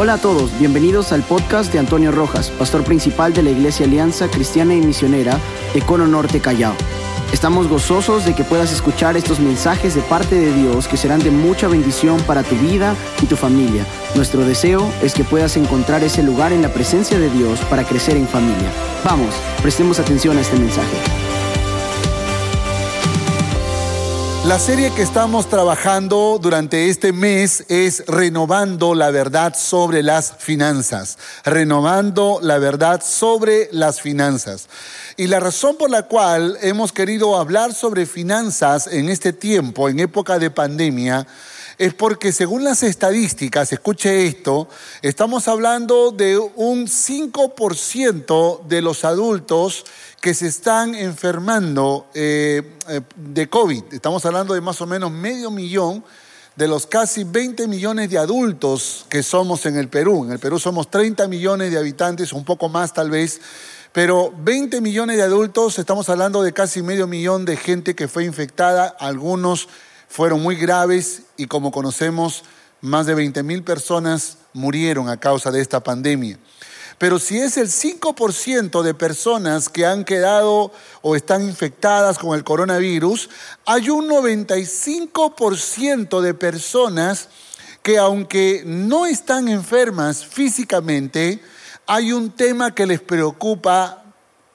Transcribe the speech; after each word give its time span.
Hola 0.00 0.12
a 0.12 0.18
todos, 0.18 0.56
bienvenidos 0.60 1.10
al 1.10 1.24
podcast 1.24 1.72
de 1.72 1.80
Antonio 1.80 2.12
Rojas, 2.12 2.50
pastor 2.50 2.84
principal 2.84 3.32
de 3.32 3.42
la 3.42 3.50
Iglesia 3.50 3.84
Alianza 3.84 4.28
Cristiana 4.30 4.72
y 4.72 4.80
Misionera 4.80 5.40
de 5.74 5.80
Cono 5.82 6.06
Norte 6.06 6.38
Callao. 6.38 6.76
Estamos 7.32 7.66
gozosos 7.66 8.24
de 8.24 8.32
que 8.32 8.44
puedas 8.44 8.72
escuchar 8.72 9.16
estos 9.16 9.40
mensajes 9.40 9.96
de 9.96 10.02
parte 10.02 10.36
de 10.36 10.52
Dios 10.52 10.86
que 10.86 10.96
serán 10.96 11.18
de 11.18 11.32
mucha 11.32 11.66
bendición 11.66 12.20
para 12.28 12.44
tu 12.44 12.54
vida 12.54 12.94
y 13.20 13.26
tu 13.26 13.34
familia. 13.34 13.84
Nuestro 14.14 14.44
deseo 14.44 14.88
es 15.02 15.14
que 15.14 15.24
puedas 15.24 15.56
encontrar 15.56 16.04
ese 16.04 16.22
lugar 16.22 16.52
en 16.52 16.62
la 16.62 16.72
presencia 16.72 17.18
de 17.18 17.28
Dios 17.30 17.58
para 17.62 17.82
crecer 17.82 18.16
en 18.16 18.28
familia. 18.28 18.70
Vamos, 19.04 19.34
prestemos 19.62 19.98
atención 19.98 20.38
a 20.38 20.42
este 20.42 20.60
mensaje. 20.60 21.27
La 24.46 24.58
serie 24.58 24.90
que 24.92 25.02
estamos 25.02 25.48
trabajando 25.48 26.38
durante 26.40 26.88
este 26.88 27.12
mes 27.12 27.64
es 27.68 28.04
Renovando 28.06 28.94
la 28.94 29.10
verdad 29.10 29.54
sobre 29.54 30.02
las 30.02 30.32
finanzas. 30.38 31.18
Renovando 31.44 32.38
la 32.40 32.58
verdad 32.58 33.02
sobre 33.04 33.68
las 33.72 34.00
finanzas. 34.00 34.68
Y 35.16 35.26
la 35.26 35.40
razón 35.40 35.76
por 35.76 35.90
la 35.90 36.04
cual 36.04 36.56
hemos 36.62 36.92
querido 36.92 37.36
hablar 37.36 37.74
sobre 37.74 38.06
finanzas 38.06 38.86
en 38.86 39.10
este 39.10 39.32
tiempo, 39.34 39.88
en 39.88 39.98
época 39.98 40.38
de 40.38 40.50
pandemia, 40.50 41.26
es 41.78 41.94
porque 41.94 42.32
según 42.32 42.64
las 42.64 42.82
estadísticas, 42.82 43.72
escuche 43.72 44.26
esto, 44.26 44.68
estamos 45.00 45.46
hablando 45.46 46.10
de 46.10 46.36
un 46.36 46.88
5% 46.88 48.66
de 48.66 48.82
los 48.82 49.04
adultos 49.04 49.84
que 50.20 50.34
se 50.34 50.48
están 50.48 50.96
enfermando 50.96 52.08
eh, 52.14 52.62
eh, 52.88 53.00
de 53.14 53.48
COVID. 53.48 53.84
Estamos 53.92 54.26
hablando 54.26 54.54
de 54.54 54.60
más 54.60 54.80
o 54.80 54.86
menos 54.86 55.12
medio 55.12 55.52
millón 55.52 56.04
de 56.56 56.66
los 56.66 56.88
casi 56.88 57.22
20 57.22 57.68
millones 57.68 58.10
de 58.10 58.18
adultos 58.18 59.06
que 59.08 59.22
somos 59.22 59.64
en 59.64 59.76
el 59.76 59.86
Perú. 59.86 60.24
En 60.24 60.32
el 60.32 60.40
Perú 60.40 60.58
somos 60.58 60.90
30 60.90 61.28
millones 61.28 61.70
de 61.70 61.78
habitantes, 61.78 62.32
un 62.32 62.44
poco 62.44 62.68
más 62.68 62.92
tal 62.92 63.10
vez, 63.10 63.40
pero 63.92 64.34
20 64.36 64.80
millones 64.80 65.18
de 65.18 65.22
adultos, 65.22 65.78
estamos 65.78 66.08
hablando 66.08 66.42
de 66.42 66.52
casi 66.52 66.82
medio 66.82 67.06
millón 67.06 67.44
de 67.44 67.56
gente 67.56 67.94
que 67.94 68.08
fue 68.08 68.24
infectada, 68.24 68.88
algunos 68.98 69.68
fueron 70.08 70.42
muy 70.42 70.56
graves 70.56 71.22
y 71.38 71.46
como 71.46 71.72
conocemos, 71.72 72.44
más 72.82 73.06
de 73.06 73.14
20 73.14 73.42
mil 73.42 73.64
personas 73.64 74.36
murieron 74.52 75.08
a 75.08 75.18
causa 75.18 75.50
de 75.50 75.62
esta 75.62 75.82
pandemia. 75.82 76.38
Pero 76.98 77.18
si 77.18 77.38
es 77.38 77.56
el 77.56 77.68
5% 77.68 78.82
de 78.82 78.92
personas 78.92 79.68
que 79.68 79.86
han 79.86 80.04
quedado 80.04 80.72
o 81.00 81.14
están 81.14 81.44
infectadas 81.44 82.18
con 82.18 82.36
el 82.36 82.42
coronavirus, 82.42 83.30
hay 83.64 83.88
un 83.88 84.08
95% 84.08 86.20
de 86.20 86.34
personas 86.34 87.28
que 87.84 87.98
aunque 87.98 88.64
no 88.66 89.06
están 89.06 89.46
enfermas 89.48 90.26
físicamente, 90.26 91.40
hay 91.86 92.12
un 92.12 92.32
tema 92.32 92.74
que 92.74 92.84
les 92.84 93.00
preocupa 93.00 94.02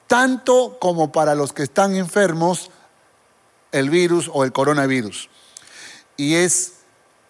tanto 0.06 0.76
como 0.78 1.12
para 1.12 1.34
los 1.34 1.54
que 1.54 1.62
están 1.62 1.96
enfermos 1.96 2.70
el 3.72 3.88
virus 3.88 4.30
o 4.32 4.44
el 4.44 4.52
coronavirus. 4.52 5.30
Y 6.16 6.34
es 6.34 6.73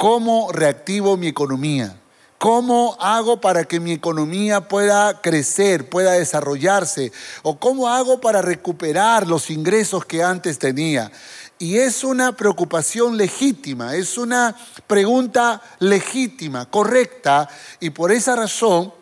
cómo 0.04 0.52
reactivo 0.52 1.16
mi 1.16 1.28
economía. 1.28 1.98
¿Cómo 2.36 2.94
hago 3.00 3.40
para 3.40 3.64
que 3.64 3.80
mi 3.80 3.92
economía 3.92 4.68
pueda 4.68 5.22
crecer, 5.22 5.88
pueda 5.88 6.12
desarrollarse? 6.12 7.10
¿O 7.42 7.58
cómo 7.58 7.88
hago 7.88 8.20
para 8.20 8.42
recuperar 8.42 9.26
los 9.26 9.48
ingresos 9.48 10.04
que 10.04 10.22
antes 10.22 10.58
tenía? 10.58 11.10
Y 11.58 11.78
es 11.78 12.04
una 12.04 12.36
preocupación 12.36 13.16
legítima, 13.16 13.96
es 13.96 14.18
una 14.18 14.54
pregunta 14.86 15.62
legítima, 15.78 16.68
correcta, 16.68 17.48
y 17.80 17.88
por 17.88 18.12
esa 18.12 18.36
razón 18.36 18.92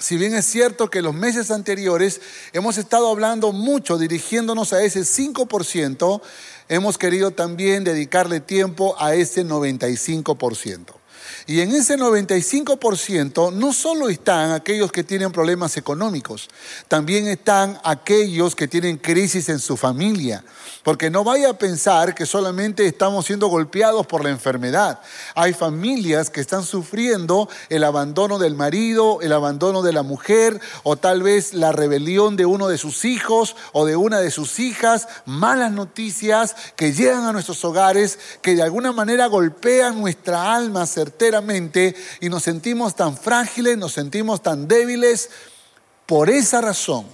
si 0.00 0.16
bien 0.16 0.34
es 0.34 0.46
cierto 0.46 0.88
que 0.88 1.02
los 1.02 1.14
meses 1.14 1.50
anteriores 1.50 2.20
hemos 2.54 2.78
estado 2.78 3.10
hablando 3.10 3.52
mucho, 3.52 3.98
dirigiéndonos 3.98 4.72
a 4.72 4.82
ese 4.82 5.00
5%, 5.00 6.22
hemos 6.70 6.96
querido 6.96 7.32
también 7.32 7.84
dedicarle 7.84 8.40
tiempo 8.40 8.94
a 8.98 9.14
ese 9.14 9.44
95%. 9.44 10.94
Y 11.46 11.60
en 11.60 11.72
ese 11.72 11.98
95% 11.98 13.52
no 13.52 13.72
solo 13.72 14.08
están 14.08 14.52
aquellos 14.52 14.92
que 14.92 15.02
tienen 15.02 15.32
problemas 15.32 15.76
económicos, 15.76 16.48
también 16.86 17.26
están 17.26 17.78
aquellos 17.82 18.54
que 18.54 18.68
tienen 18.68 18.98
crisis 18.98 19.48
en 19.48 19.58
su 19.58 19.76
familia. 19.76 20.44
Porque 20.82 21.10
no 21.10 21.24
vaya 21.24 21.50
a 21.50 21.58
pensar 21.58 22.14
que 22.14 22.24
solamente 22.24 22.86
estamos 22.86 23.26
siendo 23.26 23.48
golpeados 23.48 24.06
por 24.06 24.24
la 24.24 24.30
enfermedad. 24.30 25.00
Hay 25.34 25.52
familias 25.52 26.30
que 26.30 26.40
están 26.40 26.64
sufriendo 26.64 27.48
el 27.68 27.84
abandono 27.84 28.38
del 28.38 28.54
marido, 28.54 29.20
el 29.20 29.32
abandono 29.32 29.82
de 29.82 29.92
la 29.92 30.02
mujer 30.02 30.60
o 30.82 30.96
tal 30.96 31.22
vez 31.22 31.52
la 31.52 31.72
rebelión 31.72 32.36
de 32.36 32.46
uno 32.46 32.68
de 32.68 32.78
sus 32.78 33.04
hijos 33.04 33.56
o 33.72 33.84
de 33.84 33.96
una 33.96 34.20
de 34.20 34.30
sus 34.30 34.58
hijas. 34.58 35.08
Malas 35.26 35.72
noticias 35.72 36.56
que 36.76 36.92
llegan 36.92 37.24
a 37.24 37.32
nuestros 37.32 37.64
hogares 37.64 38.18
que 38.40 38.54
de 38.54 38.62
alguna 38.62 38.92
manera 38.92 39.26
golpean 39.26 40.00
nuestra 40.00 40.54
alma 40.54 40.86
certera 40.86 41.42
y 42.20 42.28
nos 42.28 42.42
sentimos 42.42 42.94
tan 42.94 43.16
frágiles, 43.16 43.76
nos 43.76 43.92
sentimos 43.92 44.42
tan 44.42 44.68
débiles. 44.68 45.30
Por 46.06 46.30
esa 46.30 46.60
razón 46.60 47.06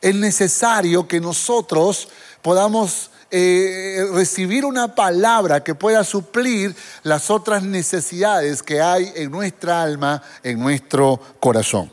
es 0.00 0.14
necesario 0.14 1.08
que 1.08 1.20
nosotros 1.20 2.08
podamos 2.46 3.10
eh, 3.32 4.06
recibir 4.12 4.64
una 4.64 4.94
palabra 4.94 5.64
que 5.64 5.74
pueda 5.74 6.04
suplir 6.04 6.76
las 7.02 7.28
otras 7.28 7.64
necesidades 7.64 8.62
que 8.62 8.80
hay 8.80 9.12
en 9.16 9.32
nuestra 9.32 9.82
alma, 9.82 10.22
en 10.44 10.60
nuestro 10.60 11.20
corazón. 11.40 11.90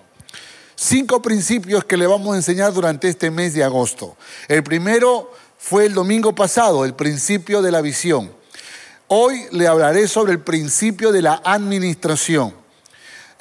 Cinco 0.75 1.23
principios 1.23 1.85
que 1.85 1.97
le 1.97 2.05
vamos 2.05 2.35
a 2.35 2.37
enseñar 2.37 2.71
durante 2.71 3.09
este 3.09 3.31
mes 3.31 3.55
de 3.55 3.63
agosto. 3.63 4.15
El 4.47 4.61
primero 4.61 5.31
fue 5.57 5.87
el 5.87 5.95
domingo 5.95 6.35
pasado, 6.35 6.85
el 6.85 6.93
principio 6.93 7.63
de 7.63 7.71
la 7.71 7.81
visión. 7.81 8.31
Hoy 9.07 9.47
le 9.49 9.65
hablaré 9.65 10.07
sobre 10.07 10.33
el 10.33 10.39
principio 10.39 11.11
de 11.11 11.23
la 11.23 11.41
administración. 11.43 12.53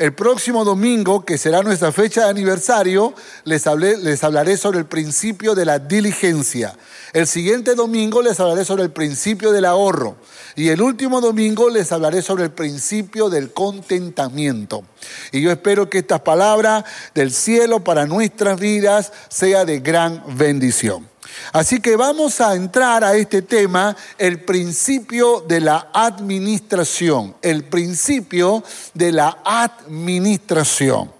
El 0.03 0.15
próximo 0.15 0.65
domingo, 0.65 1.25
que 1.25 1.39
será 1.39 1.63
nuestra 1.63 1.93
fecha 1.93 2.25
de 2.25 2.31
aniversario, 2.31 3.15
les, 3.45 3.65
les, 4.03 4.25
hablaré 4.25 4.57
sobre 4.57 4.81
el 4.81 4.87
principio 4.87 5.55
de 5.55 5.65
la 5.65 5.79
diligencia. 5.79 6.75
El 7.13 7.29
siguiente 7.29 7.77
domingo 7.77 8.21
les 8.21 8.41
hablaré 8.41 8.65
sobre 8.65 8.83
el 8.83 8.91
principio 8.91 9.53
del 9.53 9.65
ahorro. 9.65 10.17
Y 10.57 10.71
el 10.71 10.83
último 10.83 11.21
domingo 11.21 11.71
les 11.71 11.93
hablaré 11.93 12.21
sobre 12.21 12.43
el 12.43 12.51
principio 12.51 13.31
del 13.31 13.53
contentamiento. 13.53 14.83
Y 15.31 15.41
yo 15.41 15.53
espero 15.53 15.89
que 15.89 15.99
estas 15.99 16.23
palabras 16.23 16.83
del 17.15 17.31
cielo 17.31 17.85
para 17.85 18.05
nuestras 18.05 18.59
vidas 18.59 19.13
sea 19.29 19.65
de 19.65 19.79
gran 19.79 20.25
bendición. 20.37 21.12
Así 21.53 21.81
que 21.81 21.97
vamos 21.97 22.41
a 22.41 22.55
entrar 22.55 23.05
a 23.05 23.15
este 23.15 23.43
tema, 23.43 23.97
el 24.19 24.41
principio 24.41 25.45
de 25.47 25.61
la 25.61 25.91
administración, 25.93 27.37
el 27.43 27.65
principio 27.65 28.63
de 28.95 29.13
la 29.13 29.39
administración. 29.45 31.13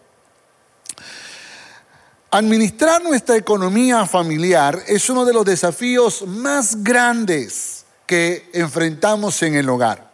Administrar 2.31 3.03
nuestra 3.03 3.37
economía 3.37 4.07
familiar 4.07 4.83
es 4.87 5.11
uno 5.11 5.27
de 5.27 5.35
los 5.35 5.45
desafíos 5.45 6.27
más 6.27 6.83
grandes 6.83 7.85
que 8.07 8.49
enfrentamos 8.55 9.43
en 9.43 9.55
el 9.55 9.69
hogar. 9.69 10.11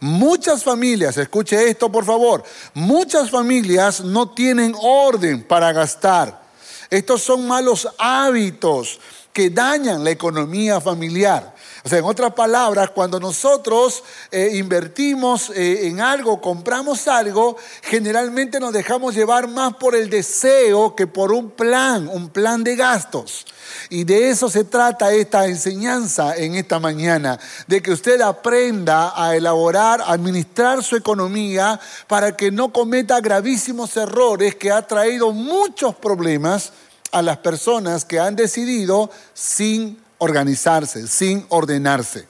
Muchas 0.00 0.64
familias, 0.64 1.16
escuche 1.16 1.68
esto 1.68 1.90
por 1.90 2.04
favor, 2.04 2.44
muchas 2.72 3.30
familias 3.30 4.00
no 4.00 4.30
tienen 4.30 4.74
orden 4.80 5.42
para 5.42 5.72
gastar. 5.72 6.40
Estos 6.88 7.22
son 7.22 7.46
malos 7.46 7.86
hábitos 7.98 8.98
que 9.38 9.50
dañan 9.50 10.02
la 10.02 10.10
economía 10.10 10.80
familiar. 10.80 11.54
O 11.84 11.88
sea, 11.88 12.00
en 12.00 12.04
otras 12.04 12.32
palabras, 12.32 12.90
cuando 12.90 13.20
nosotros 13.20 14.02
eh, 14.32 14.50
invertimos 14.54 15.50
eh, 15.50 15.86
en 15.86 16.00
algo, 16.00 16.40
compramos 16.40 17.06
algo, 17.06 17.56
generalmente 17.82 18.58
nos 18.58 18.72
dejamos 18.72 19.14
llevar 19.14 19.46
más 19.46 19.74
por 19.74 19.94
el 19.94 20.10
deseo 20.10 20.96
que 20.96 21.06
por 21.06 21.30
un 21.30 21.52
plan, 21.52 22.08
un 22.08 22.30
plan 22.30 22.64
de 22.64 22.74
gastos. 22.74 23.46
Y 23.90 24.02
de 24.02 24.30
eso 24.30 24.50
se 24.50 24.64
trata 24.64 25.12
esta 25.12 25.46
enseñanza 25.46 26.34
en 26.36 26.56
esta 26.56 26.80
mañana, 26.80 27.38
de 27.68 27.80
que 27.80 27.92
usted 27.92 28.20
aprenda 28.20 29.12
a 29.14 29.36
elaborar, 29.36 30.02
administrar 30.04 30.82
su 30.82 30.96
economía 30.96 31.78
para 32.08 32.36
que 32.36 32.50
no 32.50 32.72
cometa 32.72 33.20
gravísimos 33.20 33.96
errores 33.96 34.56
que 34.56 34.72
ha 34.72 34.84
traído 34.84 35.30
muchos 35.30 35.94
problemas 35.94 36.72
a 37.12 37.22
las 37.22 37.38
personas 37.38 38.04
que 38.04 38.20
han 38.20 38.36
decidido 38.36 39.10
sin 39.34 39.98
organizarse, 40.18 41.06
sin 41.06 41.46
ordenarse. 41.48 42.26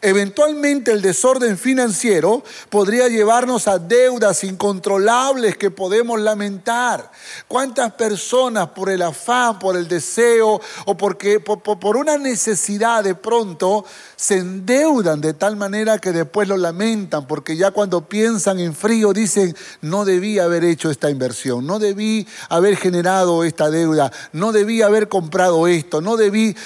Eventualmente 0.00 0.92
el 0.92 1.02
desorden 1.02 1.58
financiero 1.58 2.44
podría 2.70 3.08
llevarnos 3.08 3.66
a 3.66 3.78
deudas 3.78 4.44
incontrolables 4.44 5.56
que 5.56 5.70
podemos 5.70 6.20
lamentar. 6.20 7.10
¿Cuántas 7.48 7.92
personas 7.92 8.68
por 8.68 8.90
el 8.90 9.02
afán, 9.02 9.58
por 9.58 9.76
el 9.76 9.88
deseo 9.88 10.60
o 10.84 10.96
porque, 10.96 11.40
por, 11.40 11.60
por 11.60 11.96
una 11.96 12.16
necesidad 12.16 13.02
de 13.02 13.14
pronto 13.14 13.84
se 14.14 14.38
endeudan 14.38 15.20
de 15.20 15.34
tal 15.34 15.56
manera 15.56 15.98
que 15.98 16.12
después 16.12 16.46
lo 16.46 16.56
lamentan 16.56 17.26
porque 17.26 17.56
ya 17.56 17.70
cuando 17.72 18.08
piensan 18.08 18.60
en 18.60 18.74
frío 18.74 19.12
dicen, 19.12 19.56
no 19.80 20.04
debí 20.04 20.38
haber 20.38 20.64
hecho 20.64 20.90
esta 20.90 21.10
inversión, 21.10 21.66
no 21.66 21.78
debí 21.78 22.26
haber 22.48 22.76
generado 22.76 23.44
esta 23.44 23.70
deuda, 23.70 24.12
no 24.32 24.52
debí 24.52 24.82
haber 24.82 25.08
comprado 25.08 25.66
esto, 25.66 26.00
no 26.00 26.16
debí... 26.16 26.56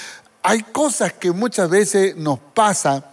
Hay 0.45 0.61
cosas 0.61 1.13
que 1.13 1.31
muchas 1.31 1.69
veces 1.69 2.17
nos 2.17 2.37
pasa 2.37 3.12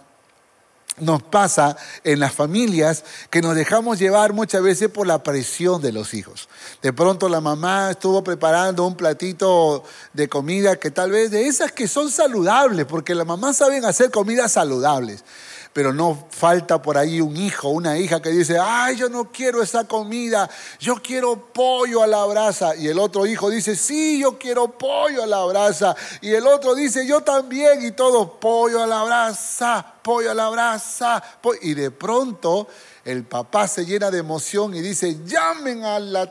nos 0.99 1.23
pasa 1.23 1.77
en 2.03 2.19
las 2.19 2.33
familias 2.33 3.03
que 3.29 3.41
nos 3.41 3.55
dejamos 3.55 3.99
llevar 3.99 4.33
muchas 4.33 4.61
veces 4.61 4.89
por 4.89 5.07
la 5.07 5.23
presión 5.23 5.81
de 5.81 5.91
los 5.91 6.13
hijos. 6.13 6.49
De 6.81 6.93
pronto 6.93 7.29
la 7.29 7.41
mamá 7.41 7.91
estuvo 7.91 8.23
preparando 8.23 8.85
un 8.85 8.95
platito 8.95 9.83
de 10.13 10.27
comida 10.27 10.77
que 10.77 10.91
tal 10.91 11.11
vez 11.11 11.31
de 11.31 11.47
esas 11.47 11.71
que 11.71 11.87
son 11.87 12.11
saludables, 12.11 12.85
porque 12.85 13.15
las 13.15 13.25
mamás 13.25 13.57
saben 13.57 13.85
hacer 13.85 14.11
comidas 14.11 14.51
saludables 14.51 15.23
pero 15.73 15.93
no 15.93 16.27
falta 16.29 16.81
por 16.81 16.97
ahí 16.97 17.21
un 17.21 17.37
hijo, 17.37 17.69
una 17.69 17.97
hija 17.97 18.21
que 18.21 18.29
dice, 18.29 18.57
ay, 18.59 18.97
yo 18.97 19.07
no 19.07 19.31
quiero 19.31 19.61
esa 19.61 19.85
comida, 19.85 20.49
yo 20.79 20.95
quiero 20.95 21.47
pollo 21.53 22.03
a 22.03 22.07
la 22.07 22.25
brasa. 22.25 22.75
Y 22.75 22.89
el 22.89 22.99
otro 22.99 23.25
hijo 23.25 23.49
dice, 23.49 23.77
sí, 23.77 24.19
yo 24.19 24.37
quiero 24.37 24.77
pollo 24.77 25.23
a 25.23 25.27
la 25.27 25.45
brasa. 25.45 25.95
Y 26.19 26.33
el 26.33 26.45
otro 26.45 26.75
dice, 26.75 27.07
yo 27.07 27.21
también. 27.21 27.85
Y 27.85 27.91
todo, 27.91 28.37
pollo 28.37 28.83
a 28.83 28.87
la 28.87 29.03
brasa, 29.03 29.93
pollo 30.01 30.31
a 30.31 30.33
la 30.33 30.49
brasa. 30.49 31.23
Y 31.61 31.73
de 31.73 31.89
pronto 31.89 32.67
el 33.05 33.23
papá 33.23 33.65
se 33.67 33.85
llena 33.85 34.11
de 34.11 34.17
emoción 34.17 34.75
y 34.75 34.81
dice, 34.81 35.19
llamen 35.25 35.85
a 35.85 35.99
la, 35.99 36.29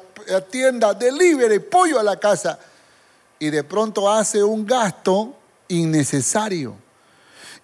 tienda, 0.50 0.92
delivery, 0.92 1.60
pollo 1.60 1.98
a 1.98 2.02
la 2.02 2.20
casa. 2.20 2.58
Y 3.38 3.48
de 3.48 3.64
pronto 3.64 4.10
hace 4.10 4.44
un 4.44 4.66
gasto 4.66 5.34
innecesario. 5.68 6.89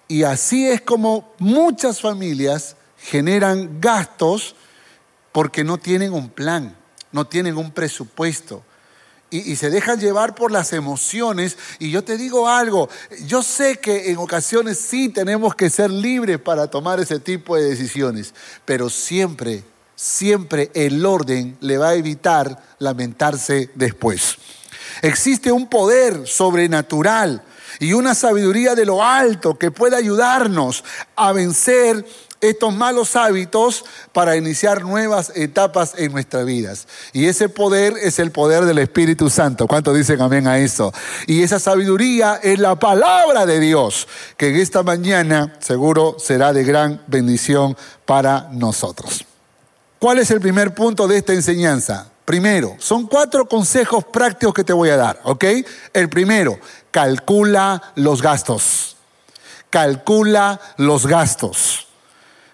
Y 0.09 0.23
así 0.23 0.69
es 0.69 0.81
como 0.81 1.33
muchas 1.39 2.01
familias 2.01 2.77
generan 2.99 3.81
gastos 3.81 4.55
porque 5.33 5.65
no 5.65 5.79
tienen 5.79 6.13
un 6.13 6.29
plan, 6.29 6.77
no 7.13 7.27
tienen 7.27 7.57
un 7.57 7.71
presupuesto. 7.71 8.63
Y, 9.29 9.57
se 9.57 9.71
dejan 9.71 9.99
llevar 9.99 10.37
por 10.37 10.53
las 10.53 10.73
emociones. 10.73 11.59
Y 11.81 11.91
yo 11.91 12.05
te 12.05 12.17
digo 12.17 12.49
algo, 12.49 12.89
yo 13.27 13.43
sé 13.43 13.79
que 13.81 14.11
en 14.11 14.19
ocasiones 14.19 14.79
sí 14.79 15.09
tenemos 15.09 15.55
que 15.55 15.69
ser 15.69 15.91
libres 15.91 16.39
para 16.39 16.69
tomar 16.69 17.01
ese 17.01 17.19
tipo 17.19 17.57
de 17.57 17.65
decisiones, 17.65 18.33
pero 18.65 18.89
siempre, 18.89 19.65
siempre 19.97 20.71
el 20.75 21.05
orden 21.05 21.59
le 21.61 21.77
va 21.77 21.89
a 21.89 21.95
evitar 21.95 22.63
lamentarse 22.79 23.69
después. 23.75 24.37
Existe 25.03 25.51
un 25.51 25.69
poder 25.69 26.27
sobrenatural 26.27 27.43
y 27.81 27.93
una 27.93 28.15
sabiduría 28.15 28.75
de 28.75 28.87
lo 28.87 29.03
alto 29.03 29.59
que 29.59 29.71
pueda 29.71 29.97
ayudarnos 29.97 30.85
a 31.15 31.33
vencer 31.33 32.05
estos 32.41 32.75
malos 32.75 33.17
hábitos 33.17 33.85
para 34.13 34.37
iniciar 34.37 34.83
nuevas 34.83 35.33
etapas 35.35 35.95
en 35.97 36.13
nuestras 36.13 36.45
vidas. 36.45 36.87
Y 37.13 37.27
ese 37.27 37.49
poder 37.49 37.95
es 38.03 38.19
el 38.19 38.31
poder 38.31 38.65
del 38.65 38.79
Espíritu 38.79 39.31
Santo. 39.31 39.67
¿Cuánto 39.67 39.93
dicen 39.93 40.21
amén 40.21 40.47
a 40.47 40.59
eso? 40.59 40.93
Y 41.27 41.43
esa 41.43 41.59
sabiduría 41.59 42.41
es 42.43 42.59
la 42.59 42.79
palabra 42.79 43.47
de 43.47 43.61
Dios, 43.61 44.07
que 44.37 44.49
en 44.49 44.57
esta 44.57 44.83
mañana 44.83 45.57
seguro 45.61 46.17
será 46.19 46.53
de 46.53 46.65
gran 46.65 47.03
bendición 47.07 47.77
para 48.05 48.49
nosotros. 48.53 49.25
¿Cuál 49.99 50.19
es 50.19 50.31
el 50.31 50.41
primer 50.41 50.75
punto 50.75 51.09
de 51.09 51.19
esta 51.19 51.33
enseñanza? 51.33 52.11
Primero, 52.27 52.75
son 52.81 53.07
cuatro 53.07 53.47
consejos 53.47 54.05
prácticos 54.05 54.53
que 54.53 54.65
te 54.65 54.73
voy 54.73 54.91
a 54.91 54.97
dar, 54.97 55.21
¿ok? 55.23 55.45
El 55.93 56.09
primero, 56.09 56.59
calcula 56.91 57.93
los 57.95 58.21
gastos. 58.21 58.97
Calcula 59.71 60.61
los 60.77 61.07
gastos. 61.07 61.87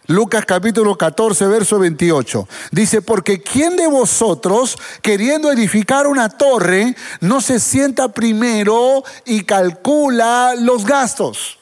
Lucas 0.08 0.44
capítulo 0.44 0.98
14, 0.98 1.46
verso 1.46 1.78
28. 1.78 2.46
Dice, 2.70 3.00
porque 3.00 3.40
¿quién 3.40 3.76
de 3.76 3.86
vosotros, 3.86 4.76
queriendo 5.00 5.50
edificar 5.50 6.06
una 6.06 6.28
torre, 6.28 6.94
no 7.20 7.40
se 7.40 7.58
sienta 7.58 8.08
primero 8.08 9.02
y 9.24 9.44
calcula 9.44 10.54
los 10.54 10.84
gastos? 10.84 11.58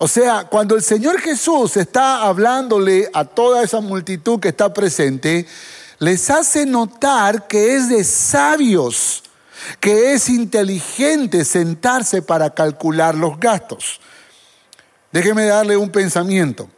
O 0.00 0.08
sea, 0.08 0.48
cuando 0.50 0.74
el 0.74 0.82
Señor 0.82 1.20
Jesús 1.20 1.76
está 1.76 2.22
hablándole 2.22 3.08
a 3.14 3.24
toda 3.24 3.62
esa 3.62 3.80
multitud 3.80 4.40
que 4.40 4.48
está 4.48 4.74
presente, 4.74 5.46
les 6.02 6.30
hace 6.30 6.66
notar 6.66 7.46
que 7.46 7.76
es 7.76 7.88
de 7.88 8.02
sabios, 8.02 9.22
que 9.78 10.14
es 10.14 10.28
inteligente 10.28 11.44
sentarse 11.44 12.22
para 12.22 12.50
calcular 12.50 13.14
los 13.14 13.38
gastos. 13.38 14.00
Déjeme 15.12 15.44
darle 15.44 15.76
un 15.76 15.90
pensamiento. 15.90 16.68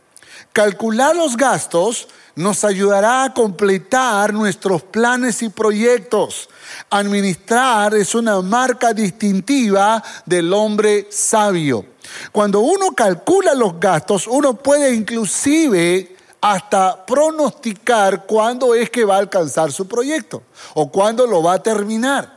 Calcular 0.52 1.16
los 1.16 1.38
gastos 1.38 2.06
nos 2.34 2.64
ayudará 2.64 3.24
a 3.24 3.32
completar 3.32 4.34
nuestros 4.34 4.82
planes 4.82 5.40
y 5.40 5.48
proyectos. 5.48 6.50
Administrar 6.90 7.94
es 7.94 8.14
una 8.14 8.42
marca 8.42 8.92
distintiva 8.92 10.04
del 10.26 10.52
hombre 10.52 11.08
sabio. 11.10 11.86
Cuando 12.30 12.60
uno 12.60 12.94
calcula 12.94 13.54
los 13.54 13.80
gastos, 13.80 14.26
uno 14.26 14.54
puede 14.54 14.94
inclusive 14.94 16.13
hasta 16.44 17.06
pronosticar 17.06 18.26
cuándo 18.26 18.74
es 18.74 18.90
que 18.90 19.06
va 19.06 19.14
a 19.16 19.20
alcanzar 19.20 19.72
su 19.72 19.88
proyecto 19.88 20.42
o 20.74 20.90
cuándo 20.90 21.26
lo 21.26 21.42
va 21.42 21.54
a 21.54 21.62
terminar. 21.62 22.36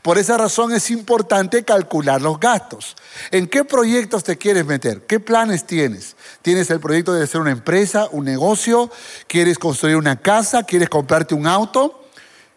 Por 0.00 0.16
esa 0.16 0.38
razón 0.38 0.72
es 0.72 0.92
importante 0.92 1.64
calcular 1.64 2.22
los 2.22 2.38
gastos. 2.38 2.94
¿En 3.32 3.48
qué 3.48 3.64
proyectos 3.64 4.22
te 4.22 4.38
quieres 4.38 4.64
meter? 4.64 5.04
¿Qué 5.06 5.18
planes 5.18 5.66
tienes? 5.66 6.14
¿Tienes 6.40 6.70
el 6.70 6.78
proyecto 6.78 7.12
de 7.12 7.24
hacer 7.24 7.40
una 7.40 7.50
empresa, 7.50 8.06
un 8.12 8.26
negocio? 8.26 8.92
¿Quieres 9.26 9.58
construir 9.58 9.96
una 9.96 10.20
casa? 10.20 10.62
¿Quieres 10.62 10.88
comprarte 10.88 11.34
un 11.34 11.48
auto? 11.48 12.04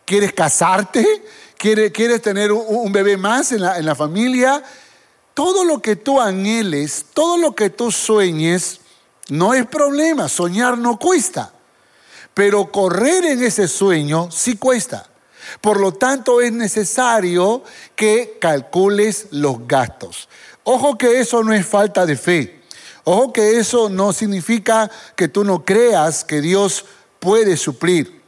¿Quieres 0.05 0.33
casarte? 0.33 1.03
¿Quieres, 1.57 2.21
tener 2.21 2.51
un, 2.51 2.91
bebé 2.91 3.17
más 3.17 3.51
en 3.51 3.61
la, 3.61 3.79
en 3.79 3.87
la 3.87 3.95
familia? 3.95 4.63
Todo 5.33 5.63
lo 5.63 5.81
que 5.81 5.95
tú 5.95 6.21
anheles, 6.21 7.07
todo 7.15 7.37
lo 7.37 7.55
que 7.55 7.71
tú 7.71 7.91
sueñes, 7.91 8.80
no 9.31 9.53
es 9.53 9.65
problema, 9.65 10.27
soñar 10.27 10.77
no 10.77 10.99
cuesta, 10.99 11.53
pero 12.33 12.69
correr 12.69 13.23
en 13.23 13.41
ese 13.41 13.69
sueño 13.69 14.29
sí 14.29 14.57
cuesta. 14.57 15.07
Por 15.61 15.79
lo 15.79 15.93
tanto, 15.93 16.41
es 16.41 16.51
necesario 16.51 17.63
que 17.95 18.37
calcules 18.41 19.27
los 19.31 19.65
gastos. 19.65 20.27
Ojo 20.65 20.97
que 20.97 21.21
eso 21.21 21.45
no 21.45 21.53
es 21.53 21.65
falta 21.65 22.05
de 22.05 22.17
fe. 22.17 22.61
Ojo 23.05 23.31
que 23.31 23.57
eso 23.57 23.87
no 23.87 24.11
significa 24.11 24.91
que 25.15 25.29
tú 25.29 25.45
no 25.45 25.63
creas 25.63 26.25
que 26.25 26.41
Dios 26.41 26.83
puede 27.19 27.55
suplir 27.55 28.19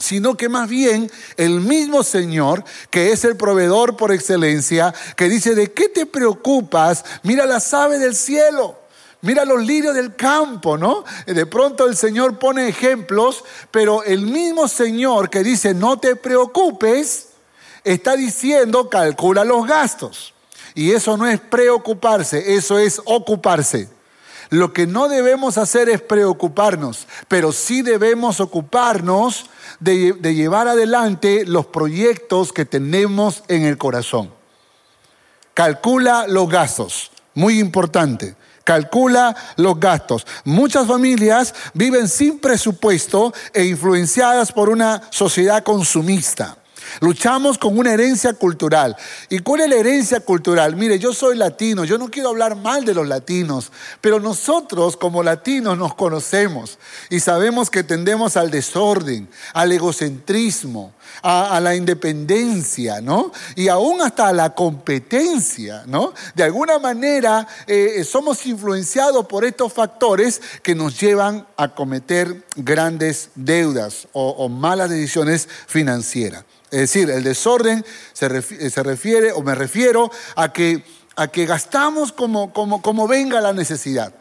sino 0.00 0.36
que 0.36 0.48
más 0.48 0.68
bien 0.68 1.10
el 1.36 1.58
mismo 1.58 2.04
Señor, 2.04 2.62
que 2.88 3.10
es 3.10 3.24
el 3.24 3.36
proveedor 3.36 3.96
por 3.96 4.12
excelencia, 4.12 4.94
que 5.16 5.28
dice, 5.28 5.56
¿de 5.56 5.72
qué 5.72 5.88
te 5.88 6.06
preocupas? 6.06 7.04
Mira 7.24 7.46
las 7.46 7.74
aves 7.74 7.98
del 7.98 8.14
cielo. 8.14 8.78
Mira 9.20 9.44
los 9.44 9.64
lirios 9.64 9.94
del 9.94 10.14
campo, 10.14 10.78
¿no? 10.78 11.04
De 11.26 11.46
pronto 11.46 11.86
el 11.86 11.96
Señor 11.96 12.38
pone 12.38 12.68
ejemplos, 12.68 13.44
pero 13.70 14.04
el 14.04 14.22
mismo 14.22 14.68
Señor 14.68 15.28
que 15.28 15.42
dice 15.42 15.74
no 15.74 15.98
te 15.98 16.14
preocupes, 16.14 17.30
está 17.82 18.14
diciendo 18.14 18.88
calcula 18.88 19.44
los 19.44 19.66
gastos. 19.66 20.34
Y 20.74 20.92
eso 20.92 21.16
no 21.16 21.26
es 21.26 21.40
preocuparse, 21.40 22.54
eso 22.54 22.78
es 22.78 23.02
ocuparse. 23.04 23.88
Lo 24.50 24.72
que 24.72 24.86
no 24.86 25.08
debemos 25.08 25.58
hacer 25.58 25.88
es 25.88 26.00
preocuparnos, 26.00 27.08
pero 27.26 27.50
sí 27.50 27.82
debemos 27.82 28.38
ocuparnos 28.38 29.46
de, 29.80 30.12
de 30.12 30.34
llevar 30.34 30.68
adelante 30.68 31.44
los 31.44 31.66
proyectos 31.66 32.52
que 32.52 32.64
tenemos 32.64 33.42
en 33.48 33.64
el 33.64 33.76
corazón. 33.76 34.32
Calcula 35.54 36.26
los 36.28 36.48
gastos, 36.48 37.10
muy 37.34 37.58
importante 37.58 38.36
calcula 38.68 39.34
los 39.56 39.80
gastos. 39.80 40.26
Muchas 40.44 40.86
familias 40.86 41.54
viven 41.72 42.06
sin 42.06 42.38
presupuesto 42.38 43.32
e 43.54 43.64
influenciadas 43.64 44.52
por 44.52 44.68
una 44.68 45.00
sociedad 45.08 45.62
consumista. 45.62 46.58
Luchamos 47.00 47.58
con 47.58 47.78
una 47.78 47.92
herencia 47.92 48.32
cultural. 48.34 48.96
¿Y 49.28 49.38
cuál 49.40 49.62
es 49.62 49.68
la 49.68 49.76
herencia 49.76 50.20
cultural? 50.20 50.76
Mire, 50.76 50.98
yo 50.98 51.12
soy 51.12 51.36
latino, 51.36 51.84
yo 51.84 51.98
no 51.98 52.10
quiero 52.10 52.30
hablar 52.30 52.56
mal 52.56 52.84
de 52.84 52.94
los 52.94 53.06
latinos, 53.06 53.70
pero 54.00 54.18
nosotros 54.18 54.96
como 54.96 55.22
latinos 55.22 55.78
nos 55.78 55.94
conocemos 55.94 56.78
y 57.10 57.20
sabemos 57.20 57.70
que 57.70 57.84
tendemos 57.84 58.36
al 58.36 58.50
desorden, 58.50 59.28
al 59.54 59.70
egocentrismo, 59.72 60.92
a, 61.22 61.58
la 61.60 61.74
independencia, 61.74 63.00
¿no? 63.00 63.32
Y 63.56 63.68
aún 63.68 64.00
hasta 64.00 64.28
a 64.28 64.32
la 64.32 64.54
competencia, 64.54 65.84
¿no? 65.86 66.12
De 66.34 66.44
alguna 66.44 66.78
manera 66.78 67.46
eh, 67.66 68.04
somos 68.04 68.44
influenciados 68.46 69.26
por 69.26 69.44
estos 69.44 69.72
factores 69.72 70.40
que 70.62 70.74
nos 70.74 71.00
llevan 71.00 71.46
a 71.56 71.74
cometer 71.74 72.44
grandes 72.56 73.30
deudas 73.34 74.08
o 74.12 74.48
malas 74.48 74.90
decisiones 74.90 75.48
financieras. 75.66 76.44
Es 76.70 76.80
decir, 76.80 77.10
el 77.10 77.24
desorden 77.24 77.84
se 78.12 78.28
refiere, 78.28 79.32
o 79.32 79.42
me 79.42 79.54
refiero 79.54 80.10
a 80.36 80.52
que, 80.52 80.84
a 81.16 81.28
que 81.28 81.46
gastamos 81.46 82.12
como, 82.12 82.52
como, 82.52 82.82
como 82.82 83.08
venga 83.08 83.40
la 83.40 83.52
necesidad. 83.52 84.12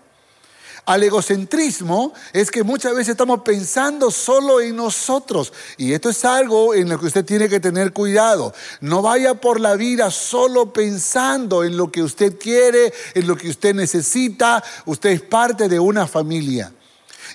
Al 0.86 1.04
egocentrismo 1.04 2.14
es 2.32 2.50
que 2.50 2.64
muchas 2.64 2.94
veces 2.94 3.10
estamos 3.10 3.42
pensando 3.42 4.10
solo 4.10 4.62
en 4.62 4.78
nosotros. 4.78 5.52
Y 5.76 5.92
esto 5.92 6.10
es 6.10 6.24
algo 6.24 6.74
en 6.74 6.88
lo 6.88 6.98
que 6.98 7.08
usted 7.08 7.26
tiene 7.26 7.50
que 7.50 7.60
tener 7.60 7.92
cuidado. 7.92 8.54
No 8.80 9.02
vaya 9.02 9.34
por 9.34 9.60
la 9.60 9.76
vida 9.76 10.10
solo 10.12 10.72
pensando 10.72 11.66
en 11.66 11.76
lo 11.76 11.92
que 11.92 12.02
usted 12.02 12.40
quiere, 12.40 12.94
en 13.16 13.28
lo 13.28 13.36
que 13.36 13.50
usted 13.50 13.76
necesita. 13.76 14.64
Usted 14.86 15.10
es 15.10 15.22
parte 15.22 15.68
de 15.68 15.78
una 15.78 16.08
familia 16.08 16.72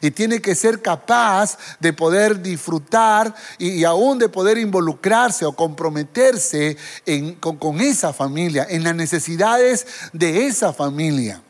y 0.03 0.11
tiene 0.11 0.43
que 0.43 0.55
ser 0.55 0.83
capaz 0.83 1.57
de 1.81 1.93
poder 1.95 2.43
disfrutar 2.43 3.35
y, 3.57 3.85
aún 3.85 4.19
de 4.19 4.29
poder 4.29 4.59
involucrarse 4.59 5.47
o 5.47 5.53
comprometerse 5.53 6.77
con, 7.41 7.81
esa 7.81 8.13
familia, 8.13 8.67
en 8.69 8.85
las 8.85 8.95
necesidades 8.95 9.87
de 10.13 10.47
esa 10.47 10.73
familia. 10.73 11.41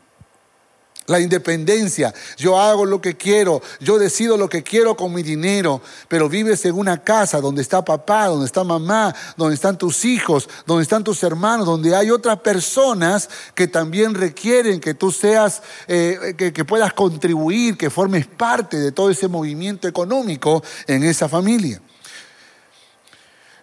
La 1.07 1.19
independencia, 1.19 2.13
yo 2.37 2.57
hago 2.57 2.85
lo 2.85 3.01
que 3.01 3.17
quiero, 3.17 3.61
yo 3.81 3.97
decido 3.97 4.37
lo 4.37 4.47
que 4.47 4.63
quiero 4.63 4.95
con 4.95 5.13
mi 5.13 5.21
dinero, 5.21 5.81
pero 6.07 6.29
vives 6.29 6.63
en 6.63 6.75
una 6.75 7.03
casa 7.03 7.41
donde 7.41 7.61
está 7.61 7.83
papá, 7.83 8.27
donde 8.27 8.45
está 8.45 8.63
mamá, 8.63 9.13
donde 9.35 9.55
están 9.55 9.77
tus 9.77 10.05
hijos, 10.05 10.47
donde 10.65 10.83
están 10.83 11.03
tus 11.03 11.21
hermanos, 11.23 11.65
donde 11.65 11.93
hay 11.93 12.09
otras 12.09 12.39
personas 12.39 13.29
que 13.53 13.67
también 13.67 14.13
requieren 14.13 14.79
que 14.79 14.93
tú 14.93 15.11
seas, 15.11 15.61
eh, 15.87 16.35
que, 16.37 16.53
que 16.53 16.63
puedas 16.63 16.93
contribuir, 16.93 17.77
que 17.77 17.89
formes 17.89 18.25
parte 18.25 18.77
de 18.77 18.93
todo 18.93 19.09
ese 19.09 19.27
movimiento 19.27 19.89
económico 19.89 20.63
en 20.87 21.03
esa 21.03 21.27
familia. 21.27 21.81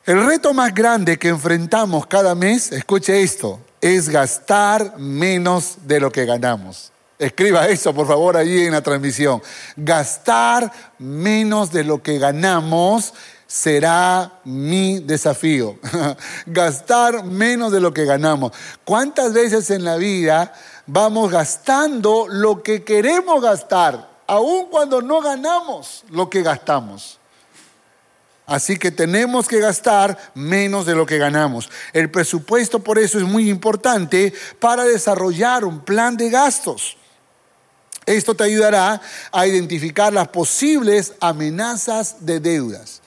El 0.05 0.27
reto 0.27 0.53
más 0.53 0.75
grande 0.75 1.19
que 1.19 1.29
enfrentamos 1.29 2.07
cada 2.07 2.35
mes, 2.35 2.73
escuche 2.73 3.23
esto, 3.23 3.61
es 3.81 4.09
gastar 4.09 4.99
menos 4.99 5.79
de 5.87 6.01
lo 6.01 6.11
que 6.11 6.27
ganamos. 6.27 6.93
Escriba 7.21 7.69
eso, 7.69 7.93
por 7.93 8.07
favor, 8.07 8.35
ahí 8.35 8.65
en 8.65 8.73
la 8.73 8.81
transmisión. 8.81 9.43
Gastar 9.77 10.73
menos 10.99 11.71
de 11.71 11.85
lo 11.85 12.03
que 12.03 12.19
ganamos 12.19 13.13
será 13.47 14.41
mi 14.45 15.01
desafío. 15.01 15.79
Gastar 16.47 17.25
menos 17.25 17.73
de 17.73 17.81
lo 17.81 17.93
que 17.93 18.07
ganamos. 18.07 18.53
¿Cuántas 18.87 19.35
veces 19.35 19.69
en 19.69 19.85
la 19.85 19.97
vida 19.97 20.55
vamos 20.87 21.31
gastando 21.31 22.27
lo 22.27 22.63
que 22.63 22.85
queremos 22.85 23.43
gastar, 23.43 24.09
aun 24.27 24.71
cuando 24.71 25.03
no 25.03 25.21
ganamos 25.21 26.05
lo 26.09 26.31
que 26.31 26.43
gastamos? 26.43 27.19
Así 28.47 28.79
que 28.79 28.91
tenemos 28.91 29.47
que 29.47 29.61
gastar 29.61 30.17
menos 30.35 30.87
de 30.87 30.95
lo 30.95 31.05
que 31.05 31.19
ganamos. 31.19 31.69
El 31.93 32.11
presupuesto 32.11 32.79
por 32.79 32.99
eso 32.99 33.19
es 33.19 33.25
muy 33.25 33.51
importante 33.51 34.33
para 34.59 34.85
desarrollar 34.85 35.67
un 35.67 35.81
plan 35.81 36.17
de 36.17 36.31
gastos. 36.31 36.97
Esto 38.11 38.35
te 38.35 38.43
ayudará 38.43 39.01
a 39.31 39.47
identificar 39.47 40.13
las 40.13 40.29
posibles 40.29 41.13
amenazas 41.21 42.17
de 42.27 42.41
deudas. 42.41 43.03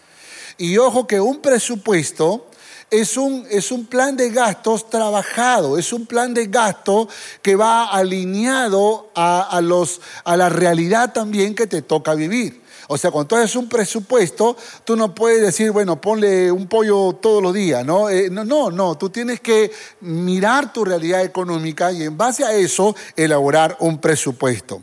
Y 0.58 0.78
ojo 0.78 1.08
que 1.08 1.20
un 1.20 1.42
presupuesto 1.42 2.48
es 2.90 3.18
un, 3.18 3.46
es 3.50 3.72
un 3.72 3.86
plan 3.86 4.16
de 4.16 4.30
gastos 4.30 4.90
trabajado, 4.90 5.78
es 5.78 5.92
un 5.92 6.06
plan 6.06 6.34
de 6.34 6.46
gasto 6.46 7.10
que 7.42 7.58
va 7.58 7.86
alineado 7.86 9.10
a, 9.14 9.60
los, 9.62 10.00
a 10.24 10.38
la 10.38 10.48
realidad 10.48 11.12
también 11.12 11.54
que 11.54 11.68
te 11.68 11.82
toca 11.82 12.14
vivir. 12.14 12.62
O 12.88 12.98
sea, 12.98 13.12
cuando 13.12 13.28
tú 13.28 13.36
haces 13.36 13.58
un 13.58 13.68
presupuesto, 13.68 14.56
tú 14.86 14.96
no 14.96 15.14
puedes 15.14 15.42
decir, 15.42 15.72
bueno, 15.72 16.00
ponle 16.00 16.50
un 16.50 16.68
pollo 16.68 17.14
todos 17.14 17.44
los 17.44 17.54
días, 17.54 17.84
¿no? 17.84 18.10
Eh, 18.10 18.30
no, 18.30 18.46
no, 18.46 18.72
no, 18.72 18.98
tú 18.98 19.10
tienes 19.10 19.42
que 19.42 19.72
mirar 20.02 20.72
tu 20.72 20.86
realidad 20.86 21.24
económica 21.24 21.92
y 21.92 22.04
en 22.04 22.18
base 22.18 22.46
a 22.46 22.54
eso 22.54 22.96
elaborar 23.18 23.76
un 23.80 24.00
presupuesto. 24.00 24.82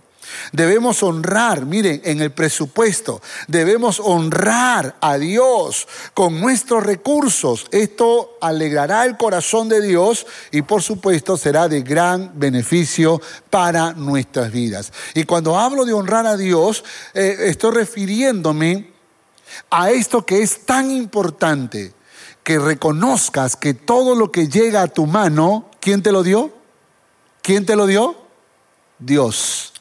Debemos 0.53 1.03
honrar, 1.03 1.67
miren, 1.67 2.01
en 2.05 2.21
el 2.21 2.33
presupuesto, 2.33 3.23
debemos 3.49 4.01
honrar 4.01 4.97
a 5.01 5.19
Dios 5.19 5.87
con 6.15 6.41
nuestros 6.41 6.83
recursos. 6.85 7.67
Esto 7.71 8.39
alegrará 8.41 9.05
el 9.05 9.17
corazón 9.17 9.69
de 9.69 9.81
Dios 9.81 10.27
y 10.51 10.63
por 10.63 10.83
supuesto 10.83 11.37
será 11.37 11.69
de 11.69 11.83
gran 11.83 12.33
beneficio 12.35 13.21
para 13.51 13.93
nuestras 13.93 14.51
vidas. 14.51 14.93
Y 15.15 15.25
cuando 15.25 15.59
hablo 15.59 15.85
de 15.85 15.93
honrar 15.93 16.27
a 16.27 16.37
Dios, 16.37 16.85
eh, 17.15 17.37
estoy 17.47 17.73
refiriéndome 17.73 18.91
a 19.71 19.91
esto 19.91 20.25
que 20.25 20.43
es 20.43 20.65
tan 20.65 20.91
importante, 20.91 21.93
que 22.43 22.59
reconozcas 22.59 23.57
que 23.57 23.75
todo 23.75 24.15
lo 24.15 24.33
que 24.33 24.49
llega 24.49 24.83
a 24.83 24.89
tu 24.89 25.07
mano, 25.07 25.71
¿quién 25.81 26.03
te 26.03 26.13
lo 26.13 26.23
dio? 26.23 26.53
¿Quién 27.43 27.67
te 27.67 27.77
lo 27.77 27.87
dio? 27.87 28.17
Dios. 28.99 29.73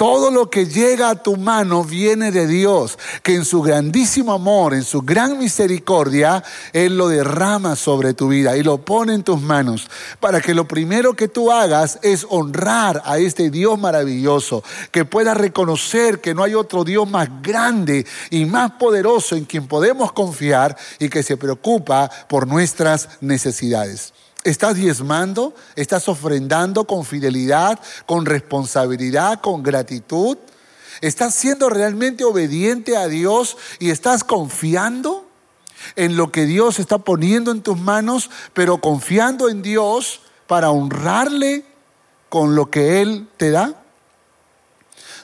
Todo 0.00 0.30
lo 0.30 0.48
que 0.48 0.64
llega 0.64 1.10
a 1.10 1.22
tu 1.22 1.36
mano 1.36 1.84
viene 1.84 2.32
de 2.32 2.46
Dios, 2.46 2.98
que 3.22 3.34
en 3.34 3.44
su 3.44 3.60
grandísimo 3.60 4.32
amor, 4.32 4.72
en 4.72 4.82
su 4.82 5.02
gran 5.02 5.36
misericordia, 5.36 6.42
Él 6.72 6.96
lo 6.96 7.08
derrama 7.08 7.76
sobre 7.76 8.14
tu 8.14 8.28
vida 8.28 8.56
y 8.56 8.62
lo 8.62 8.78
pone 8.78 9.12
en 9.12 9.22
tus 9.22 9.42
manos, 9.42 9.90
para 10.18 10.40
que 10.40 10.54
lo 10.54 10.66
primero 10.66 11.12
que 11.12 11.28
tú 11.28 11.52
hagas 11.52 11.98
es 12.00 12.26
honrar 12.30 13.02
a 13.04 13.18
este 13.18 13.50
Dios 13.50 13.78
maravilloso, 13.78 14.64
que 14.90 15.04
puedas 15.04 15.36
reconocer 15.36 16.22
que 16.22 16.32
no 16.32 16.44
hay 16.44 16.54
otro 16.54 16.82
Dios 16.82 17.06
más 17.06 17.28
grande 17.42 18.06
y 18.30 18.46
más 18.46 18.70
poderoso 18.70 19.36
en 19.36 19.44
quien 19.44 19.68
podemos 19.68 20.12
confiar 20.12 20.78
y 20.98 21.10
que 21.10 21.22
se 21.22 21.36
preocupa 21.36 22.10
por 22.26 22.46
nuestras 22.46 23.06
necesidades. 23.20 24.14
¿Estás 24.42 24.76
diezmando? 24.76 25.54
¿Estás 25.76 26.08
ofrendando 26.08 26.86
con 26.86 27.04
fidelidad, 27.04 27.78
con 28.06 28.24
responsabilidad, 28.24 29.40
con 29.40 29.62
gratitud? 29.62 30.38
¿Estás 31.02 31.34
siendo 31.34 31.68
realmente 31.68 32.24
obediente 32.24 32.96
a 32.96 33.06
Dios 33.06 33.58
y 33.78 33.90
estás 33.90 34.24
confiando 34.24 35.26
en 35.96 36.16
lo 36.16 36.32
que 36.32 36.46
Dios 36.46 36.78
está 36.78 36.98
poniendo 36.98 37.50
en 37.50 37.62
tus 37.62 37.78
manos, 37.78 38.30
pero 38.54 38.80
confiando 38.80 39.48
en 39.48 39.62
Dios 39.62 40.20
para 40.46 40.70
honrarle 40.70 41.64
con 42.30 42.54
lo 42.54 42.70
que 42.70 43.02
Él 43.02 43.28
te 43.36 43.50
da? 43.50 43.74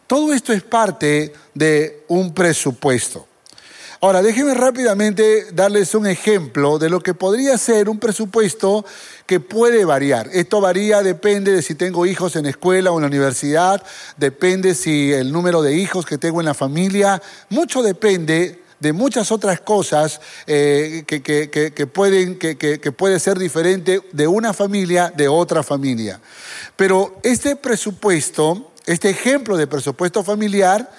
Todo 0.07 0.35
esto 0.35 0.53
es 0.53 0.63
parte 0.63 1.35
de 1.55 2.05
un 2.09 2.35
presupuesto. 2.35 3.27
Ahora, 4.01 4.21
déjenme 4.21 4.53
rápidamente 4.53 5.47
darles 5.53 5.95
un 5.95 6.07
ejemplo 6.07 6.79
de 6.79 6.91
lo 6.91 7.01
que 7.01 7.15
podría 7.15 7.57
ser 7.57 7.89
un 7.89 7.99
presupuesto 7.99 8.85
que 9.25 9.41
puede 9.41 9.87
variar. 9.87 10.29
Esto 10.33 10.61
varía, 10.61 11.03
depende 11.03 11.53
de 11.53 11.63
si 11.63 11.75
tengo 11.75 12.05
hijos 12.05 12.37
en 12.37 12.45
escuela 12.45 12.93
o 12.93 12.97
en 12.97 13.03
la 13.03 13.09
universidad, 13.09 13.83
depende 14.19 14.75
si 14.75 15.13
el 15.13 15.33
número 15.33 15.63
de 15.63 15.75
hijos 15.77 16.05
que 16.05 16.19
tengo 16.19 16.41
en 16.41 16.47
la 16.47 16.53
familia, 16.53 17.23
mucho 17.49 17.83
depende 17.83 18.63
de 18.81 18.93
muchas 18.93 19.33
otras 19.33 19.61
cosas 19.63 20.21
eh, 20.47 21.05
que, 21.07 21.87
pueden, 21.87 22.39
que 22.39 22.93
puede 22.93 23.19
ser 23.19 23.39
diferente 23.39 24.03
de 24.13 24.27
una 24.27 24.53
familia 24.53 25.11
de 25.17 25.29
otra 25.29 25.63
familia. 25.63 26.21
Pero 26.77 27.19
este 27.23 27.57
presupuesto, 27.57 28.73
este 28.85 29.09
ejemplo 29.09 29.57
de 29.57 29.67
presupuesto 29.67 30.23
familiar, 30.23 30.93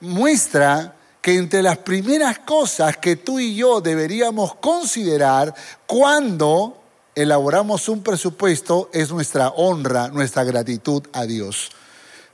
muestra 0.00 0.94
que 1.28 1.34
entre 1.34 1.62
las 1.62 1.76
primeras 1.76 2.38
cosas 2.38 2.96
que 2.96 3.16
tú 3.16 3.38
y 3.38 3.54
yo 3.54 3.82
deberíamos 3.82 4.54
considerar 4.54 5.54
cuando 5.86 6.80
elaboramos 7.14 7.86
un 7.90 8.02
presupuesto 8.02 8.88
es 8.94 9.10
nuestra 9.10 9.48
honra, 9.48 10.08
nuestra 10.08 10.42
gratitud 10.44 11.02
a 11.12 11.26
Dios. 11.26 11.70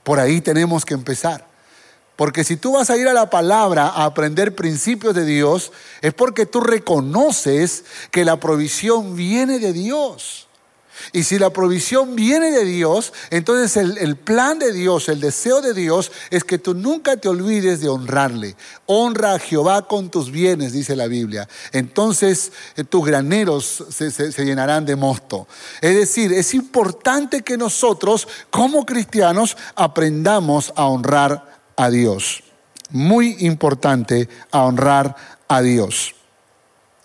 Por 0.04 0.20
ahí 0.20 0.40
tenemos 0.40 0.84
que 0.84 0.94
empezar. 0.94 1.44
Porque 2.14 2.44
si 2.44 2.56
tú 2.56 2.74
vas 2.74 2.88
a 2.88 2.96
ir 2.96 3.08
a 3.08 3.12
la 3.12 3.30
palabra 3.30 3.88
a 3.88 4.04
aprender 4.04 4.54
principios 4.54 5.12
de 5.12 5.24
Dios, 5.24 5.72
es 6.00 6.14
porque 6.14 6.46
tú 6.46 6.60
reconoces 6.60 7.84
que 8.12 8.24
la 8.24 8.38
provisión 8.38 9.16
viene 9.16 9.58
de 9.58 9.72
Dios. 9.72 10.43
Y 11.12 11.24
si 11.24 11.38
la 11.38 11.50
provisión 11.50 12.16
viene 12.16 12.50
de 12.50 12.64
Dios, 12.64 13.12
entonces 13.30 13.76
el, 13.76 14.16
plan 14.16 14.58
de 14.58 14.72
Dios, 14.72 15.08
el 15.08 15.20
deseo 15.20 15.60
de 15.60 15.74
Dios 15.74 16.12
es 16.30 16.44
que 16.44 16.58
tú 16.58 16.74
nunca 16.74 17.16
te 17.16 17.28
olvides 17.28 17.80
de 17.80 17.88
honrarle. 17.88 18.56
Honra 18.86 19.34
a 19.34 19.38
Jehová 19.38 19.86
con 19.86 20.10
tus 20.10 20.30
bienes, 20.30 20.72
dice 20.72 20.96
la 20.96 21.06
Biblia. 21.06 21.48
Entonces 21.72 22.52
eh, 22.76 22.84
tus 22.84 23.04
graneros 23.04 23.84
se, 23.90 24.10
se 24.10 24.44
llenarán 24.44 24.84
de 24.84 24.96
mosto. 24.96 25.46
Es 25.80 25.94
decir, 25.94 26.32
es 26.32 26.54
importante 26.54 27.42
que 27.42 27.56
nosotros 27.56 28.28
como 28.50 28.86
cristianos 28.86 29.56
aprendamos 29.74 30.72
a 30.76 30.86
honrar 30.86 31.60
a 31.76 31.90
Dios. 31.90 32.42
Muy 32.90 33.36
importante 33.40 34.28
a 34.50 34.62
honrar 34.62 35.16
a 35.48 35.62
Dios. 35.62 36.14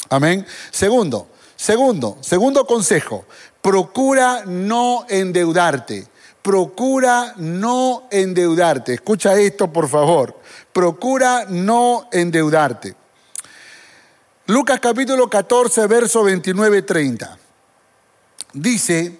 Amén. 0.09 0.45
Segundo, 0.71 1.27
segundo, 1.55 2.17
segundo 2.21 2.65
consejo 2.65 3.25
procura 3.61 4.43
no 4.45 5.05
endeudarte. 5.09 6.07
Procura 6.41 7.33
no 7.37 8.07
endeudarte. 8.09 8.93
Escucha 8.93 9.37
esto, 9.39 9.71
por 9.71 9.89
favor. 9.89 10.39
Procura 10.71 11.45
no 11.49 12.07
endeudarte. 12.11 12.95
Lucas 14.45 14.79
capítulo 14.79 15.29
14, 15.29 15.85
verso 15.87 16.23
29, 16.23 16.81
30. 16.81 17.37
Dice, 18.53 19.19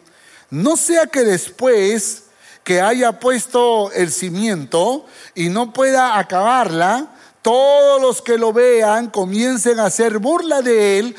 no 0.49 0.75
sea 0.75 1.05
que 1.05 1.23
después 1.23 2.23
que 2.63 2.81
haya 2.81 3.19
puesto 3.19 3.91
el 3.91 4.11
cimiento 4.11 5.05
y 5.35 5.49
no 5.49 5.71
pueda 5.71 6.17
acabarla, 6.17 7.09
todos 7.41 8.01
los 8.01 8.21
que 8.21 8.37
lo 8.37 8.53
vean 8.53 9.09
comiencen 9.09 9.79
a 9.79 9.85
hacer 9.85 10.17
burla 10.19 10.61
de 10.61 10.99
él, 10.99 11.15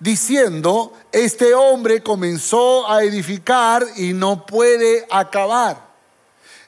diciendo, 0.00 0.92
este 1.12 1.54
hombre 1.54 2.02
comenzó 2.02 2.90
a 2.90 3.04
edificar 3.04 3.86
y 3.96 4.12
no 4.12 4.46
puede 4.46 5.06
acabar. 5.10 5.90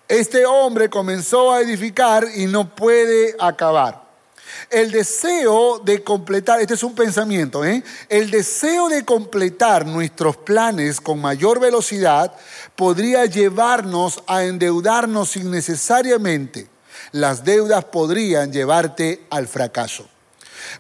Este 0.07 0.45
hombre 0.45 0.91
comenzó 0.91 1.53
a 1.53 1.61
edificar 1.63 2.27
y 2.37 2.47
no 2.47 2.75
puede 2.75 3.35
acabar. 3.41 4.03
El 4.69 4.91
deseo 4.91 5.79
de 5.79 6.03
completar, 6.03 6.61
este 6.61 6.75
es 6.75 6.83
un 6.83 6.95
pensamiento, 6.95 7.65
¿eh? 7.65 7.83
el 8.11 8.31
deseo 8.31 8.89
de 8.89 9.05
completar 9.05 9.87
nuestros 9.87 10.37
planes 10.37 11.01
con 11.01 11.21
mayor 11.21 11.61
velocidad 11.61 12.33
podría 12.77 13.25
llevarnos 13.25 14.23
a 14.27 14.45
endeudarnos 14.45 15.37
innecesariamente. 15.37 16.69
Las 17.13 17.45
deudas 17.45 17.85
podrían 17.87 18.53
llevarte 18.53 19.25
al 19.31 19.49
fracaso. 19.49 20.12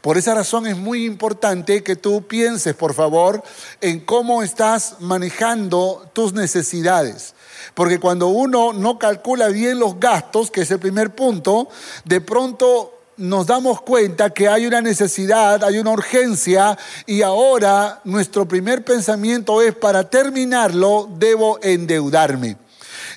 Por 0.00 0.18
esa 0.18 0.34
razón 0.34 0.66
es 0.66 0.76
muy 0.76 1.04
importante 1.04 1.82
que 1.82 1.96
tú 1.96 2.26
pienses, 2.26 2.74
por 2.74 2.94
favor, 2.94 3.42
en 3.80 4.00
cómo 4.00 4.42
estás 4.42 4.96
manejando 5.00 6.10
tus 6.12 6.32
necesidades. 6.32 7.34
Porque 7.74 7.98
cuando 7.98 8.28
uno 8.28 8.72
no 8.72 8.98
calcula 8.98 9.48
bien 9.48 9.78
los 9.78 9.98
gastos, 9.98 10.50
que 10.50 10.62
es 10.62 10.70
el 10.70 10.78
primer 10.78 11.14
punto, 11.14 11.68
de 12.04 12.20
pronto 12.20 12.98
nos 13.16 13.46
damos 13.46 13.82
cuenta 13.82 14.30
que 14.30 14.48
hay 14.48 14.66
una 14.66 14.80
necesidad, 14.80 15.62
hay 15.62 15.78
una 15.78 15.92
urgencia 15.92 16.78
y 17.06 17.22
ahora 17.22 18.00
nuestro 18.04 18.46
primer 18.48 18.84
pensamiento 18.84 19.62
es, 19.62 19.74
para 19.74 20.08
terminarlo, 20.08 21.08
debo 21.18 21.58
endeudarme. 21.62 22.56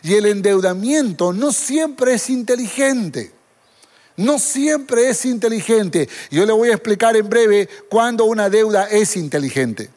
Y 0.03 0.13
el 0.13 0.27
endeudamiento 0.27 1.33
no 1.33 1.51
siempre 1.51 2.13
es 2.13 2.29
inteligente. 2.29 3.34
No 4.17 4.39
siempre 4.39 5.09
es 5.09 5.25
inteligente. 5.25 6.07
Yo 6.31 6.45
le 6.45 6.53
voy 6.53 6.69
a 6.69 6.73
explicar 6.73 7.15
en 7.15 7.29
breve 7.29 7.67
cuándo 7.89 8.25
una 8.25 8.49
deuda 8.49 8.87
es 8.89 9.17
inteligente. 9.17 9.89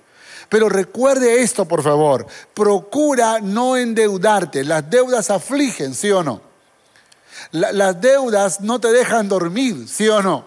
Pero 0.49 0.69
recuerde 0.69 1.43
esto, 1.43 1.67
por 1.67 1.83
favor. 1.83 2.27
Procura 2.55 3.39
no 3.41 3.77
endeudarte. 3.77 4.65
Las 4.65 4.89
deudas 4.89 5.31
afligen, 5.31 5.95
¿sí 5.95 6.11
o 6.11 6.23
no? 6.23 6.49
las 7.53 8.01
deudas 8.01 8.61
no 8.61 8.81
te 8.81 8.91
dejan 8.93 9.29
dormir, 9.29 9.87
¿sí 9.89 10.09
o 10.09 10.21
no? 10.21 10.45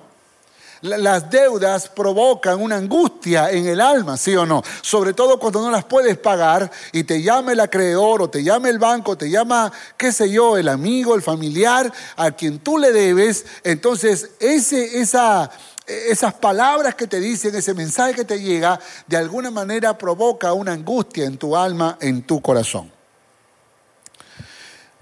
Las 0.81 1.29
deudas 1.29 1.89
provocan 1.89 2.59
una 2.59 2.77
angustia 2.77 3.51
en 3.51 3.67
el 3.67 3.79
alma, 3.79 4.17
¿sí 4.17 4.35
o 4.35 4.47
no? 4.47 4.63
Sobre 4.81 5.13
todo 5.13 5.37
cuando 5.39 5.61
no 5.61 5.69
las 5.69 5.85
puedes 5.85 6.17
pagar 6.17 6.71
y 6.91 7.03
te 7.03 7.21
llama 7.21 7.51
el 7.51 7.59
acreedor 7.59 8.23
o 8.23 8.29
te 8.31 8.43
llama 8.43 8.67
el 8.69 8.79
banco, 8.79 9.15
te 9.15 9.29
llama, 9.29 9.71
qué 9.95 10.11
sé 10.11 10.31
yo, 10.31 10.57
el 10.57 10.67
amigo, 10.67 11.13
el 11.13 11.21
familiar 11.21 11.93
a 12.15 12.31
quien 12.31 12.57
tú 12.57 12.79
le 12.79 12.91
debes. 12.91 13.45
Entonces, 13.63 14.31
ese, 14.39 14.99
esa, 14.99 15.51
esas 15.85 16.33
palabras 16.33 16.95
que 16.95 17.05
te 17.05 17.19
dicen, 17.19 17.53
ese 17.53 17.75
mensaje 17.75 18.15
que 18.15 18.25
te 18.25 18.41
llega, 18.41 18.79
de 19.05 19.17
alguna 19.17 19.51
manera 19.51 19.95
provoca 19.95 20.53
una 20.53 20.71
angustia 20.71 21.25
en 21.25 21.37
tu 21.37 21.55
alma, 21.55 21.99
en 22.01 22.23
tu 22.23 22.41
corazón. 22.41 22.91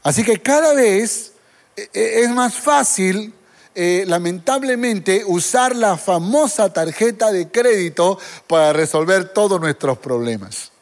Así 0.03 0.25
que 0.25 0.41
cada 0.41 0.73
vez 0.73 1.31
eh, 1.77 1.89
es 1.93 2.29
más 2.31 2.55
fácil 2.55 3.33
eh, 3.81 4.03
lamentablemente, 4.05 5.23
usar 5.25 5.73
la 5.73 5.95
famosa 5.95 6.73
tarjeta 6.73 7.31
de 7.31 7.47
crédito 7.49 8.19
para 8.45 8.73
resolver 8.73 9.29
todos 9.29 9.61
nuestros 9.61 9.97
problemas. 9.99 10.73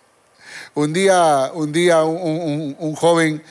Un 0.73 0.93
día, 0.93 1.51
un, 1.53 1.71
día 1.71 2.03
un, 2.03 2.95
joven 2.95 3.43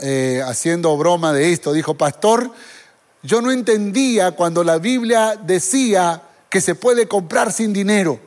eh, 0.00 0.42
haciendo 0.44 0.94
broma 0.98 1.32
de 1.32 1.50
esto 1.50 1.72
dijo, 1.72 1.94
pastor, 1.94 2.50
yo 3.22 3.40
no 3.40 3.50
entendía 3.50 4.32
cuando 4.32 4.62
la 4.62 4.76
Biblia 4.76 5.40
decía 5.42 6.20
que 6.50 6.60
se 6.60 6.74
puede 6.74 7.08
comprar 7.08 7.54
sin 7.54 7.72
dinero. 7.72 8.20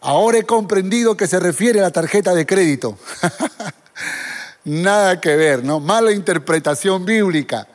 Ahora 0.00 0.38
he 0.38 0.42
comprendido 0.42 1.16
que 1.16 1.28
se 1.28 1.38
refiere 1.38 1.78
a 1.78 1.84
la 1.84 1.92
tarjeta 1.92 2.34
de 2.34 2.44
crédito. 2.44 2.98
Nada 4.64 5.20
que 5.20 5.36
ver, 5.36 5.62
¿no? 5.62 5.78
Mala 5.78 6.10
interpretación 6.10 7.04
bíblica. 7.04 7.68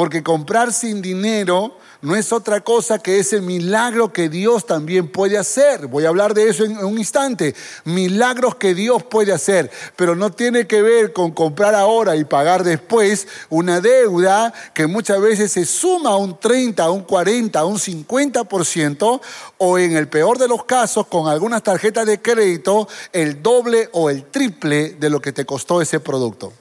Porque 0.00 0.22
comprar 0.22 0.72
sin 0.72 1.02
dinero 1.02 1.76
no 2.00 2.16
es 2.16 2.32
otra 2.32 2.62
cosa 2.62 3.00
que 3.00 3.18
ese 3.18 3.42
milagro 3.42 4.14
que 4.14 4.30
Dios 4.30 4.64
también 4.64 5.08
puede 5.08 5.36
hacer. 5.36 5.88
Voy 5.88 6.06
a 6.06 6.08
hablar 6.08 6.32
de 6.32 6.48
eso 6.48 6.64
en 6.64 6.82
un 6.82 6.96
instante. 6.96 7.54
Milagros 7.84 8.54
que 8.54 8.74
Dios 8.74 9.02
puede 9.02 9.30
hacer, 9.30 9.70
pero 9.96 10.16
no 10.16 10.32
tiene 10.32 10.66
que 10.66 10.80
ver 10.80 11.12
con 11.12 11.32
comprar 11.32 11.74
ahora 11.74 12.16
y 12.16 12.24
pagar 12.24 12.64
después 12.64 13.28
una 13.50 13.82
deuda 13.82 14.54
que 14.72 14.86
muchas 14.86 15.20
veces 15.20 15.52
se 15.52 15.66
suma 15.66 16.12
a 16.12 16.16
un 16.16 16.40
30, 16.40 16.82
a 16.82 16.90
un 16.90 17.02
40, 17.02 17.60
a 17.60 17.66
un 17.66 17.76
50% 17.76 19.20
o 19.58 19.78
en 19.78 19.96
el 19.96 20.08
peor 20.08 20.38
de 20.38 20.48
los 20.48 20.64
casos 20.64 21.08
con 21.08 21.28
algunas 21.28 21.62
tarjetas 21.62 22.06
de 22.06 22.22
crédito 22.22 22.88
el 23.12 23.42
doble 23.42 23.90
o 23.92 24.08
el 24.08 24.24
triple 24.30 24.94
de 24.98 25.10
lo 25.10 25.20
que 25.20 25.32
te 25.32 25.44
costó 25.44 25.82
ese 25.82 26.00
producto. 26.00 26.54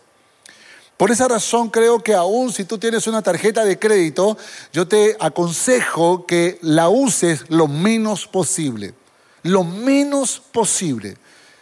Por 1.00 1.12
esa 1.12 1.30
razón 1.30 1.70
creo 1.70 2.04
que 2.04 2.14
aún 2.14 2.52
si 2.52 2.66
tú 2.66 2.78
tienes 2.78 3.08
una 3.08 3.22
tarjeta 3.22 3.64
de 3.64 3.80
crédito, 3.80 4.38
yo 4.74 4.86
te 4.86 5.16
aconsejo 5.22 6.26
que 6.26 6.60
la 6.62 6.90
uses 6.90 7.46
lo 7.48 7.70
menos 7.70 8.28
posible. 8.28 8.94
Lo 9.44 9.64
menos 9.64 10.42
posible. 10.52 11.16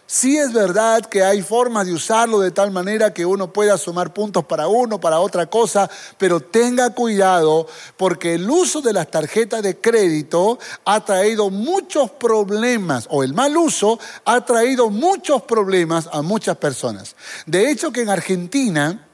Sí 0.08 0.39
es 0.39 0.54
verdad 0.54 1.06
que 1.06 1.23
hay 1.23 1.43
formas 1.43 1.86
de 1.86 1.93
usarlo 1.93 2.39
de 2.39 2.50
tal 2.50 2.71
manera 2.71 3.13
que 3.13 3.28
uno 3.28 3.54
pueda 3.54 3.78
sumar 3.78 4.12
puntos 4.12 4.43
para 4.45 4.67
uno, 4.67 5.00
para 5.00 5.19
otra 5.19 5.45
cosa, 5.45 5.88
pero 6.17 6.39
tenga 6.39 6.89
cuidado 6.95 7.67
porque 7.95 8.34
el 8.34 8.50
uso 8.50 8.82
de 8.82 8.93
las 8.93 9.12
tarjetas 9.12 9.62
de 9.62 9.78
crédito 9.78 10.58
ha 10.84 11.06
traído 11.06 11.52
muchos 11.52 12.10
problemas, 12.10 13.06
o 13.12 13.21
el 13.21 13.36
mal 13.36 13.56
uso 13.56 14.00
ha 14.26 14.43
traído 14.43 14.89
muchos 14.89 15.43
problemas 15.43 16.10
a 16.12 16.23
muchas 16.23 16.58
personas. 16.58 17.15
De 17.45 17.69
hecho 17.69 17.91
que 17.91 18.02
en 18.02 18.10
Argentina 18.10 19.06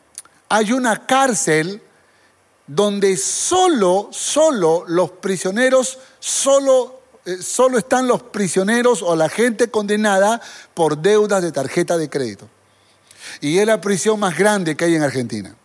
hay 0.54 0.72
una 0.72 1.08
cárcel 1.08 1.82
donde 2.68 3.18
solo, 3.18 4.10
solo 4.12 4.86
los 4.88 5.10
prisioneros, 5.10 5.98
solo, 6.20 7.02
eh, 7.26 7.38
solo 7.42 7.80
están 7.80 8.08
los 8.08 8.22
prisioneros 8.22 9.02
o 9.02 9.16
la 9.16 9.30
gente 9.30 9.72
condenada 9.72 10.40
por 10.76 11.00
deudas 11.00 11.42
de 11.42 11.52
tarjeta 11.52 11.98
de 11.98 12.08
crédito. 12.08 12.48
Y 13.42 13.58
es 13.58 13.66
la 13.66 13.82
prisión 13.82 14.20
más 14.20 14.38
grande 14.38 14.78
que 14.78 14.86
hay 14.86 14.94
en 14.94 15.02
Argentina. 15.02 15.56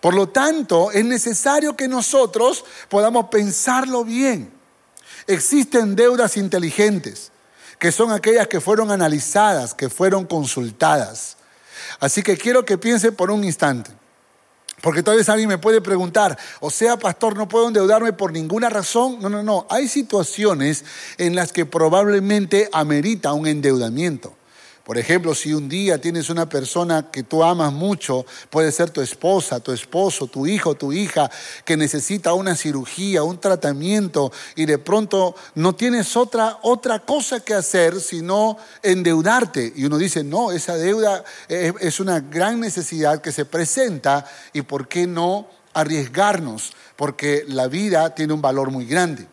Por 0.00 0.14
lo 0.14 0.28
tanto, 0.30 0.90
es 0.90 1.04
necesario 1.04 1.76
que 1.76 1.86
nosotros 1.86 2.64
podamos 2.88 3.26
pensarlo 3.28 4.02
bien. 4.02 4.50
Existen 5.28 5.94
deudas 5.94 6.36
inteligentes, 6.36 7.30
que 7.78 7.92
son 7.92 8.10
aquellas 8.10 8.48
que 8.48 8.60
fueron 8.60 8.90
analizadas, 8.90 9.74
que 9.74 9.88
fueron 9.88 10.24
consultadas. 10.24 11.36
Así 12.00 12.24
que 12.24 12.36
quiero 12.36 12.64
que 12.64 12.78
piensen 12.78 13.14
por 13.14 13.30
un 13.30 13.44
instante. 13.44 13.97
Porque 14.80 15.02
tal 15.02 15.16
vez 15.16 15.28
alguien 15.28 15.48
me 15.48 15.58
puede 15.58 15.80
preguntar, 15.80 16.38
o 16.60 16.70
sea, 16.70 16.96
pastor, 16.96 17.36
no 17.36 17.48
puedo 17.48 17.68
endeudarme 17.68 18.12
por 18.12 18.32
ninguna 18.32 18.68
razón. 18.68 19.18
No, 19.20 19.28
no, 19.28 19.42
no. 19.42 19.66
Hay 19.70 19.88
situaciones 19.88 20.84
en 21.18 21.34
las 21.34 21.52
que 21.52 21.66
probablemente 21.66 22.68
amerita 22.72 23.32
un 23.32 23.46
endeudamiento. 23.46 24.37
Por 24.88 24.96
ejemplo, 24.96 25.34
si 25.34 25.52
un 25.52 25.68
día 25.68 26.00
tienes 26.00 26.30
una 26.30 26.48
persona 26.48 27.10
que 27.10 27.22
tú 27.22 27.44
amas 27.44 27.74
mucho, 27.74 28.24
puede 28.48 28.72
ser 28.72 28.88
tu 28.88 29.02
esposa, 29.02 29.60
tu 29.60 29.70
esposo, 29.70 30.28
tu 30.28 30.46
hijo, 30.46 30.76
tu 30.76 30.94
hija, 30.94 31.30
que 31.66 31.76
necesita 31.76 32.32
una 32.32 32.56
cirugía, 32.56 33.22
un 33.22 33.38
tratamiento 33.38 34.32
y 34.56 34.64
de 34.64 34.78
pronto 34.78 35.36
no 35.54 35.74
tienes 35.74 36.16
otra, 36.16 36.60
otra 36.62 37.00
cosa 37.00 37.40
que 37.40 37.52
hacer 37.52 38.00
sino 38.00 38.56
endeudarte. 38.82 39.74
Y 39.76 39.84
uno 39.84 39.98
dice, 39.98 40.24
no, 40.24 40.52
esa 40.52 40.78
deuda 40.78 41.22
es 41.50 42.00
una 42.00 42.20
gran 42.20 42.58
necesidad 42.58 43.20
que 43.20 43.30
se 43.30 43.44
presenta 43.44 44.24
y 44.54 44.62
¿por 44.62 44.88
qué 44.88 45.06
no 45.06 45.50
arriesgarnos? 45.74 46.72
Porque 46.96 47.44
la 47.46 47.66
vida 47.66 48.14
tiene 48.14 48.32
un 48.32 48.40
valor 48.40 48.70
muy 48.70 48.86
grande. 48.86 49.26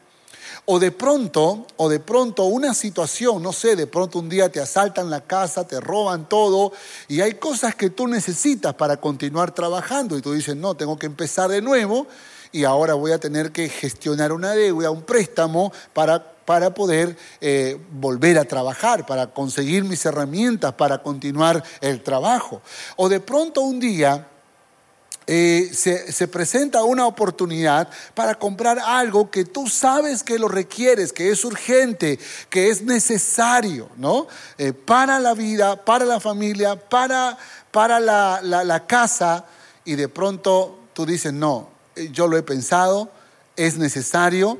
O 0.66 0.80
de 0.80 0.92
pronto, 0.92 1.68
o 1.78 1.90
de 1.90 2.00
pronto 2.00 2.46
una 2.46 2.74
situación, 2.74 3.44
no 3.44 3.54
sé, 3.54 3.76
de 3.76 3.86
pronto 3.86 4.18
un 4.18 4.30
día 4.30 4.50
te 4.50 4.60
asaltan 4.60 5.12
la 5.12 5.22
casa, 5.22 5.68
te 5.68 5.80
roban 5.80 6.28
todo 6.28 6.72
y 7.08 7.22
hay 7.22 7.36
cosas 7.36 7.76
que 7.76 7.92
tú 7.92 8.08
necesitas 8.08 8.74
para 8.74 8.98
continuar 8.98 9.54
trabajando 9.54 10.18
y 10.18 10.22
tú 10.22 10.34
dices, 10.34 10.56
no, 10.56 10.76
tengo 10.76 10.98
que 10.98 11.06
empezar 11.06 11.50
de 11.50 11.62
nuevo 11.62 12.08
y 12.52 12.64
ahora 12.64 12.96
voy 12.96 13.12
a 13.12 13.20
tener 13.20 13.52
que 13.52 13.70
gestionar 13.70 14.32
una 14.32 14.54
deuda, 14.54 14.90
un 14.90 15.04
préstamo 15.04 15.72
para 15.94 16.36
para 16.46 16.74
poder 16.74 17.18
eh, 17.42 17.78
volver 17.92 18.38
a 18.38 18.46
trabajar, 18.46 19.06
para 19.06 19.28
conseguir 19.28 19.84
mis 19.84 20.06
herramientas, 20.06 20.74
para 20.74 21.00
continuar 21.00 21.64
el 21.82 22.02
trabajo. 22.02 22.62
O 22.96 23.10
de 23.10 23.20
pronto 23.20 23.62
un 23.62 23.80
día 23.80 24.28
eh, 25.28 25.72
se, 25.74 26.28
presenta 26.28 26.84
una 26.84 27.08
oportunidad 27.08 27.90
para 28.14 28.36
comprar 28.36 28.78
algo 28.78 29.32
que 29.32 29.44
tú 29.44 29.68
sabes 29.68 30.24
que 30.24 30.38
lo 30.38 30.48
requieres, 30.48 31.12
que 31.12 31.32
es 31.32 31.44
urgente, 31.44 32.20
que 32.50 32.70
es 32.70 32.84
necesario, 32.84 33.90
¿no? 33.98 34.28
Eh, 34.58 34.72
para 34.74 35.20
la 35.20 35.34
vida, 35.34 35.84
para 35.84 36.06
la 36.06 36.20
familia, 36.20 36.76
para, 36.76 37.38
para 37.72 38.00
la, 38.00 38.40
la 38.42 38.86
casa, 38.86 39.46
y 39.84 39.96
de 39.96 40.10
pronto 40.10 40.80
tú 40.94 41.06
dices, 41.06 41.34
no, 41.34 41.70
eh, 41.96 42.10
yo 42.12 42.28
lo 42.28 42.38
he 42.38 42.44
pensado, 42.44 43.10
es 43.56 43.78
necesario, 43.78 44.60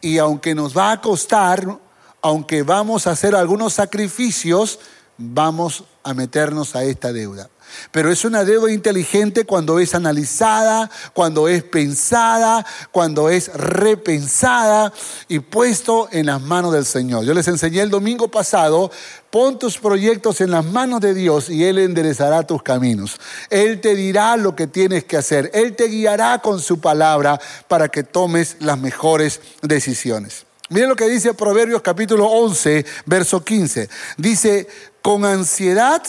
y 0.00 0.18
aunque 0.18 0.54
nos 0.54 0.76
va 0.76 0.90
a 0.90 1.00
costar, 1.00 1.78
aunque 2.22 2.62
vamos 2.64 3.06
a 3.06 3.12
hacer 3.12 3.36
algunos 3.36 3.74
sacrificios, 3.74 4.80
vamos 5.16 5.84
a 6.02 6.14
meternos 6.14 6.74
a 6.74 6.82
esta 6.84 7.12
deuda. 7.12 7.48
Pero 7.90 8.10
es 8.10 8.24
una 8.24 8.44
deuda 8.44 8.72
inteligente 8.72 9.44
cuando 9.44 9.78
es 9.78 9.94
analizada, 9.94 10.90
cuando 11.12 11.48
es 11.48 11.62
pensada, 11.62 12.64
cuando 12.90 13.28
es 13.28 13.52
repensada 13.52 14.92
y 15.28 15.40
puesto 15.40 16.08
en 16.12 16.26
las 16.26 16.40
manos 16.40 16.72
del 16.72 16.84
Señor. 16.84 17.24
Yo 17.24 17.34
les 17.34 17.48
enseñé 17.48 17.80
el 17.80 17.90
domingo 17.90 18.28
pasado, 18.28 18.90
pon 19.30 19.58
tus 19.58 19.78
proyectos 19.78 20.40
en 20.40 20.50
las 20.50 20.64
manos 20.64 21.00
de 21.00 21.14
Dios 21.14 21.48
y 21.48 21.64
Él 21.64 21.78
enderezará 21.78 22.46
tus 22.46 22.62
caminos. 22.62 23.18
Él 23.50 23.80
te 23.80 23.94
dirá 23.94 24.36
lo 24.36 24.54
que 24.54 24.66
tienes 24.66 25.04
que 25.04 25.16
hacer. 25.16 25.50
Él 25.54 25.74
te 25.74 25.88
guiará 25.88 26.40
con 26.40 26.60
su 26.60 26.80
palabra 26.80 27.40
para 27.68 27.88
que 27.88 28.02
tomes 28.02 28.56
las 28.60 28.78
mejores 28.78 29.40
decisiones. 29.62 30.46
Miren 30.68 30.88
lo 30.88 30.96
que 30.96 31.08
dice 31.08 31.34
Proverbios 31.34 31.82
capítulo 31.82 32.26
11, 32.26 32.86
verso 33.04 33.44
15. 33.44 33.90
Dice, 34.16 34.66
con 35.02 35.24
ansiedad 35.24 36.02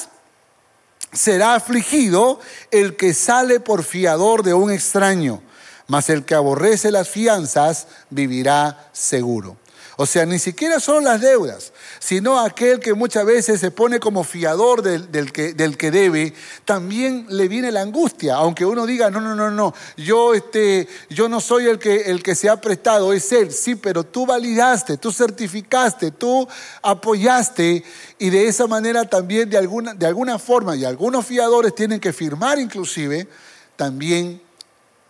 será 1.13 1.55
afligido 1.55 2.39
el 2.71 2.95
que 2.95 3.13
sale 3.13 3.59
por 3.59 3.83
fiador 3.83 4.43
de 4.43 4.53
un 4.53 4.71
extraño, 4.71 5.41
mas 5.87 6.09
el 6.09 6.25
que 6.25 6.35
aborrece 6.35 6.91
las 6.91 7.09
fianzas 7.09 7.87
vivirá 8.09 8.89
seguro. 8.91 9.57
O 9.95 10.05
sea, 10.07 10.25
ni 10.25 10.39
siquiera 10.39 10.79
son 10.79 11.03
las 11.03 11.21
deudas, 11.21 11.71
sino 11.99 12.39
aquel 12.39 12.79
que 12.79 12.95
muchas 12.95 13.25
veces 13.25 13.59
se 13.59 13.69
pone 13.69 13.99
como 13.99 14.23
fiador 14.23 14.81
del, 14.81 15.31
que, 15.31 15.91
debe, 15.91 16.33
también 16.65 17.27
le 17.29 17.47
viene 17.47 17.71
la 17.71 17.81
angustia, 17.81 18.35
aunque 18.35 18.65
uno 18.65 18.87
diga, 18.87 19.11
no, 19.11 19.21
no, 19.21 19.35
no, 19.35 19.51
no, 19.51 19.73
yo, 19.95 20.33
este, 20.33 20.87
yo 21.09 21.29
no 21.29 21.39
soy 21.39 21.67
el 21.67 21.77
que, 21.77 22.09
el 22.09 22.23
que 22.23 22.33
se 22.33 22.49
ha 22.49 22.59
prestado, 22.59 23.13
es 23.13 23.31
él, 23.31 23.51
sí, 23.51 23.75
pero 23.75 24.03
tú 24.03 24.25
validaste, 24.25 24.97
tú 24.97 25.11
certificaste, 25.11 26.09
tú 26.09 26.47
apoyaste 26.81 27.83
y 28.17 28.29
de 28.31 28.47
esa 28.47 28.65
manera 28.65 29.05
también 29.05 29.47
de 29.47 29.57
alguna, 29.57 29.93
de 29.93 30.07
alguna 30.07 30.39
forma, 30.39 30.75
y 30.75 30.85
algunos 30.85 31.25
fiadores 31.25 31.75
tienen 31.75 31.99
que 31.99 32.13
firmar 32.13 32.57
inclusive, 32.57 33.27
también 33.75 34.41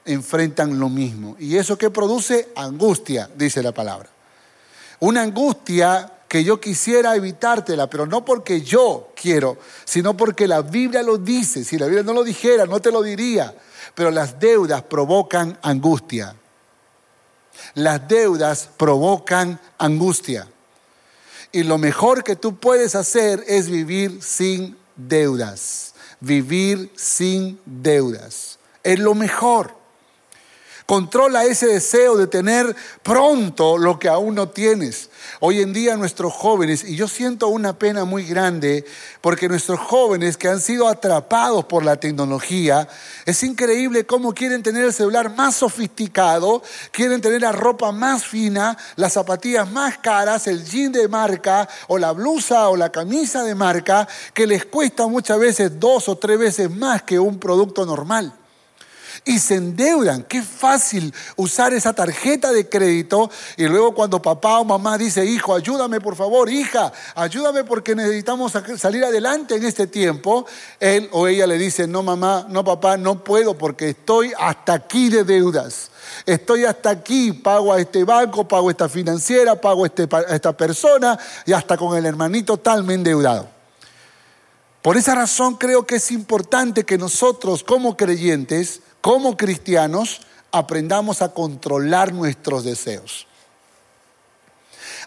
enfrentan 0.04 0.78
lo 0.78 0.90
mismo. 0.90 1.38
¿Y 1.40 1.56
eso 1.56 1.78
que 1.78 1.90
produce? 1.90 2.50
Angustia, 2.56 3.30
dice 3.38 3.64
la 3.64 3.72
palabra 3.72 4.13
una 5.00 5.22
angustia 5.22 6.12
que 6.28 6.44
yo 6.44 6.60
quisiera 6.60 7.16
evitártela, 7.16 7.88
pero 7.88 8.08
no 8.08 8.26
porque 8.26 8.62
yo 8.62 9.12
quiero, 9.16 9.58
sino 9.86 10.18
porque 10.18 10.48
la 10.48 10.62
Biblia 10.62 11.04
lo 11.04 11.20
dice. 11.20 11.64
Si 11.64 11.78
la 11.78 11.86
Biblia 11.86 12.04
no 12.04 12.14
lo 12.14 12.24
dijera, 12.24 12.66
no 12.66 12.80
te 12.80 12.92
lo 12.92 13.04
diría. 13.04 13.54
Pero 13.94 14.10
las 14.10 14.40
deudas 14.40 14.82
provocan 14.82 15.60
angustia. 15.62 16.36
Las 17.76 18.08
deudas 18.08 18.70
provocan 18.78 19.60
angustia. 19.78 20.48
Y 21.52 21.62
lo 21.62 21.78
mejor 21.78 22.24
que 22.24 22.36
tú 22.36 22.56
puedes 22.56 22.96
hacer 22.96 23.44
es 23.48 23.70
vivir 23.70 24.24
sin 24.24 24.76
deudas. 24.96 25.94
Vivir 26.20 26.92
sin 26.96 27.60
deudas. 27.66 28.58
Es 28.82 28.98
lo 28.98 29.14
mejor. 29.14 29.83
Controla 30.86 31.46
ese 31.46 31.68
deseo 31.68 32.18
de 32.18 32.28
tener 32.28 32.76
pronto 33.04 33.78
lo 33.78 33.98
que 33.98 34.10
aún 34.10 34.36
no 34.36 34.50
tienes. 34.50 35.10
Hoy 35.40 35.62
en 35.62 35.72
día 35.72 35.96
nuestros 35.96 36.34
jóvenes, 36.34 36.84
y 36.84 36.98
yo 36.98 37.08
siento 37.08 37.48
una 37.48 37.80
pena 37.80 38.04
muy 38.04 38.26
grande, 38.26 38.84
porque 39.22 39.48
nuestros 39.48 39.80
jóvenes 39.80 40.36
que 40.36 40.50
han 40.50 40.60
sido 40.60 40.90
atrapados 40.90 41.64
por 41.66 41.86
la 41.86 41.96
tecnología, 41.96 42.90
es 43.26 43.44
increíble 43.44 44.06
cómo 44.06 44.34
quieren 44.34 44.62
tener 44.62 44.84
el 44.84 44.94
celular 44.94 45.34
más 45.34 45.56
sofisticado, 45.56 46.62
quieren 46.92 47.22
tener 47.22 47.42
la 47.42 47.54
ropa 47.54 47.94
más 47.94 48.26
fina, 48.26 48.78
las 48.98 49.14
zapatillas 49.14 49.72
más 49.72 50.00
caras, 50.00 50.48
el 50.48 50.66
jean 50.66 50.92
de 50.92 51.08
marca, 51.08 51.70
o 51.88 51.98
la 51.98 52.12
blusa 52.12 52.68
o 52.68 52.76
la 52.76 52.92
camisa 52.92 53.44
de 53.44 53.56
marca, 53.56 54.06
que 54.34 54.46
les 54.46 54.66
cuesta 54.66 55.08
muchas 55.08 55.40
veces 55.40 55.80
dos 55.80 56.10
o 56.10 56.18
tres 56.18 56.38
veces 56.38 56.70
más 56.70 57.04
que 57.04 57.20
un 57.20 57.40
producto 57.40 57.86
normal 57.86 58.34
y 59.26 59.40
se 59.40 59.56
endeudan. 59.56 60.24
Qué 60.24 60.42
fácil 60.42 61.14
usar 61.36 61.74
esa 61.74 61.94
tarjeta 61.94 62.52
de 62.52 62.68
crédito 62.68 63.30
y 63.58 63.66
luego 63.66 63.94
cuando 63.94 64.22
papá 64.22 64.60
o 64.60 64.66
mamá 64.66 64.98
dice, 64.98 65.26
hijo, 65.26 65.56
ayúdame 65.56 66.02
por 66.02 66.16
favor, 66.16 66.50
hija, 66.50 66.92
ayúdame 67.16 67.64
porque 67.64 67.96
necesitamos 67.96 68.54
salir 68.78 69.04
adelante 69.04 69.56
en 69.56 69.66
este 69.66 69.88
tiempo, 69.88 70.46
él 70.80 71.10
o 71.12 71.28
ella 71.28 71.48
le 71.48 71.58
dice, 71.58 71.88
no 71.88 72.04
mamá, 72.04 72.48
no 72.50 72.64
papá, 72.64 72.98
no 72.98 73.24
puedo 73.24 73.58
porque 73.58 73.90
estoy 73.90 74.34
hasta 74.38 74.74
aquí 74.74 75.10
de 75.10 75.24
deudas. 75.24 75.90
Estoy 76.26 76.66
hasta 76.66 76.90
aquí, 76.90 77.32
pago 77.32 77.74
a 77.74 77.80
este 77.80 78.04
banco, 78.04 78.48
pago 78.48 78.68
a 78.68 78.72
esta 78.72 78.90
financiera, 78.90 79.60
pago 79.60 79.84
a, 79.84 79.88
este, 79.88 80.08
esta 80.30 80.56
persona 80.56 81.18
y 81.46 81.54
hasta 81.54 81.78
con 81.78 81.98
el 81.98 82.06
hermanito 82.06 82.58
tal 82.58 82.84
me 82.84 82.94
endeudado. 82.94 83.50
Por 84.82 84.98
esa 84.98 85.16
razón 85.16 85.56
creo 85.56 85.88
que 85.88 85.96
es 85.96 86.12
importante 86.12 86.84
que 86.84 86.98
nosotros 86.98 87.64
como 87.64 87.96
creyentes 87.96 88.82
como 89.04 89.36
cristianos 89.36 90.22
aprendamos 90.54 91.22
a 91.22 91.34
controlar 91.34 92.14
nuestros 92.14 92.64
deseos. 92.64 93.28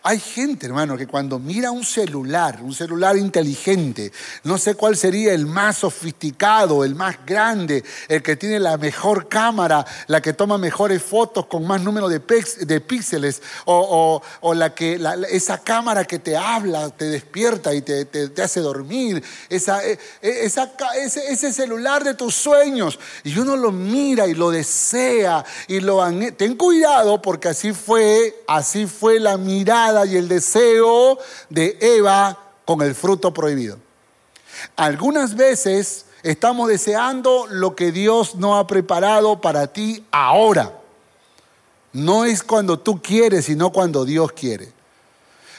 Hay 0.09 0.21
gente, 0.21 0.66
hermano, 0.66 0.97
que 0.97 1.09
cuando 1.09 1.40
mira 1.40 1.73
un 1.73 1.85
celular, 1.85 2.61
un 2.62 2.73
celular 2.73 3.16
inteligente, 3.16 4.12
no 4.45 4.57
sé 4.57 4.77
cuál 4.77 4.97
sería 4.97 5.33
el 5.33 5.47
más 5.47 5.79
sofisticado, 5.79 6.85
el 6.85 6.95
más 6.95 7.27
grande, 7.27 7.83
el 8.07 8.23
que 8.23 8.37
tiene 8.37 8.61
la 8.61 8.77
mejor 8.77 9.29
cámara, 9.29 9.85
la 10.07 10.21
que 10.21 10.33
toma 10.33 10.59
mejores 10.59 11.03
fotos 11.03 11.47
con 11.47 11.66
más 11.66 11.81
número 11.81 12.09
de, 12.09 12.21
píxeles, 12.21 13.42
o, 13.64 14.23
la 14.55 14.73
que, 14.73 14.97
esa 15.29 15.59
cámara 15.59 16.05
que 16.05 16.21
te 16.21 16.37
habla, 16.37 16.88
te 16.90 17.07
despierta 17.07 17.75
y 17.75 17.83
te, 17.83 18.31
hace 18.40 18.61
dormir, 18.61 19.21
e, 19.51 19.57
e, 19.57 19.99
ese, 20.23 21.33
ese, 21.33 21.53
celular 21.53 22.05
de 22.05 22.14
tus 22.14 22.33
sueños. 22.33 22.97
Y 23.25 23.37
uno 23.40 23.57
lo 23.57 23.73
mira 23.73 24.29
y 24.29 24.35
lo 24.35 24.53
desea 24.53 25.45
y 25.66 25.81
lo... 25.81 26.01
Ten 26.37 26.55
cuidado 26.55 27.21
porque 27.21 27.49
así 27.49 27.73
fue, 27.73 28.45
así 28.47 28.87
fue 28.87 29.19
la 29.19 29.37
mirada 29.37 29.95
y 30.04 30.16
el 30.16 30.28
deseo 30.28 31.18
de 31.48 31.78
Eva 31.80 32.38
con 32.64 32.82
el 32.82 32.94
fruto 32.94 33.32
prohibido. 33.32 33.78
Algunas 34.76 35.37
veces 35.37 36.06
estamos 36.22 36.68
deseando 36.68 37.46
lo 37.48 37.76
que 37.76 37.92
Dios 37.92 38.35
no 38.35 38.59
ha 38.59 38.66
preparado 38.66 39.40
para 39.40 39.68
ti 39.68 40.04
ahora. 40.11 40.72
No 41.92 42.24
es 42.24 42.42
cuando 42.42 42.78
tú 42.78 43.00
quieres, 43.00 43.46
sino 43.46 43.70
cuando 43.72 44.04
Dios 44.04 44.32
quiere. 44.32 44.76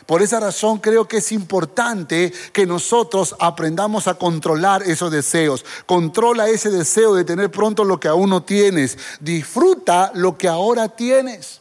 Por 0.05 0.21
esa 0.21 0.39
razón 0.39 0.77
creo 0.77 1.05
que 1.05 1.17
es 1.17 1.31
importante 1.33 2.31
que 2.53 2.65
nosotros 2.65 3.35
aprendamos 3.39 4.07
a 4.07 4.13
controlar 4.13 4.83
esos 4.83 5.11
deseos. 5.11 5.65
Controla 5.85 6.47
ese 6.47 6.69
deseo 6.69 7.13
de 7.13 7.25
tener 7.25 7.51
pronto 7.51 7.83
lo 7.83 7.99
que 7.99 8.07
aún 8.07 8.29
no 8.29 8.43
tienes. 8.43 8.97
Disfruta 9.19 10.11
lo 10.13 10.37
que 10.37 10.47
ahora 10.47 10.87
tienes. 10.87 11.59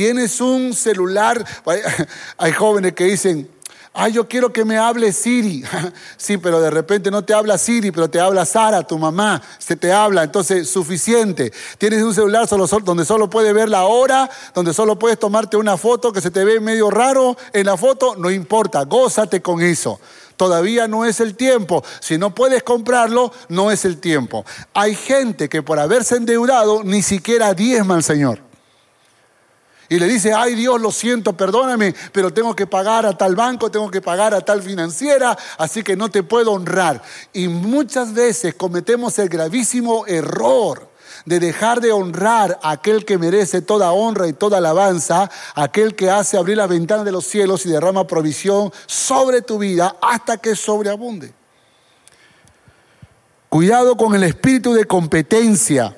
Tienes 0.00 0.40
un 0.40 0.72
celular, 0.72 1.44
hay 2.38 2.52
jóvenes 2.52 2.94
que 2.94 3.04
dicen, 3.04 3.46
Ay, 3.92 4.12
yo 4.12 4.26
quiero 4.26 4.50
que 4.50 4.64
me 4.64 4.78
hable 4.78 5.12
Siri. 5.12 5.62
sí, 6.16 6.38
pero 6.38 6.58
de 6.58 6.70
repente 6.70 7.10
no 7.10 7.22
te 7.22 7.34
habla 7.34 7.58
Siri, 7.58 7.90
pero 7.90 8.08
te 8.08 8.18
habla 8.18 8.46
Sara, 8.46 8.82
tu 8.82 8.96
mamá. 8.96 9.42
Se 9.58 9.76
te 9.76 9.92
habla, 9.92 10.22
entonces 10.22 10.70
suficiente. 10.70 11.52
Tienes 11.76 12.02
un 12.02 12.14
celular 12.14 12.48
donde 12.48 13.04
solo 13.04 13.28
puedes 13.28 13.52
ver 13.52 13.68
la 13.68 13.84
hora, 13.84 14.30
donde 14.54 14.72
solo 14.72 14.98
puedes 14.98 15.18
tomarte 15.18 15.58
una 15.58 15.76
foto 15.76 16.14
que 16.14 16.22
se 16.22 16.30
te 16.30 16.46
ve 16.46 16.60
medio 16.60 16.90
raro 16.90 17.36
en 17.52 17.66
la 17.66 17.76
foto. 17.76 18.16
No 18.16 18.30
importa, 18.30 18.84
gózate 18.84 19.42
con 19.42 19.60
eso. 19.60 20.00
Todavía 20.38 20.88
no 20.88 21.04
es 21.04 21.20
el 21.20 21.36
tiempo. 21.36 21.84
Si 22.00 22.16
no 22.16 22.34
puedes 22.34 22.62
comprarlo, 22.62 23.34
no 23.50 23.70
es 23.70 23.84
el 23.84 23.98
tiempo. 23.98 24.46
Hay 24.72 24.94
gente 24.94 25.50
que 25.50 25.62
por 25.62 25.78
haberse 25.78 26.16
endeudado 26.16 26.84
ni 26.84 27.02
siquiera 27.02 27.52
diezma 27.52 27.96
al 27.96 28.02
Señor 28.02 28.49
y 29.90 29.98
le 29.98 30.06
dice, 30.06 30.32
ay 30.32 30.54
Dios, 30.54 30.80
lo 30.80 30.92
siento, 30.92 31.32
perdóname, 31.32 31.96
pero 32.12 32.32
tengo 32.32 32.54
que 32.54 32.68
pagar 32.68 33.04
a 33.06 33.18
tal 33.18 33.34
banco, 33.34 33.72
tengo 33.72 33.90
que 33.90 34.00
pagar 34.00 34.32
a 34.32 34.40
tal 34.40 34.62
financiera, 34.62 35.36
así 35.58 35.82
que 35.82 35.96
no 35.96 36.08
te 36.08 36.22
puedo 36.22 36.52
honrar. 36.52 37.02
Y 37.32 37.48
muchas 37.48 38.14
veces 38.14 38.54
cometemos 38.54 39.18
el 39.18 39.28
gravísimo 39.28 40.06
error 40.06 40.88
de 41.24 41.40
dejar 41.40 41.80
de 41.80 41.90
honrar 41.90 42.60
a 42.62 42.70
aquel 42.70 43.04
que 43.04 43.18
merece 43.18 43.62
toda 43.62 43.90
honra 43.90 44.28
y 44.28 44.32
toda 44.32 44.58
alabanza, 44.58 45.28
aquel 45.56 45.96
que 45.96 46.08
hace 46.08 46.36
abrir 46.36 46.56
las 46.56 46.68
ventanas 46.68 47.04
de 47.04 47.10
los 47.10 47.26
cielos 47.26 47.66
y 47.66 47.70
derrama 47.70 48.06
provisión 48.06 48.72
sobre 48.86 49.42
tu 49.42 49.58
vida 49.58 49.96
hasta 50.00 50.36
que 50.36 50.54
sobreabunde. 50.54 51.34
Cuidado 53.48 53.96
con 53.96 54.14
el 54.14 54.22
espíritu 54.22 54.72
de 54.72 54.84
competencia 54.84 55.96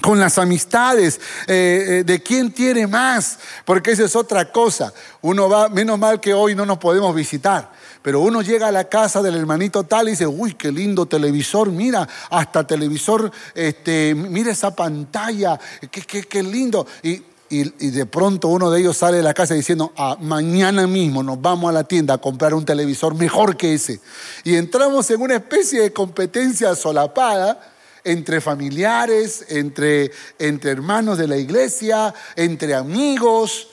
con 0.00 0.18
las 0.18 0.38
amistades, 0.38 1.20
eh, 1.46 1.84
eh, 1.88 2.04
de 2.04 2.22
quién 2.22 2.52
tiene 2.52 2.86
más, 2.86 3.38
porque 3.64 3.92
esa 3.92 4.04
es 4.04 4.14
otra 4.14 4.50
cosa. 4.52 4.92
Uno 5.22 5.48
va, 5.48 5.68
menos 5.68 5.98
mal 5.98 6.20
que 6.20 6.32
hoy 6.34 6.54
no 6.54 6.64
nos 6.64 6.78
podemos 6.78 7.14
visitar, 7.14 7.72
pero 8.02 8.20
uno 8.20 8.42
llega 8.42 8.68
a 8.68 8.72
la 8.72 8.84
casa 8.84 9.22
del 9.22 9.34
hermanito 9.34 9.84
tal 9.84 10.08
y 10.08 10.12
dice, 10.12 10.26
uy, 10.26 10.54
qué 10.54 10.70
lindo 10.70 11.06
televisor, 11.06 11.70
mira, 11.70 12.08
hasta 12.30 12.66
televisor, 12.66 13.30
este, 13.54 14.14
mira 14.14 14.52
esa 14.52 14.74
pantalla, 14.74 15.58
qué, 15.90 16.42
lindo. 16.42 16.86
Y, 17.02 17.22
y, 17.50 17.90
de 17.90 18.06
pronto 18.06 18.48
uno 18.48 18.70
de 18.70 18.80
ellos 18.80 18.96
sale 18.96 19.16
de 19.16 19.22
la 19.22 19.34
casa 19.34 19.54
diciendo, 19.54 19.92
ah, 19.96 20.16
mañana 20.20 20.86
mismo 20.86 21.22
nos 21.22 21.40
vamos 21.40 21.70
a 21.70 21.72
la 21.72 21.84
tienda 21.84 22.14
a 22.14 22.18
comprar 22.18 22.54
un 22.54 22.64
televisor 22.64 23.14
mejor 23.14 23.56
que 23.56 23.74
ese. 23.74 24.00
Y 24.44 24.54
entramos 24.54 25.10
en 25.10 25.20
una 25.20 25.36
especie 25.36 25.80
de 25.80 25.92
competencia 25.92 26.76
solapada 26.76 27.74
entre 28.10 28.40
familiares, 28.40 29.44
entre, 29.48 30.10
entre 30.38 30.70
hermanos 30.70 31.18
de 31.18 31.28
la 31.28 31.36
iglesia, 31.36 32.14
entre 32.36 32.74
amigos, 32.74 33.68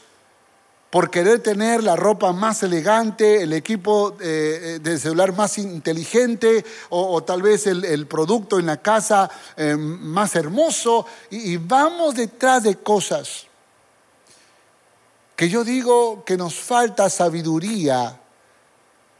por 0.90 1.10
querer 1.10 1.40
tener 1.40 1.84
la 1.84 1.96
ropa 1.96 2.32
más 2.32 2.64
elegante, 2.64 3.44
el 3.44 3.54
equipo 3.54 4.16
eh, 4.22 4.80
de 4.82 4.98
celular 4.98 5.36
más 5.36 5.58
inteligente 5.58 6.64
o, 6.90 7.22
tal 7.24 7.42
vez 7.42 7.68
el, 7.68 8.08
producto 8.08 8.60
en 8.60 8.66
la 8.66 8.78
casa 8.78 9.30
eh, 9.58 9.76
más 9.76 10.36
hermoso. 10.36 11.06
y 11.30 11.58
vamos 11.58 12.16
detrás 12.16 12.64
de 12.64 12.76
cosas 12.76 13.48
que 15.36 15.50
yo 15.50 15.64
digo 15.64 16.24
que 16.24 16.38
nos 16.38 16.56
falta 16.56 17.10
sabiduría 17.10 18.18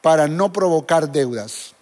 para 0.02 0.28
no 0.28 0.54
provocar 0.54 1.12
deudas. 1.12 1.75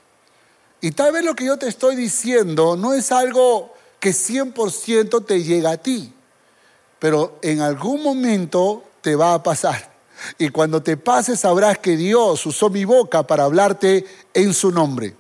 Y 0.84 0.92
tal 0.92 1.14
vez 1.14 1.24
lo 1.24 1.34
que 1.34 1.46
yo 1.46 1.56
te 1.56 1.70
estoy 1.70 1.96
diciendo 1.96 2.76
no 2.76 2.94
es 2.94 3.14
algo 3.14 3.74
que 4.02 4.10
100% 4.10 5.26
te 5.26 5.42
llega 5.42 5.72
a 5.72 5.78
ti, 5.78 6.14
pero 7.00 7.40
en 7.42 7.62
algún 7.62 8.04
momento 8.04 8.84
te 9.00 9.16
va 9.16 9.34
a 9.34 9.42
pasar. 9.42 9.94
Y 10.38 10.50
cuando 10.50 10.84
te 10.84 10.98
pase 10.98 11.38
sabrás 11.38 11.78
que 11.78 11.96
Dios 11.96 12.46
usó 12.46 12.70
mi 12.70 12.84
boca 12.84 13.26
para 13.26 13.46
hablarte 13.46 14.06
en 14.34 14.54
su 14.54 14.72
nombre. 14.72 15.16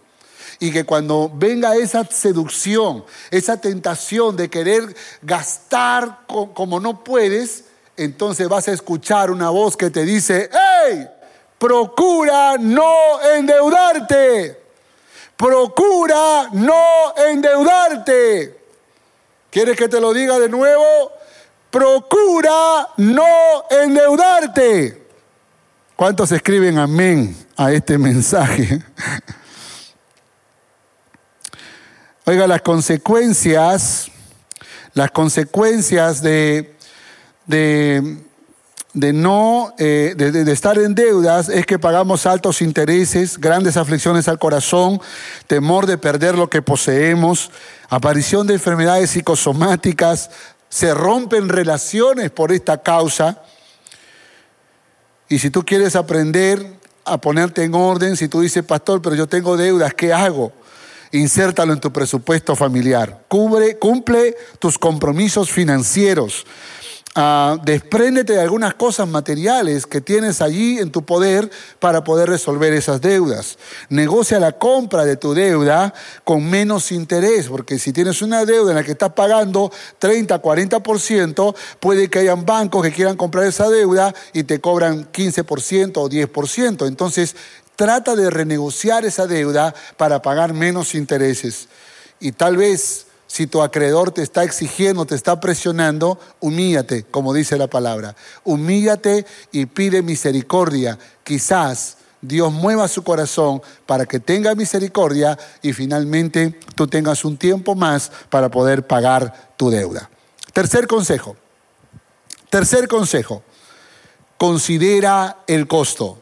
Y 0.60 0.69
que 0.69 0.84
cuando 0.84 1.32
venga 1.34 1.78
esa 1.78 2.04
seducción, 2.04 3.06
esa 3.32 3.56
tentación 3.56 4.36
de 4.36 4.49
querer 4.49 4.93
gastar 5.21 6.26
como 6.28 6.82
no 6.82 7.06
puedes, 7.06 7.63
entonces 7.95 8.49
vas 8.49 8.67
a 8.67 8.73
escuchar 8.73 9.32
una 9.32 9.49
voz 9.49 9.78
que 9.78 9.89
te 9.89 10.04
dice, 10.04 10.49
¡Hey! 10.52 11.08
Procura 11.58 12.58
no 12.58 13.21
endeudarte. 13.34 14.62
Procura 15.43 16.47
no 16.53 17.13
endeudarte. 17.17 18.58
¿Quieres 19.51 19.75
que 19.75 19.89
te 19.89 19.99
lo 19.99 20.13
diga 20.13 20.39
de 20.39 20.47
nuevo? 20.47 21.12
Procura 21.69 22.88
no 22.95 23.65
endeudarte. 23.69 25.06
¿Cuántos 25.97 26.32
escriben 26.32 26.77
amén 26.77 27.36
a 27.58 27.73
este 27.73 27.97
mensaje? 27.97 28.82
Oiga, 32.23 32.47
las 32.47 32.62
consecuencias, 32.62 34.10
las 34.93 35.12
consecuencias 35.12 36.21
de, 36.21 36.73
de 37.47 38.17
de 38.93 39.12
no 39.12 39.73
eh, 39.79 40.13
de, 40.15 40.51
estar 40.51 40.77
en 40.77 40.93
deudas 40.93 41.49
es 41.49 41.65
que 41.65 41.79
pagamos 41.79 42.25
altos 42.25 42.62
intereses, 42.62 43.39
grandes 43.39 43.75
aflicciones 43.75 44.27
al 44.27 44.38
corazón, 44.38 45.01
temor 45.47 45.88
de 45.88 45.97
perder 45.97 46.38
lo 46.38 46.49
que 46.49 46.62
poseemos, 46.62 47.51
aparición 47.89 48.45
de 48.45 48.53
enfermedades 48.53 49.10
psicosomáticas, 49.12 50.29
se 50.69 50.93
rompen 50.93 51.49
relaciones 51.49 52.29
por 52.32 52.51
esta 52.51 52.82
causa. 52.82 53.41
Y 55.27 55.39
si 55.39 55.49
tú 55.49 55.65
quieres 55.65 55.95
aprender 55.95 56.63
a 57.06 57.19
ponerte 57.19 57.63
en 57.63 57.73
orden, 57.73 58.15
si 58.15 58.27
tú 58.27 58.41
dices, 58.41 58.63
pastor, 58.63 59.01
pero 59.01 59.15
yo 59.15 59.27
tengo 59.27 59.58
deudas, 59.58 59.93
¿qué 59.93 60.13
hago? 60.13 60.51
Insértalo 61.12 61.73
en 61.73 61.79
tu 61.79 61.91
presupuesto 61.91 62.56
familiar. 62.56 63.23
Cubre, 63.27 63.77
cumple 63.77 64.36
tus 64.60 64.79
compromisos 64.79 65.51
financieros. 65.51 66.45
Uh, 67.15 67.60
despréndete 67.63 68.34
de 68.34 68.41
algunas 68.41 68.73
cosas 68.73 69.08
materiales 69.08 69.86
que 69.86 70.02
tienes 70.02 70.41
allí 70.41 70.80
en 70.80 70.89
tu 70.89 71.06
poder 71.06 71.47
para 71.78 72.04
poder 72.04 72.28
resolver 72.28 72.73
esas 72.73 73.02
deudas. 73.02 73.60
Negocia 73.89 74.39
la 74.39 74.54
compra 74.54 75.06
de 75.06 75.15
tu 75.15 75.36
deuda 75.36 75.93
con 76.23 76.43
menos 76.49 76.91
interés, 76.91 77.49
porque 77.49 77.78
si 77.78 77.93
tienes 77.93 78.23
una 78.23 78.45
deuda 78.45 78.71
en 78.71 78.78
la 78.78 78.84
que 78.84 78.93
estás 78.93 79.13
pagando 79.13 79.71
30, 79.99 80.41
40%, 80.41 81.56
puede 81.80 82.10
que 82.10 82.17
hayan 82.17 82.47
bancos 82.47 82.82
que 82.82 82.91
quieran 82.91 83.15
comprar 83.15 83.45
esa 83.45 83.69
deuda 83.69 84.12
y 84.34 84.45
te 84.45 84.60
cobran 84.60 85.12
15% 85.12 85.97
o 85.97 86.10
10%. 86.10 86.88
Entonces, 86.88 87.36
trata 87.76 88.15
de 88.15 88.32
renegociar 88.32 89.06
esa 89.06 89.28
deuda 89.28 89.76
para 89.97 90.23
pagar 90.23 90.54
menos 90.54 90.95
intereses. 90.95 91.67
Y 92.19 92.32
tal 92.32 92.58
vez 92.58 93.06
si 93.34 93.48
tu 93.48 93.63
acreedor 93.63 94.12
te 94.12 94.22
está 94.22 94.43
exigiendo, 94.43 95.08
te 95.08 95.15
está 95.15 95.39
presionando, 95.39 96.19
humíllate, 96.39 97.02
como 97.02 97.34
dice 97.34 97.58
la 97.58 97.65
palabra. 97.65 98.15
Humíllate 98.43 99.26
y 99.52 99.65
pide 99.65 100.04
misericordia. 100.04 101.00
Quizás 101.24 101.98
Dios 102.22 102.54
mueva 102.54 102.88
su 102.88 103.04
corazón 103.04 103.63
para 103.88 104.06
que 104.06 104.19
tenga 104.19 104.54
misericordia 104.54 105.36
y 105.63 105.74
finalmente 105.74 106.60
tú 106.76 106.86
tengas 106.86 107.26
un 107.26 107.38
tiempo 107.38 107.74
más 107.74 108.12
para 108.30 108.50
poder 108.50 108.86
pagar 108.86 109.56
tu 109.58 109.72
deuda. 109.72 110.12
Tercer 110.54 110.86
consejo. 110.86 111.36
Tercer 112.52 112.88
consejo. 112.88 113.41
Considera 114.38 115.39
el 115.48 115.67
costo. 115.67 116.19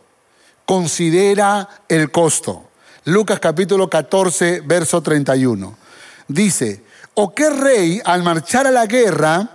Considera 0.65 1.67
el 1.89 2.09
costo. 2.09 2.69
Lucas 3.03 3.41
capítulo 3.41 3.89
14, 3.89 4.61
verso 4.61 5.01
31. 5.01 5.75
Dice, 6.29 6.85
¿O 7.13 7.33
qué 7.33 7.49
rey 7.49 8.01
al 8.05 8.23
marchar 8.23 8.67
a 8.67 8.71
la 8.71 8.85
guerra 8.85 9.49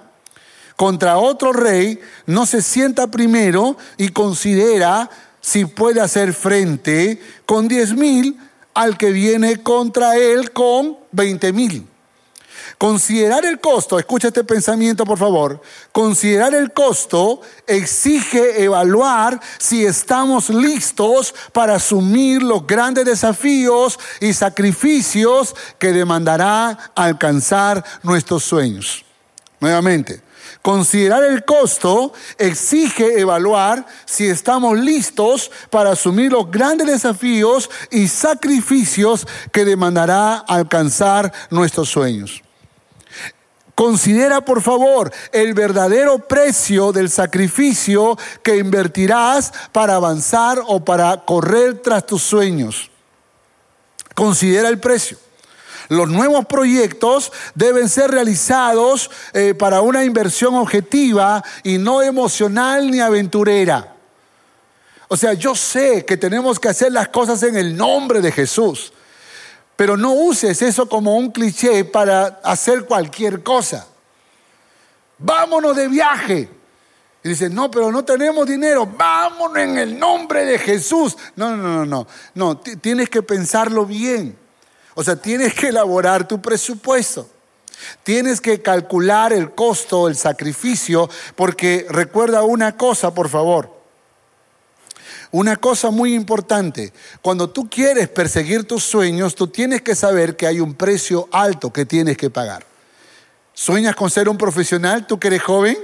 contra 0.76 1.18
otro 1.18 1.52
rey 1.52 1.98
no 2.26 2.44
se 2.44 2.60
sienta 2.60 3.06
primero 3.06 3.76
y 3.96 4.10
considera 4.10 5.08
si 5.40 5.64
puede 5.64 6.00
hacer 6.00 6.34
frente 6.34 7.20
con 7.46 7.66
diez 7.68 7.94
mil 7.94 8.38
al 8.74 8.98
que 8.98 9.10
viene 9.10 9.62
contra 9.62 10.16
él 10.16 10.52
con 10.52 10.98
veinte 11.12 11.52
mil? 11.52 11.88
Considerar 12.78 13.46
el 13.46 13.58
costo, 13.58 13.98
escucha 13.98 14.28
este 14.28 14.44
pensamiento 14.44 15.06
por 15.06 15.18
favor, 15.18 15.62
considerar 15.92 16.54
el 16.54 16.74
costo 16.74 17.40
exige 17.66 18.62
evaluar 18.62 19.40
si 19.58 19.86
estamos 19.86 20.50
listos 20.50 21.34
para 21.52 21.76
asumir 21.76 22.42
los 22.42 22.66
grandes 22.66 23.06
desafíos 23.06 23.98
y 24.20 24.34
sacrificios 24.34 25.56
que 25.78 25.92
demandará 25.92 26.92
alcanzar 26.94 27.82
nuestros 28.02 28.44
sueños. 28.44 29.04
Nuevamente, 29.60 30.22
Considerar 30.62 31.22
el 31.22 31.44
costo 31.44 32.12
exige 32.38 33.20
evaluar 33.20 33.86
si 34.04 34.26
estamos 34.26 34.78
listos 34.78 35.50
para 35.70 35.92
asumir 35.92 36.32
los 36.32 36.50
grandes 36.50 36.86
desafíos 36.88 37.70
y 37.90 38.08
sacrificios 38.08 39.26
que 39.52 39.64
demandará 39.64 40.38
alcanzar 40.38 41.32
nuestros 41.50 41.88
sueños. 41.88 42.42
Considera, 43.76 44.40
por 44.40 44.62
favor, 44.62 45.12
el 45.32 45.52
verdadero 45.52 46.18
precio 46.18 46.92
del 46.92 47.10
sacrificio 47.10 48.16
que 48.42 48.56
invertirás 48.56 49.52
para 49.70 49.96
avanzar 49.96 50.62
o 50.66 50.82
para 50.82 51.26
correr 51.26 51.82
tras 51.82 52.06
tus 52.06 52.22
sueños. 52.22 52.90
Considera 54.14 54.70
el 54.70 54.80
precio. 54.80 55.18
Los 55.90 56.08
nuevos 56.08 56.46
proyectos 56.46 57.30
deben 57.54 57.90
ser 57.90 58.10
realizados 58.10 59.10
eh, 59.34 59.52
para 59.52 59.82
una 59.82 60.04
inversión 60.04 60.54
objetiva 60.54 61.44
y 61.62 61.76
no 61.76 62.00
emocional 62.00 62.90
ni 62.90 63.00
aventurera. 63.00 63.94
O 65.08 65.18
sea, 65.18 65.34
yo 65.34 65.54
sé 65.54 66.06
que 66.06 66.16
tenemos 66.16 66.58
que 66.58 66.70
hacer 66.70 66.92
las 66.92 67.08
cosas 67.08 67.42
en 67.42 67.56
el 67.56 67.76
nombre 67.76 68.22
de 68.22 68.32
Jesús, 68.32 68.94
pero 69.76 69.96
no 69.96 70.12
uses 70.12 70.60
eso 70.62 70.88
como 70.88 71.16
un 71.16 71.30
cliché 71.30 71.84
para 71.84 72.40
hacer 72.42 72.86
cualquier 72.86 73.42
cosa. 73.42 73.86
Vámonos 75.18 75.76
de 75.76 75.88
viaje. 75.88 76.48
Y 77.22 77.30
dice, 77.30 77.50
no, 77.50 77.70
pero 77.70 77.90
no 77.90 78.04
tenemos 78.04 78.46
dinero, 78.46 78.86
vámonos 78.86 79.58
en 79.58 79.76
el 79.78 79.98
nombre 79.98 80.44
de 80.44 80.58
Jesús. 80.58 81.16
No, 81.34 81.56
no, 81.56 81.84
no, 81.84 81.84
no, 81.84 82.06
no, 82.34 82.58
tienes 82.58 83.10
que 83.10 83.22
pensarlo 83.22 83.84
bien. 83.84 84.38
O 84.94 85.04
sea, 85.04 85.16
tienes 85.16 85.52
que 85.52 85.68
elaborar 85.68 86.26
tu 86.26 86.40
presupuesto. 86.40 87.28
Tienes 88.02 88.40
que 88.40 88.62
calcular 88.62 89.32
el 89.32 89.50
costo, 89.50 90.08
el 90.08 90.16
sacrificio, 90.16 91.10
porque 91.34 91.86
recuerda 91.90 92.42
una 92.42 92.76
cosa, 92.76 93.12
por 93.12 93.28
favor. 93.28 93.75
Una 95.30 95.56
cosa 95.56 95.90
muy 95.90 96.14
importante, 96.14 96.92
cuando 97.20 97.50
tú 97.50 97.68
quieres 97.68 98.08
perseguir 98.08 98.64
tus 98.64 98.84
sueños, 98.84 99.34
tú 99.34 99.48
tienes 99.48 99.82
que 99.82 99.94
saber 99.94 100.36
que 100.36 100.46
hay 100.46 100.60
un 100.60 100.74
precio 100.74 101.28
alto 101.32 101.72
que 101.72 101.84
tienes 101.84 102.16
que 102.16 102.30
pagar. 102.30 102.64
¿Sueñas 103.52 103.96
con 103.96 104.10
ser 104.10 104.28
un 104.28 104.38
profesional, 104.38 105.06
tú 105.06 105.18
que 105.18 105.28
eres 105.28 105.42
joven? 105.42 105.76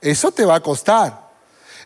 Eso 0.00 0.32
te 0.32 0.44
va 0.44 0.56
a 0.56 0.60
costar. 0.60 1.30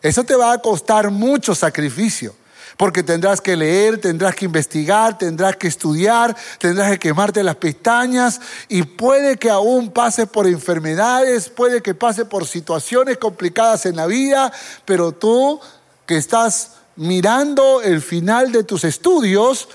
Eso 0.01 0.23
te 0.23 0.35
va 0.35 0.53
a 0.53 0.57
costar 0.59 1.11
mucho 1.11 1.55
sacrificio 1.55 2.35
porque 2.77 3.01
tendrás 3.01 3.41
que 3.41 3.55
leer, 3.55 3.99
tendrás 3.99 4.35
que 4.35 4.45
investigar, 4.45 5.17
tendrás 5.17 5.55
que 5.55 5.67
estudiar, 5.67 6.35
tendrás 6.59 6.91
que 6.91 6.99
quemarte 6.99 7.43
las 7.43 7.55
pestañas 7.55 8.39
y 8.69 8.83
puede 8.83 9.37
que 9.37 9.49
aún 9.49 9.91
pases 9.91 10.29
por 10.29 10.45
enfermedades, 10.45 11.49
puede 11.49 11.81
que 11.81 11.95
pases 11.95 12.25
por 12.25 12.45
situaciones 12.45 13.17
complicadas 13.17 13.87
en 13.87 13.95
la 13.95 14.05
vida, 14.05 14.53
pero 14.85 15.11
tú 15.11 15.59
que 16.05 16.17
estás 16.17 16.76
mirando 16.97 17.81
el 17.81 18.01
final 18.01 18.51
de 18.51 18.63
tus 18.63 18.83
estudios, 18.83 19.69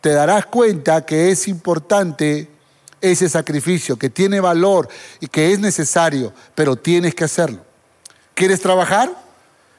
te 0.00 0.10
darás 0.12 0.46
cuenta 0.46 1.04
que 1.04 1.30
es 1.30 1.48
importante 1.48 2.48
ese 3.00 3.28
sacrificio, 3.28 3.98
que 3.98 4.10
tiene 4.10 4.40
valor 4.40 4.88
y 5.20 5.26
que 5.26 5.52
es 5.52 5.58
necesario, 5.58 6.32
pero 6.54 6.76
tienes 6.76 7.14
que 7.14 7.24
hacerlo. 7.24 7.58
¿Quieres 8.34 8.60
trabajar? 8.60 9.10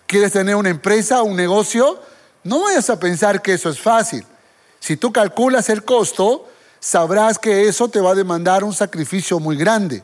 ¿Quieres 0.06 0.32
tener 0.32 0.56
una 0.56 0.70
empresa, 0.70 1.22
un 1.22 1.36
negocio? 1.36 2.00
No 2.44 2.64
vayas 2.64 2.90
a 2.90 3.00
pensar 3.00 3.42
que 3.42 3.54
eso 3.54 3.70
es 3.70 3.80
fácil. 3.80 4.26
Si 4.80 4.98
tú 4.98 5.12
calculas 5.12 5.70
el 5.70 5.84
costo, 5.84 6.48
sabrás 6.80 7.38
que 7.38 7.68
eso 7.68 7.90
te 7.90 8.00
va 8.00 8.12
a 8.12 8.16
demandar 8.16 8.64
un 8.64 8.74
sacrificio 8.74 9.40
muy 9.40 9.58
grande, 9.58 10.02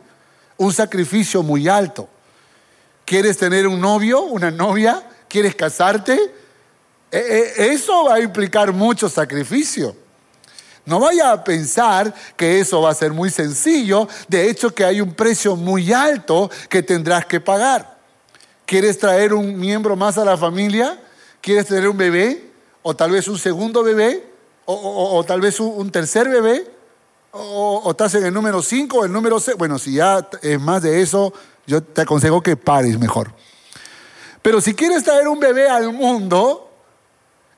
un 0.57 0.73
sacrificio 0.73 1.41
muy 1.41 1.67
alto. 1.67 2.07
¿Quieres 3.05 3.37
tener 3.37 3.67
un 3.67 3.79
novio, 3.79 4.21
una 4.21 4.51
novia? 4.51 5.03
¿Quieres 5.27 5.55
casarte? 5.55 6.42
E, 7.13 7.53
e, 7.57 7.73
eso 7.73 8.05
va 8.05 8.15
a 8.15 8.21
implicar 8.21 8.73
mucho 8.73 9.07
sacrificio. 9.07 9.95
No 10.83 10.99
vaya 10.99 11.31
a 11.31 11.43
pensar 11.43 12.11
que 12.35 12.59
eso 12.59 12.81
va 12.81 12.89
a 12.89 12.95
ser 12.95 13.13
muy 13.13 13.29
sencillo, 13.29 14.07
de 14.27 14.49
hecho 14.49 14.73
que 14.73 14.83
hay 14.83 14.99
un 14.99 15.13
precio 15.13 15.55
muy 15.55 15.93
alto 15.93 16.49
que 16.69 16.81
tendrás 16.81 17.27
que 17.27 17.39
pagar. 17.39 17.97
¿Quieres 18.65 18.97
traer 18.97 19.35
un 19.35 19.55
miembro 19.59 19.95
más 19.95 20.17
a 20.17 20.25
la 20.25 20.35
familia? 20.37 20.99
¿Quieres 21.39 21.67
tener 21.67 21.87
un 21.87 21.97
bebé? 21.97 22.49
¿O 22.81 22.95
tal 22.95 23.11
vez 23.11 23.27
un 23.27 23.37
segundo 23.37 23.83
bebé? 23.83 24.23
¿O, 24.65 25.23
tal 25.23 25.39
vez 25.39 25.59
un, 25.59 25.91
tercer 25.91 26.27
bebé? 26.27 26.65
¿O, 27.31 27.91
estás 27.91 28.15
en 28.15 28.25
el 28.25 28.33
número 28.33 28.61
5 28.63 28.97
o 28.97 29.05
el 29.05 29.11
número 29.11 29.39
6? 29.39 29.55
Bueno, 29.57 29.77
si 29.77 29.93
ya 29.93 30.27
es 30.41 30.59
más 30.59 30.81
de 30.81 31.01
eso, 31.01 31.31
yo 31.67 31.83
te 31.83 32.01
aconsejo 32.01 32.41
que 32.41 32.57
pares 32.57 32.97
mejor. 32.97 33.31
Pero 34.41 34.61
si 34.61 34.73
quieres 34.73 35.03
traer 35.03 35.27
un 35.27 35.39
bebé 35.39 35.69
al 35.69 35.93
mundo, 35.93 36.72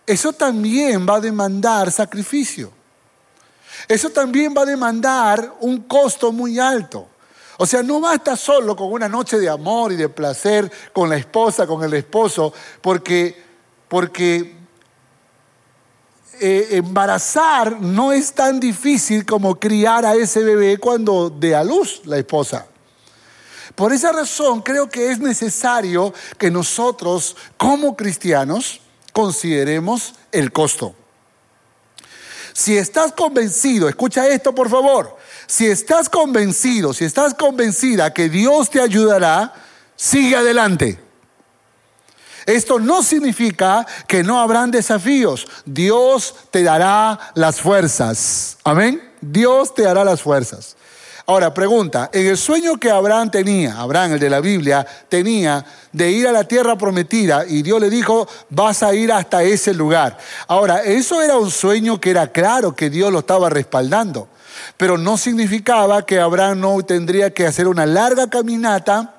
eso 0.05 0.33
también 0.33 1.05
va 1.07 1.15
a 1.15 1.21
demandar 1.21 1.91
sacrificio. 1.91 2.71
Eso 3.87 4.09
también 4.09 4.53
va 4.55 4.61
a 4.61 4.65
demandar 4.65 5.55
un 5.59 5.83
costo 5.83 6.31
muy 6.31 6.59
alto. 6.59 7.07
O 7.57 7.65
sea, 7.65 7.81
no 7.83 8.01
basta 8.01 8.35
solo 8.35 8.75
con 8.75 8.91
una 8.91 9.07
noche 9.07 9.37
de 9.37 9.49
amor 9.49 9.91
y 9.91 9.95
de 9.95 10.09
placer 10.09 10.71
con 10.93 11.09
la 11.09 11.17
esposa, 11.17 11.65
con 11.65 11.83
el 11.83 11.93
esposo, 11.93 12.53
porque 12.81 13.45
porque 13.87 14.55
eh, 16.41 16.67
embarazar 16.71 17.79
no 17.79 18.11
es 18.11 18.33
tan 18.33 18.59
difícil 18.59 19.25
como 19.25 19.55
criar 19.55 20.05
a 20.05 20.15
ese 20.15 20.43
bebé 20.43 20.77
cuando 20.77 21.29
dé 21.29 21.55
a 21.55 21.63
luz 21.63 22.01
la 22.05 22.17
esposa. 22.17 22.67
Por 23.75 23.93
esa 23.93 24.11
razón 24.11 24.61
creo 24.61 24.89
que 24.89 25.11
es 25.11 25.19
necesario 25.19 26.13
que 26.37 26.51
nosotros 26.51 27.35
como 27.57 27.95
cristianos 27.95 28.81
consideremos 29.15 30.13
el 30.33 30.51
costo. 30.51 30.93
Si 32.51 32.77
estás 32.77 33.13
convencido, 33.13 33.87
escucha 33.87 34.27
esto 34.27 34.53
por 34.53 34.69
favor, 34.69 35.15
si 35.47 35.67
estás 35.67 36.09
convencido, 36.09 36.93
si 36.93 37.05
estás 37.05 37.33
convencida 37.33 38.13
que 38.13 38.27
Dios 38.27 38.69
te 38.69 38.81
ayudará, 38.81 39.53
sigue 39.95 40.35
adelante. 40.35 40.99
Esto 42.45 42.77
no 42.77 43.03
significa 43.03 43.87
que 44.05 44.21
no 44.21 44.41
habrán 44.41 44.69
desafíos. 44.69 45.47
Dios 45.65 46.35
te 46.51 46.61
dará 46.61 47.31
las 47.35 47.61
fuerzas. 47.61 48.57
Amén. 48.65 49.01
Dios 49.21 49.73
te 49.73 49.83
dará 49.83 50.03
las 50.03 50.21
fuerzas. 50.21 50.75
Ahora, 51.27 51.51
pregunta, 51.51 52.11
en 52.13 52.27
el 52.27 52.37
sueño 52.37 52.77
que 52.77 52.91
Abraham 52.91 53.31
tenía, 53.31 53.79
Abraham, 53.79 54.13
el 54.13 54.19
de 54.19 54.29
la 54.29 54.41
Biblia, 54.41 54.85
tenía 55.09 55.65
de 55.91 56.11
ir 56.11 56.27
a 56.27 56.31
la 56.31 56.43
tierra 56.43 56.77
prometida 56.77 57.45
y 57.47 57.63
Dios 57.63 57.81
le 57.81 57.89
dijo, 57.89 58.27
vas 58.49 58.83
a 58.83 58.93
ir 58.93 59.11
hasta 59.11 59.41
ese 59.41 59.73
lugar. 59.73 60.19
Ahora, 60.47 60.83
eso 60.83 61.23
era 61.23 61.37
un 61.37 61.49
sueño 61.49 61.99
que 61.99 62.11
era 62.11 62.27
claro 62.27 62.75
que 62.75 62.91
Dios 62.91 63.11
lo 63.11 63.19
estaba 63.19 63.49
respaldando, 63.49 64.27
pero 64.77 64.99
no 64.99 65.17
significaba 65.17 66.05
que 66.05 66.19
Abraham 66.19 66.59
no 66.59 66.83
tendría 66.83 67.33
que 67.33 67.47
hacer 67.47 67.67
una 67.67 67.87
larga 67.87 68.29
caminata 68.29 69.15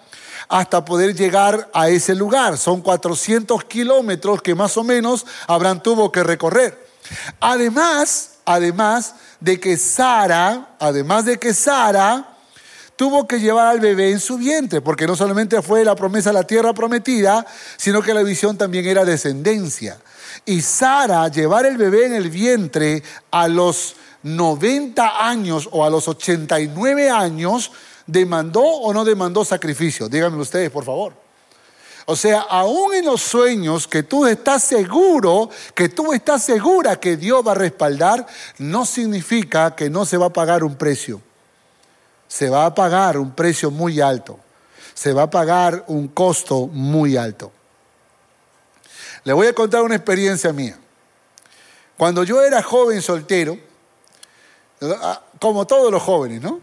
hasta 0.49 0.85
poder 0.85 1.13
llegar 1.17 1.69
a 1.75 1.89
ese 1.89 2.15
lugar. 2.15 2.57
Son 2.57 2.83
400 2.83 3.65
kilómetros 3.65 4.43
que 4.43 4.55
más 4.55 4.77
o 4.77 4.85
menos 4.85 5.27
Abraham 5.49 5.83
tuvo 5.83 6.13
que 6.13 6.23
recorrer. 6.23 6.87
Además, 7.41 8.37
además 8.45 9.15
de 9.41 9.61
que 9.61 9.77
Sara, 9.77 10.77
además 10.79 11.25
de 11.25 11.39
que 11.39 11.55
Sara 11.55 12.37
tuvo 12.97 13.27
que 13.27 13.41
llevar 13.41 13.67
al 13.67 13.81
bebé 13.81 14.11
en 14.11 14.21
su 14.21 14.39
vientre, 14.39 14.81
porque 14.81 15.07
no 15.07 15.17
solamente 15.17 15.61
fue 15.63 15.85
la 15.85 15.95
promesa 15.95 16.31
de 16.31 16.35
la 16.35 16.45
tierra 16.45 16.73
prometida, 16.73 17.45
sino 17.77 18.03
que 18.03 18.15
la 18.15 18.23
visión 18.23 18.57
también 18.57 18.87
era 18.87 19.05
descendencia. 19.05 19.99
Y 20.45 20.63
Sara 20.63 21.29
llevar 21.29 21.67
el 21.67 21.77
bebé 21.77 22.07
en 22.07 22.15
el 22.15 22.31
vientre 22.31 23.03
a 23.31 23.49
los 23.49 23.97
90 24.23 25.29
años 25.29 25.69
o 25.71 25.85
a 25.85 25.91
los 25.91 26.09
89 26.09 27.11
años 27.11 27.71
¿demandó 28.07 28.63
o 28.63 28.93
no 28.93 29.05
demandó 29.05 29.45
sacrificio? 29.45 30.09
Díganme 30.09 30.41
ustedes, 30.41 30.71
por 30.71 30.85
favor. 30.85 31.26
O 32.09 32.15
sea, 32.15 32.41
aún 32.41 32.95
en 32.95 33.05
los 33.05 33.21
sueños 33.21 33.89
que 33.89 34.05
tú 34.05 34.27
estás 34.27 34.63
seguro, 34.63 35.51
que 35.75 35.89
tú 35.89 36.13
estás 36.13 36.45
segura 36.45 37.01
que 37.01 37.17
Dios 37.17 37.45
va 37.45 37.51
a 37.51 37.57
respaldar, 37.57 38.25
no 38.59 38.87
significa 38.87 39.75
que 39.75 39.91
no 39.91 40.07
se 40.07 40.17
va 40.17 40.27
a 40.27 40.33
pagar 40.33 40.63
un 40.63 40.77
precio. 40.77 41.21
Se 42.29 42.49
va 42.49 42.65
a 42.65 42.75
pagar 42.75 43.19
un 43.19 43.33
precio 43.33 43.73
muy 43.73 44.01
alto. 44.01 44.39
Se 44.95 45.13
va 45.13 45.25
a 45.25 45.31
pagar 45.31 45.85
un 45.89 46.07
costo 46.07 46.69
muy 46.69 47.17
alto. 47.17 47.51
Le 49.25 49.33
voy 49.33 49.49
a 49.49 49.53
contar 49.53 49.83
una 49.83 49.97
experiencia 49.97 50.53
mía. 50.53 50.79
Cuando 51.97 52.23
yo 52.23 52.41
era 52.41 52.63
joven 52.63 53.03
soltero, 53.03 53.59
como 55.41 55.67
todos 55.67 55.91
los 55.91 56.03
jóvenes, 56.03 56.41
¿no? 56.41 56.61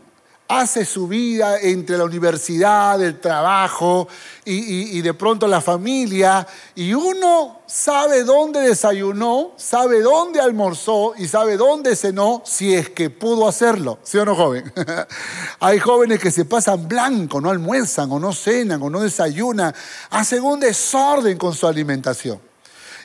Hace 0.59 0.85
su 0.85 1.07
vida 1.07 1.59
entre 1.59 1.97
la 1.97 2.03
universidad, 2.03 3.01
el 3.01 3.19
trabajo 3.19 4.07
y, 4.45 5.01
de 5.01 5.13
pronto 5.13 5.47
la 5.47 5.61
familia, 5.61 6.45
y 6.75 6.93
uno 6.93 7.61
sabe 7.65 8.23
dónde 8.23 8.59
desayunó, 8.61 9.51
sabe 9.57 10.01
dónde 10.01 10.41
almorzó 10.41 11.13
y 11.17 11.27
sabe 11.27 11.57
dónde 11.57 11.95
cenó 11.95 12.41
si 12.45 12.73
es 12.73 12.89
que 12.89 13.09
pudo 13.09 13.47
hacerlo, 13.47 13.99
¿sí 14.03 14.17
o 14.17 14.25
no, 14.25 14.35
joven? 14.35 14.71
Hay 15.59 15.79
jóvenes 15.79 16.19
que 16.19 16.31
se 16.31 16.45
pasan 16.45 16.87
blanco, 16.87 17.41
no 17.41 17.49
almuerzan 17.49 18.11
o 18.11 18.19
no 18.19 18.33
cenan 18.33 18.81
o 18.81 18.89
no 18.89 18.99
desayunan, 18.99 19.73
hacen 20.09 20.43
un 20.43 20.59
desorden 20.59 21.37
con 21.37 21.53
su 21.53 21.67
alimentación. 21.67 22.39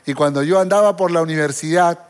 Y 0.05 0.15
cuando 0.15 0.43
yo 0.43 0.59
andaba 0.59 0.97
por 0.97 1.11
la 1.11 1.23
universidad, 1.23 2.08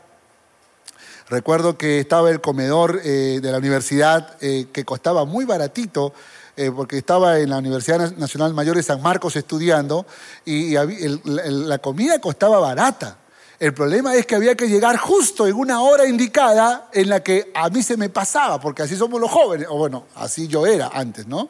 Recuerdo 1.29 1.77
que 1.77 1.99
estaba 1.99 2.31
el 2.31 2.41
comedor 2.41 3.01
eh, 3.03 3.39
de 3.39 3.51
la 3.51 3.59
universidad 3.59 4.35
eh, 4.41 4.67
que 4.73 4.83
costaba 4.83 5.25
muy 5.25 5.45
baratito, 5.45 6.11
eh, 6.57 6.71
porque 6.75 6.97
estaba 6.97 7.37
en 7.37 7.51
la 7.51 7.59
Universidad 7.59 8.15
Nacional 8.17 8.55
Mayor 8.55 8.75
de 8.75 8.83
San 8.83 8.99
Marcos 9.01 9.35
estudiando, 9.35 10.07
y, 10.43 10.73
la 10.73 11.77
comida 11.77 12.19
costaba 12.19 12.57
barata. 12.59 13.17
El 13.59 13.75
problema 13.75 14.15
es 14.15 14.25
que 14.25 14.35
había 14.35 14.55
que 14.55 14.67
llegar 14.67 14.97
justo 14.97 15.45
en 15.45 15.53
una 15.53 15.81
hora 15.81 16.07
indicada 16.07 16.89
en 16.93 17.09
la 17.09 17.21
que 17.21 17.51
a 17.53 17.69
mí 17.69 17.83
se 17.83 17.95
me 17.95 18.09
pasaba, 18.09 18.59
porque 18.59 18.81
así 18.81 18.95
somos 18.95 19.21
los 19.21 19.29
jóvenes, 19.29 19.67
o 19.69 19.77
bueno, 19.77 20.05
así 20.15 20.47
yo 20.47 20.65
era 20.65 20.89
antes, 20.91 21.27
¿no? 21.27 21.47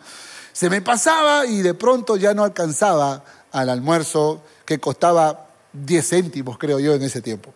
Se 0.51 0.69
me 0.69 0.81
pasaba 0.81 1.45
y 1.45 1.61
de 1.61 1.73
pronto 1.73 2.17
ya 2.17 2.33
no 2.33 2.43
alcanzaba 2.43 3.23
al 3.53 3.69
almuerzo 3.69 4.41
que 4.65 4.79
costaba 4.79 5.47
10 5.71 6.09
céntimos, 6.09 6.57
creo 6.57 6.79
yo, 6.79 6.95
en 6.95 7.03
ese 7.03 7.21
tiempo. 7.21 7.53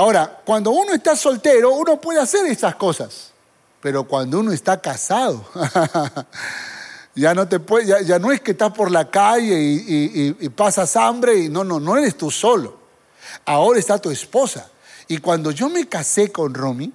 Ahora, 0.00 0.40
cuando 0.46 0.70
uno 0.70 0.94
está 0.94 1.14
soltero, 1.14 1.74
uno 1.74 2.00
puede 2.00 2.18
hacer 2.20 2.46
esas 2.46 2.74
cosas, 2.76 3.32
pero 3.82 4.04
cuando 4.04 4.40
uno 4.40 4.50
está 4.50 4.80
casado, 4.80 5.44
ya 7.14 7.34
no 7.34 7.46
te 7.46 7.60
puede, 7.60 8.06
ya, 8.06 8.18
no 8.18 8.32
es 8.32 8.40
que 8.40 8.52
estás 8.52 8.72
por 8.72 8.90
la 8.90 9.10
calle 9.10 9.60
y, 9.60 10.34
y, 10.40 10.48
pasas 10.48 10.96
hambre 10.96 11.40
y 11.40 11.48
no, 11.50 11.64
no, 11.64 11.78
no 11.78 11.98
eres 11.98 12.16
tú 12.16 12.30
solo. 12.30 12.78
Ahora 13.44 13.78
está 13.78 13.98
tu 13.98 14.10
esposa. 14.10 14.70
Y 15.06 15.18
cuando 15.18 15.50
yo 15.50 15.68
me 15.68 15.86
casé 15.86 16.32
con 16.32 16.54
Romy, 16.54 16.90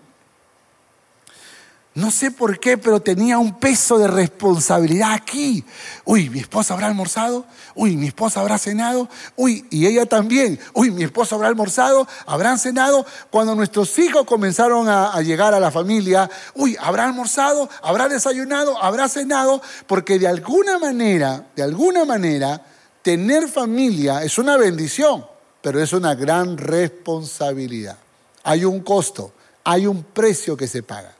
no 1.96 2.12
sé 2.12 2.30
por 2.30 2.60
qué, 2.60 2.78
pero 2.78 3.00
tenía 3.00 3.38
un 3.38 3.58
peso 3.58 3.98
de 3.98 4.10
responsabilidad 4.10 5.14
aquí. 5.14 5.64
Uy, 6.04 6.30
mi 6.30 6.40
esposa 6.40 6.74
habrá 6.74 6.88
almorzado. 6.88 7.46
Uy, 7.74 7.96
mi 7.96 8.08
esposa 8.08 8.42
habrá 8.42 8.58
cenado. 8.58 9.08
Uy, 9.38 9.66
y 9.70 9.86
ella 9.88 10.06
también. 10.06 10.60
Uy, 10.74 10.92
mi 10.92 11.06
esposa 11.06 11.36
habrá 11.36 11.48
almorzado. 11.48 12.06
Habrán 12.26 12.60
cenado. 12.60 13.06
Cuando 13.30 13.56
nuestros 13.56 13.98
hijos 13.98 14.26
comenzaron 14.26 14.90
a, 14.90 15.22
llegar 15.22 15.54
a 15.54 15.60
la 15.62 15.72
familia, 15.72 16.30
uy, 16.54 16.76
habrá 16.82 17.06
almorzado, 17.06 17.70
habrá 17.82 18.10
desayunado, 18.10 18.78
habrá 18.84 19.08
cenado. 19.08 19.62
Porque 19.88 20.20
de 20.20 20.28
alguna 20.28 20.78
manera, 20.78 21.46
de 21.56 21.64
alguna 21.64 22.04
manera, 22.04 22.62
tener 23.04 23.48
familia 23.48 24.22
es 24.22 24.38
una 24.38 24.58
bendición, 24.58 25.26
pero 25.62 25.82
es 25.82 25.94
una 25.94 26.14
gran 26.14 26.58
responsabilidad. 26.58 27.98
Hay 28.44 28.66
un 28.66 28.82
costo, 28.82 29.32
hay 29.64 29.88
un 29.88 30.04
precio 30.04 30.58
que 30.58 30.68
se 30.68 30.84
paga. 30.84 31.15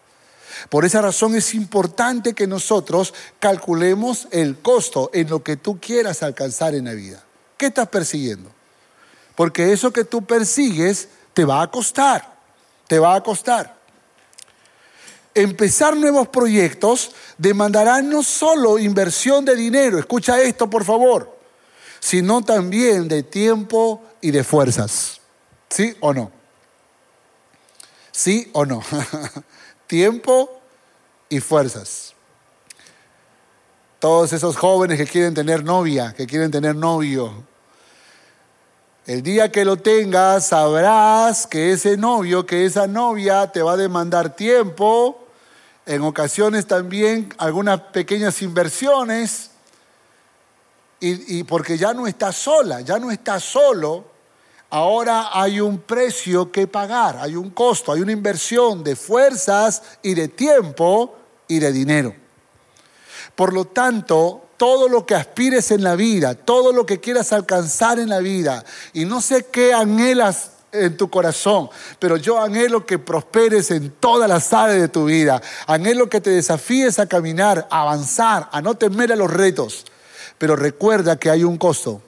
Por 0.70 0.86
esa 0.86 1.02
razón 1.02 1.36
es 1.36 1.54
importante 1.54 2.34
que 2.34 2.48
nosotros 2.48 3.14
calculemos 3.40 4.28
el 4.32 4.58
costo 4.58 5.10
en 5.14 5.30
lo 5.30 5.44
que 5.44 5.58
tú 5.58 5.80
quieras 5.80 6.24
alcanzar 6.24 6.76
en 6.76 6.86
la 6.86 6.94
vida. 6.94 7.24
¿Qué 7.58 7.68
estás 7.68 7.88
persiguiendo? 7.88 8.52
Porque 9.36 9.72
eso 9.74 9.92
que 9.92 10.06
tú 10.06 10.24
persigues 10.24 11.10
te 11.34 11.46
va 11.46 11.62
a 11.62 11.70
costar, 11.70 12.36
te 12.88 13.00
va 13.00 13.16
a 13.16 13.24
costar. 13.24 13.76
Empezar 15.34 15.98
nuevos 15.98 16.30
proyectos 16.30 17.12
demandará 17.38 18.02
no 18.02 18.24
solo 18.24 18.80
inversión 18.80 19.44
de 19.44 19.56
dinero, 19.56 20.00
escucha 20.00 20.40
esto 20.40 20.70
por 20.70 20.86
favor, 20.86 21.38
sino 22.00 22.42
también 22.42 23.10
de 23.10 23.24
tiempo 23.24 24.02
y 24.22 24.32
de 24.32 24.46
fuerzas. 24.46 25.20
¿Sí 25.70 25.96
o 26.00 26.14
no? 26.14 26.32
¿Sí 28.14 28.50
o 28.54 28.66
no? 28.66 28.82
tiempo 29.88 30.62
y 31.30 31.40
fuerzas. 31.40 32.14
Todos 34.00 34.34
esos 34.34 34.56
jóvenes 34.56 34.98
que 34.98 35.06
quieren 35.06 35.34
tener 35.34 35.64
novia, 35.64 36.14
que 36.16 36.28
quieren 36.28 36.52
tener 36.52 36.76
novio. 36.76 37.44
El 39.06 39.22
día 39.22 39.52
que 39.52 39.66
lo 39.66 39.78
tengas, 39.78 40.48
sabrás 40.48 41.46
que 41.48 41.72
ese 41.72 41.96
novio, 41.96 42.46
que 42.46 42.66
esa 42.66 42.88
novia 42.88 43.52
te 43.52 43.62
va 43.62 43.74
a 43.74 43.78
demandar 43.78 44.36
tiempo, 44.36 45.28
en 45.86 46.02
ocasiones 46.02 46.66
también 46.66 47.34
algunas 47.38 47.80
pequeñas 47.82 48.42
inversiones, 48.42 49.52
y, 51.00 51.44
porque 51.44 51.78
ya 51.78 51.94
no 51.94 52.08
estás 52.08 52.36
sola, 52.36 52.82
ya 52.82 52.98
no 52.98 53.12
estás 53.12 53.44
solo, 53.44 54.06
ahora 54.76 55.30
hay 55.32 55.62
un 55.62 55.78
precio 55.78 56.52
que 56.52 56.68
pagar, 56.68 57.18
hay 57.22 57.38
un 57.38 57.52
costo, 57.52 57.94
hay 57.94 58.02
una 58.02 58.12
inversión 58.12 58.84
de 58.84 58.98
fuerzas 58.98 59.82
y 60.02 60.14
de 60.16 60.28
tiempo 60.28 61.16
y 61.48 61.60
de 61.60 61.72
dinero. 61.72 62.14
Por 63.36 63.54
lo 63.54 63.64
tanto, 63.64 64.50
todo 64.58 64.90
lo 64.90 65.06
que 65.06 65.16
aspires 65.16 65.72
en 65.72 65.82
la 65.82 65.96
vida, 65.96 66.36
todo 66.36 66.74
lo 66.74 66.86
que 66.86 67.00
quieras 67.00 67.32
alcanzar 67.32 68.00
en 68.00 68.10
la 68.10 68.20
vida, 68.20 68.66
y 68.92 69.06
no 69.06 69.22
sé 69.22 69.46
qué 69.46 69.74
anhelas 69.74 70.52
en 70.74 70.98
tu 70.98 71.10
corazón, 71.10 71.70
pero 71.98 72.18
yo 72.18 72.42
anhelo 72.42 72.86
que 72.86 73.00
prosperes 73.00 73.72
en 73.72 73.92
todas 73.92 74.28
las 74.28 74.52
áreas 74.52 74.82
de 74.82 74.90
tu 74.90 75.06
vida, 75.06 75.42
anhelo 75.68 76.10
que 76.10 76.20
te 76.20 76.32
desafíes 76.32 77.00
a 77.00 77.08
caminar, 77.08 77.66
a 77.72 77.84
avanzar, 77.84 78.50
a 78.52 78.62
no 78.62 78.76
temer 78.76 79.14
a 79.14 79.16
los 79.16 79.32
retos, 79.32 79.86
pero 80.38 80.58
recuerda 80.58 81.18
que 81.18 81.30
hay 81.30 81.46
un 81.46 81.58
costo 81.58 82.02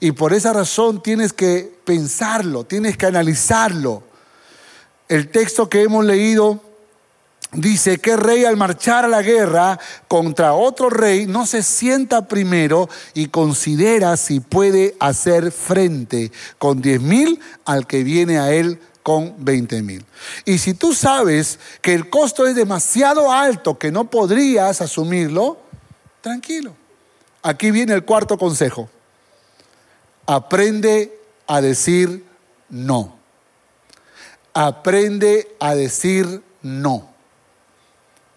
y 0.00 0.12
por 0.12 0.32
esa 0.32 0.52
razón 0.52 1.02
tienes 1.02 1.32
que 1.32 1.72
pensarlo, 1.84 2.64
tienes 2.64 2.96
que 2.96 3.06
analizarlo. 3.06 4.02
El 5.08 5.30
texto 5.30 5.68
que 5.68 5.82
hemos 5.82 6.04
leído 6.04 6.60
dice 7.52 7.98
que 7.98 8.16
rey 8.16 8.44
al 8.44 8.56
marchar 8.56 9.04
a 9.04 9.08
la 9.08 9.22
guerra 9.22 9.78
contra 10.08 10.54
otro 10.54 10.90
rey 10.90 11.26
no 11.26 11.46
se 11.46 11.62
sienta 11.62 12.26
primero 12.26 12.88
y 13.12 13.28
considera 13.28 14.16
si 14.16 14.40
puede 14.40 14.96
hacer 14.98 15.52
frente 15.52 16.32
con 16.58 16.80
diez 16.80 17.00
mil 17.00 17.40
al 17.64 17.86
que 17.86 18.02
viene 18.02 18.38
a 18.38 18.52
él 18.52 18.80
con 19.02 19.34
20 19.38 19.82
mil. 19.82 20.04
Y 20.46 20.56
si 20.58 20.72
tú 20.72 20.94
sabes 20.94 21.58
que 21.82 21.92
el 21.92 22.08
costo 22.08 22.46
es 22.46 22.56
demasiado 22.56 23.30
alto, 23.30 23.78
que 23.78 23.92
no 23.92 24.10
podrías 24.10 24.80
asumirlo, 24.80 25.58
tranquilo. 26.22 26.74
Aquí 27.42 27.70
viene 27.70 27.92
el 27.92 28.04
cuarto 28.04 28.38
consejo 28.38 28.88
aprende 30.26 31.18
a 31.46 31.60
decir 31.60 32.24
no. 32.68 33.16
Aprende 34.52 35.54
a 35.58 35.74
decir 35.74 36.42
no. 36.62 37.08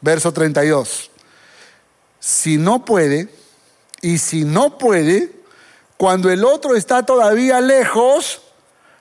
Verso 0.02 0.32
32. 0.34 1.12
Si 2.20 2.58
no 2.58 2.86
puede, 2.86 3.30
y 4.02 4.18
si 4.18 4.44
no 4.44 4.78
puede, 4.78 5.32
cuando 5.98 6.30
el 6.30 6.46
otro 6.46 6.76
está 6.76 7.04
todavía 7.06 7.62
lejos, 7.62 8.42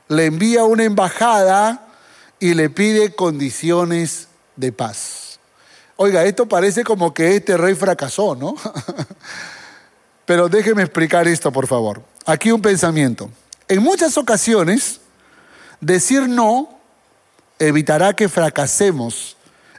le 0.08 0.26
envía 0.26 0.64
una 0.64 0.84
embajada 0.84 1.88
y 2.38 2.54
le 2.54 2.70
pide 2.70 3.14
condiciones 3.14 4.28
de 4.56 4.72
paz. 4.72 5.38
Oiga, 5.96 6.24
esto 6.24 6.46
parece 6.46 6.84
como 6.84 7.12
que 7.14 7.36
este 7.36 7.56
rey 7.56 7.74
fracasó, 7.74 8.34
¿no? 8.34 8.54
Pero 10.26 10.48
déjeme 10.48 10.82
explicar 10.82 11.26
esto, 11.28 11.50
por 11.50 11.66
favor. 11.66 12.02
Aquí 12.26 12.50
un 12.50 12.60
pensamiento. 12.60 13.30
En 13.68 13.82
muchas 13.82 14.18
ocasiones, 14.18 15.00
decir 15.80 16.28
no 16.28 16.68
evitará 17.60 18.14
que 18.14 18.28
fracasemos 18.28 19.36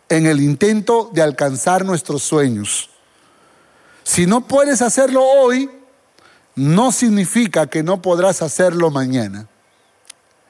en 0.07 0.25
el 0.25 0.39
intento 0.41 1.09
de 1.13 1.21
alcanzar 1.21 1.83
nuestros 1.83 2.23
sueños. 2.23 2.89
Si 4.03 4.25
no 4.25 4.47
puedes 4.47 4.81
hacerlo 4.81 5.23
hoy, 5.23 5.69
no 6.55 6.93
significa 6.93 7.67
que 7.67 7.83
no 7.83 8.01
podrás 8.01 8.41
hacerlo 8.41 8.89
mañana. 8.89 9.47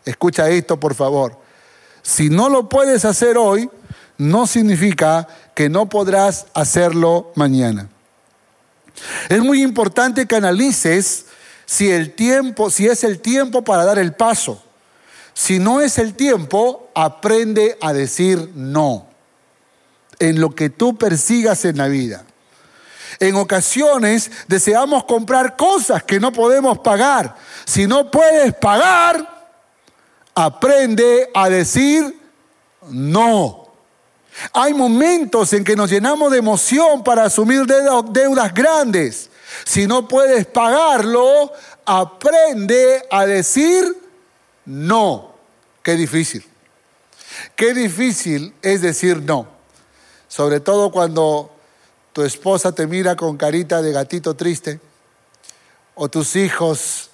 Escucha 0.06 0.50
esto, 0.50 0.80
por 0.80 0.94
favor. 0.94 1.38
Si 2.04 2.30
no 2.30 2.48
lo 2.48 2.70
puedes 2.70 3.04
hacer 3.06 3.38
hoy, 3.38 3.70
no 4.20 4.46
significa 4.46 5.28
que 5.56 5.68
no 5.68 5.90
podrás 5.90 6.46
hacerlo 6.54 7.32
mañana. 7.34 7.90
Es 9.30 9.42
muy 9.42 9.64
importante 9.64 10.28
que 10.28 10.36
analices 10.36 11.27
si 11.68 11.92
el 11.92 12.16
tiempo, 12.16 12.72
si 12.72 12.88
es 12.88 13.04
el 13.04 13.20
tiempo 13.20 13.62
para 13.62 13.84
dar 13.86 14.00
el 14.00 14.14
paso. 14.14 14.64
Si 15.34 15.60
no 15.60 15.82
es 15.82 16.00
el 16.00 16.16
tiempo, 16.16 16.90
aprende 16.96 17.78
a 17.82 17.94
decir 17.94 18.52
no 18.56 19.06
en 20.18 20.42
lo 20.42 20.56
que 20.56 20.72
tú 20.72 20.98
persigas 20.98 21.66
en 21.66 21.78
la 21.78 21.88
vida. 21.88 22.24
En 23.20 23.36
ocasiones 23.36 24.32
deseamos 24.48 25.04
comprar 25.04 25.56
cosas 25.58 26.04
que 26.04 26.20
no 26.20 26.32
podemos 26.32 26.80
pagar. 26.80 27.36
Si 27.66 27.86
no 27.86 28.10
puedes 28.10 28.54
pagar, 28.56 29.52
aprende 30.34 31.30
a 31.34 31.50
decir 31.50 32.18
no. 32.90 33.68
Hay 34.54 34.74
momentos 34.74 35.52
en 35.54 35.64
que 35.64 35.76
nos 35.76 35.90
llenamos 35.90 36.32
de 36.32 36.38
emoción 36.38 37.04
para 37.04 37.26
asumir 37.26 37.66
deudas 37.66 38.54
grandes. 38.54 39.30
Si 39.66 39.88
no 39.88 40.08
puedes 40.08 40.46
pagarlo, 40.46 41.52
aprende 41.86 43.04
a 43.10 43.26
decir 43.26 43.86
no. 44.66 45.36
Qué 45.84 45.96
difícil. 45.96 46.46
Qué 47.56 47.74
difícil 47.74 48.54
es 48.62 48.82
decir 48.82 49.22
no. 49.22 49.48
Sobre 50.28 50.60
todo 50.60 50.92
cuando 50.92 51.52
tu 52.14 52.24
esposa 52.24 52.72
te 52.72 52.88
mira 52.88 53.16
con 53.16 53.38
carita 53.38 53.82
de 53.82 53.92
gatito 53.92 54.36
triste 54.36 54.80
o 55.96 56.10
tus 56.10 56.36
hijos 56.36 57.10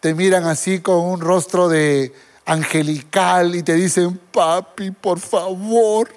te 0.00 0.14
miran 0.14 0.44
así 0.44 0.80
con 0.80 1.00
un 1.00 1.20
rostro 1.20 1.68
de 1.68 2.14
angelical 2.44 3.56
y 3.56 3.62
te 3.62 3.74
dicen, 3.74 4.18
papi, 4.32 4.90
por 4.92 5.18
favor. 5.18 6.08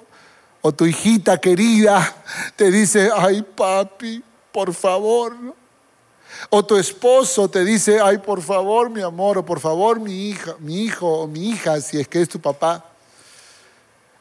O 0.62 0.72
tu 0.72 0.84
hijita 0.84 1.38
querida 1.38 2.14
te 2.54 2.70
dice, 2.70 3.10
ay, 3.16 3.42
papi, 3.42 4.22
por 4.52 4.74
favor. 4.74 5.34
O 6.48 6.64
tu 6.64 6.76
esposo 6.76 7.48
te 7.48 7.64
dice, 7.64 8.00
ay, 8.00 8.18
por 8.18 8.40
favor, 8.40 8.88
mi 8.88 9.02
amor, 9.02 9.38
o 9.38 9.44
por 9.44 9.60
favor, 9.60 10.00
mi 10.00 10.28
hija, 10.28 10.56
mi 10.60 10.82
hijo 10.84 11.06
o 11.06 11.26
mi 11.26 11.50
hija, 11.50 11.80
si 11.80 12.00
es 12.00 12.08
que 12.08 12.22
es 12.22 12.28
tu 12.28 12.40
papá. 12.40 12.84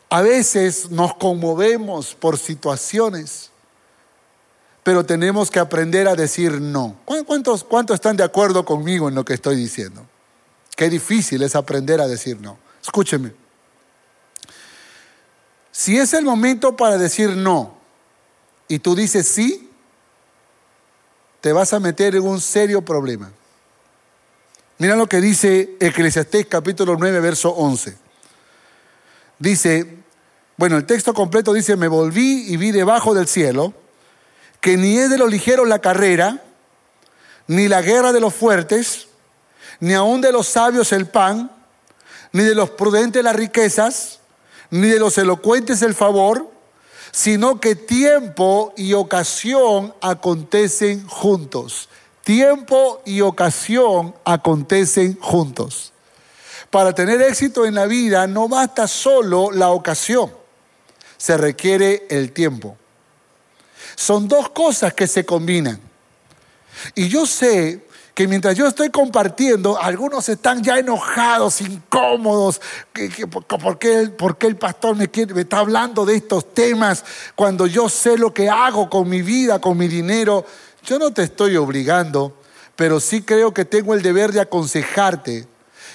A 0.10 0.22
veces 0.22 0.90
nos 0.90 1.14
conmovemos 1.16 2.16
por 2.16 2.38
situaciones, 2.38 3.52
pero 4.84 5.06
tenemos 5.06 5.52
que 5.52 5.60
aprender 5.60 6.08
a 6.08 6.16
decir 6.16 6.60
no. 6.60 6.96
¿Cuántos, 7.06 7.64
¿Cuántos 7.64 7.96
están 7.96 8.18
de 8.18 8.24
acuerdo 8.24 8.66
conmigo 8.66 9.08
en 9.08 9.16
lo 9.16 9.24
que 9.24 9.36
estoy 9.36 9.56
diciendo? 9.56 10.04
Qué 10.76 10.90
difícil 10.90 11.44
es 11.44 11.56
aprender 11.56 12.02
a 12.02 12.08
decir 12.08 12.40
no. 12.42 12.58
Escúcheme. 12.82 13.34
Si 15.72 15.98
es 15.98 16.14
el 16.14 16.26
momento 16.26 16.76
para 16.76 16.98
decir 16.98 17.30
no 17.30 17.76
y 18.68 18.80
tú 18.80 18.96
dices 18.96 19.28
sí, 19.28 19.69
te 21.42 21.54
vas 21.54 21.74
a 21.74 21.80
meter 21.80 22.16
en 22.16 22.24
un 22.24 22.42
serio 22.42 22.82
problema. 22.82 23.32
Mira 24.78 24.96
lo 24.96 25.08
que 25.08 25.22
dice 25.22 25.76
Eclesiastés 25.80 26.46
capítulo 26.48 26.96
9, 26.98 27.20
verso 27.20 27.50
11. 27.50 27.98
Dice, 29.38 29.98
bueno, 30.58 30.78
el 30.78 30.86
texto 30.86 31.14
completo 31.14 31.54
dice, 31.54 31.76
me 31.76 31.88
volví 31.88 32.46
y 32.48 32.58
vi 32.58 32.72
debajo 32.72 33.14
del 33.14 33.28
cielo 33.28 33.74
que 34.62 34.78
ni 34.78 34.98
es 34.98 35.10
de 35.10 35.18
los 35.18 35.30
ligeros 35.30 35.68
la 35.68 35.80
carrera, 35.80 36.44
ni 37.48 37.68
la 37.68 37.82
guerra 37.82 38.12
de 38.12 38.20
los 38.20 38.34
fuertes, 38.34 39.08
ni 39.80 39.94
aun 39.94 40.22
de 40.22 40.32
los 40.32 40.48
sabios 40.48 40.92
el 40.92 41.08
pan, 41.08 41.52
ni 42.34 42.44
de 42.44 42.56
los 42.56 42.70
prudentes 42.70 43.24
las 43.24 43.36
riquezas, 43.36 44.20
ni 44.70 44.88
de 44.88 45.00
los 45.00 45.18
elocuentes 45.18 45.82
el 45.82 45.96
favor, 45.96 46.52
sino 47.12 47.60
que 47.60 47.76
tiempo 47.76 48.74
y 48.76 48.94
ocasión 48.94 49.94
acontecen 50.02 51.08
juntos. 51.08 51.90
Tiempo 52.24 53.02
y 53.06 53.22
ocasión 53.22 54.14
acontecen 54.24 55.18
juntos. 55.20 55.94
Para 56.70 56.94
tener 56.94 57.22
éxito 57.22 57.66
en 57.66 57.76
la 57.76 57.88
vida 57.88 58.28
no 58.28 58.48
basta 58.48 58.88
solo 58.88 59.52
la 59.52 59.70
ocasión, 59.72 60.32
se 61.18 61.36
requiere 61.38 62.06
el 62.10 62.32
tiempo. 62.32 62.78
Son 63.96 64.28
dos 64.28 64.50
cosas 64.50 64.94
que 64.94 65.08
se 65.08 65.26
combinan. 65.26 65.80
Y 66.96 67.10
yo 67.10 67.26
sé 67.26 67.84
que 68.14 68.28
mientras 68.28 68.56
yo 68.58 68.68
estoy 68.68 68.90
compartiendo, 68.90 69.80
algunos 69.82 70.28
están 70.30 70.64
ya 70.64 70.78
enojados, 70.78 71.62
incómodos. 71.62 72.62
¿Por 73.60 73.80
qué, 73.80 74.48
el 74.48 74.56
pastor 74.58 74.96
me, 74.96 75.10
me 75.34 75.42
está 75.42 75.60
hablando 75.60 76.06
de 76.06 76.16
estos 76.16 76.54
temas 76.54 77.06
cuando 77.36 77.68
yo 77.68 77.88
sé 77.88 78.18
lo 78.18 78.34
que 78.34 78.50
hago 78.50 78.90
con 78.90 79.08
mi 79.08 79.22
vida, 79.22 79.60
con 79.60 79.78
mi 79.78 79.88
dinero? 79.88 80.46
Yo 80.86 81.00
no 81.00 81.12
te 81.12 81.24
estoy 81.24 81.56
obligando, 81.56 82.36
pero 82.76 83.00
sí 83.00 83.22
creo 83.22 83.54
que 83.54 83.66
tengo 83.66 83.94
el 83.94 84.02
deber 84.02 84.32
de 84.32 84.42
aconsejarte 84.42 85.48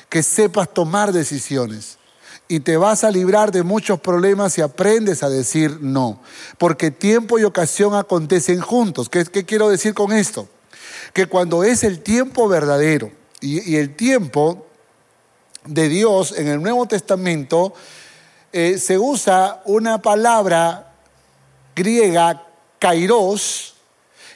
que 0.08 0.22
sepas 0.22 0.72
tomar 0.72 1.12
decisiones 1.12 1.98
y 2.46 2.60
te 2.60 2.76
vas 2.76 3.04
a 3.04 3.10
librar 3.10 3.50
de 3.50 3.62
muchos 3.62 4.00
problemas 4.00 4.52
si 4.52 4.60
aprendes 4.60 5.22
a 5.22 5.28
decir 5.28 5.78
no. 5.80 6.20
Porque 6.58 6.90
tiempo 6.90 7.38
y 7.38 7.44
ocasión 7.44 7.94
acontecen 7.94 8.60
juntos. 8.60 9.08
¿Qué, 9.08 9.24
qué 9.24 9.44
quiero 9.44 9.68
decir 9.68 9.94
con 9.94 10.12
esto? 10.12 10.48
Que 11.14 11.26
cuando 11.26 11.62
es 11.62 11.84
el 11.84 12.00
tiempo 12.00 12.48
verdadero 12.48 13.10
y, 13.40 13.76
el 13.76 13.94
tiempo 13.94 14.66
de 15.64 15.88
Dios 15.88 16.34
en 16.36 16.48
el 16.48 16.60
Nuevo 16.60 16.86
Testamento, 16.86 17.72
eh, 18.52 18.78
se 18.78 18.98
usa 18.98 19.62
una 19.64 20.02
palabra 20.02 20.92
griega, 21.74 22.42
kairos, 22.80 23.74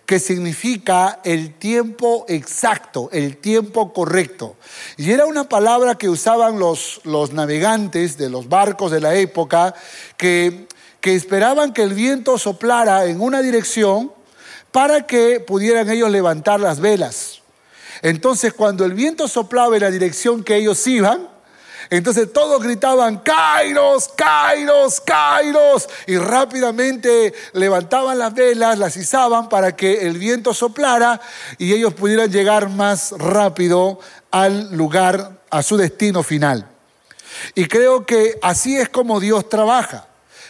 que 0.06 0.20
significa 0.20 1.20
el 1.24 1.54
tiempo 1.54 2.24
exacto, 2.28 3.10
el 3.12 3.38
tiempo 3.38 3.92
correcto. 3.92 4.56
Y 4.96 5.10
era 5.10 5.26
una 5.26 5.48
palabra 5.48 5.96
que 5.96 6.08
usaban 6.08 6.60
los, 6.60 7.00
los 7.04 7.32
navegantes 7.32 8.16
de 8.16 8.30
los 8.30 8.48
barcos 8.48 8.92
de 8.92 9.00
la 9.00 9.16
época, 9.16 9.74
que, 10.16 10.68
que 11.00 11.16
esperaban 11.16 11.72
que 11.72 11.82
el 11.82 11.92
viento 11.92 12.38
soplara 12.38 13.04
en 13.06 13.20
una 13.20 13.42
dirección 13.42 14.12
para 14.72 15.06
que 15.06 15.40
pudieran 15.40 15.88
ellos 15.90 16.10
levantar 16.10 16.60
las 16.60 16.80
velas. 16.80 17.40
Entonces 18.02 18.52
cuando 18.52 18.84
el 18.84 18.94
viento 18.94 19.28
soplaba 19.28 19.76
en 19.76 19.82
la 19.82 19.90
dirección 19.90 20.44
que 20.44 20.56
ellos 20.56 20.86
iban, 20.86 21.28
entonces 21.90 22.30
todos 22.32 22.62
gritaban, 22.62 23.18
Kairos, 23.18 24.08
Kairos, 24.08 25.00
Kairos, 25.00 25.88
y 26.06 26.18
rápidamente 26.18 27.32
levantaban 27.54 28.18
las 28.18 28.34
velas, 28.34 28.78
las 28.78 28.96
izaban 28.96 29.48
para 29.48 29.74
que 29.74 30.06
el 30.06 30.18
viento 30.18 30.52
soplara 30.52 31.20
y 31.56 31.72
ellos 31.72 31.94
pudieran 31.94 32.30
llegar 32.30 32.68
más 32.68 33.12
rápido 33.12 34.00
al 34.30 34.70
lugar, 34.76 35.38
a 35.50 35.62
su 35.62 35.78
destino 35.78 36.22
final. 36.22 36.68
Y 37.54 37.66
creo 37.66 38.04
que 38.04 38.38
así 38.42 38.76
es 38.76 38.90
como 38.90 39.18
Dios 39.18 39.48
trabaja. 39.48 40.07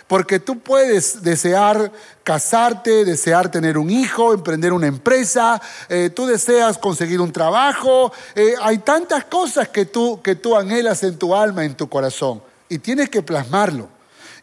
Porque 0.09 0.41
tú 0.41 0.59
puedes 0.59 1.23
desear 1.23 1.93
casarte, 2.25 3.05
desear 3.05 3.51
tener 3.51 3.77
un 3.77 3.91
hijo, 3.91 4.33
emprender 4.33 4.73
una 4.73 4.87
empresa, 4.87 5.61
eh, 5.89 6.11
tú 6.15 6.27
deseas 6.27 6.79
conseguir 6.79 7.21
un 7.21 7.31
trabajo. 7.31 8.11
Eh, 8.35 8.55
hay 8.63 8.79
tantas 8.79 9.27
cosas 9.27 9.69
que 9.69 9.85
tú, 9.85 10.21
que 10.23 10.35
tú 10.35 10.57
anhelas 10.57 11.03
en 11.03 11.19
tu 11.19 11.35
alma, 11.35 11.65
en 11.67 11.77
tu 11.77 11.91
corazón. 11.91 12.43
Y 12.71 12.79
tienes 12.79 13.11
que 13.11 13.23
plasmarlo. 13.23 13.89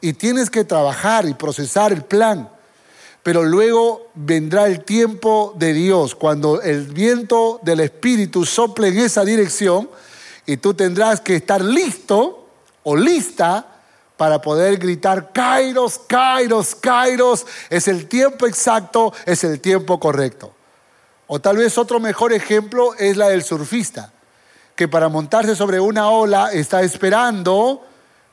Y 0.02 0.14
tienes 0.14 0.52
que 0.52 0.64
trabajar 0.64 1.26
y 1.26 1.34
procesar 1.34 1.92
el 1.92 2.04
plan. 2.04 2.48
Pero 3.24 3.42
luego 3.44 4.12
vendrá 4.14 4.68
el 4.68 4.84
tiempo 4.84 5.56
de 5.58 5.74
Dios, 5.74 6.14
cuando 6.14 6.62
el 6.62 6.86
viento 6.86 7.60
del 7.64 7.80
Espíritu 7.80 8.46
sople 8.46 8.90
en 8.90 9.00
esa 9.00 9.26
dirección 9.26 9.90
y 10.46 10.58
tú 10.58 10.76
tendrás 10.76 11.22
que 11.22 11.38
estar 11.38 11.60
listo 11.64 12.48
o 12.84 12.96
lista 12.96 13.75
para 14.18 14.42
poder 14.42 14.78
gritar, 14.78 15.32
Kairos, 15.32 16.00
Kairos, 16.08 16.76
Kairos, 16.76 17.46
es 17.70 17.88
el 17.88 18.08
tiempo 18.08 18.48
exacto, 18.48 19.14
es 19.26 19.44
el 19.44 19.60
tiempo 19.60 20.00
correcto. 20.00 20.54
O 21.28 21.40
tal 21.40 21.58
vez 21.58 21.78
otro 21.78 22.00
mejor 22.00 22.34
ejemplo 22.34 22.94
es 22.96 23.18
la 23.18 23.30
del 23.30 23.44
surfista, 23.44 24.12
que 24.76 24.88
para 24.88 25.10
montarse 25.10 25.56
sobre 25.56 25.80
una 25.80 26.10
ola 26.10 26.52
está 26.52 26.82
esperando, 26.82 27.86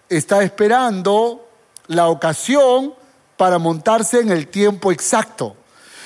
está 0.09 0.43
esperando 0.43 1.49
la 1.87 2.09
ocasión 2.09 2.95
para 3.37 3.59
montarse 3.59 4.21
en 4.21 4.31
el 4.31 4.49
tiempo 4.49 4.93
exacto. 4.93 5.57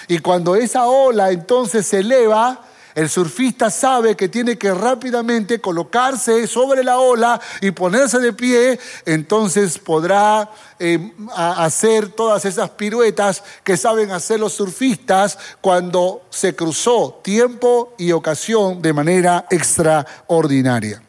Y 0.08 0.20
cuando 0.20 0.54
esa 0.54 0.86
ola 0.86 1.30
entonces 1.30 1.86
se 1.86 1.98
eleva, 1.98 2.60
el 2.96 3.10
surfista 3.10 3.70
sabe 3.70 4.16
que 4.16 4.30
tiene 4.30 4.56
que 4.56 4.72
rápidamente 4.72 5.60
colocarse 5.60 6.46
sobre 6.46 6.82
la 6.82 6.98
ola 6.98 7.38
y 7.60 7.70
ponerse 7.70 8.18
de 8.18 8.32
pie, 8.32 8.80
entonces 9.04 9.78
podrá 9.78 10.50
eh, 10.78 11.12
hacer 11.36 12.08
todas 12.08 12.46
esas 12.46 12.70
piruetas 12.70 13.42
que 13.62 13.76
saben 13.76 14.12
hacer 14.12 14.40
los 14.40 14.54
surfistas 14.54 15.38
cuando 15.60 16.22
se 16.30 16.56
cruzó 16.56 17.20
tiempo 17.22 17.92
y 17.98 18.12
ocasión 18.12 18.80
de 18.80 18.94
manera 18.94 19.44
extraordinaria. 19.50 21.02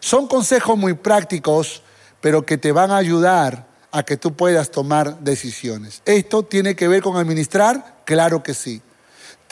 Son 0.00 0.26
consejos 0.26 0.76
muy 0.76 0.94
prácticos, 0.94 1.80
pero 2.20 2.44
que 2.44 2.58
te 2.58 2.72
van 2.72 2.90
a 2.90 2.96
ayudar 2.96 3.68
a 3.92 4.02
que 4.02 4.16
tú 4.16 4.34
puedas 4.34 4.72
tomar 4.72 5.20
decisiones. 5.20 6.02
¿Esto 6.04 6.42
tiene 6.42 6.74
que 6.74 6.88
ver 6.88 7.02
con 7.02 7.16
administrar? 7.16 8.02
Claro 8.04 8.42
que 8.42 8.52
sí. 8.52 8.82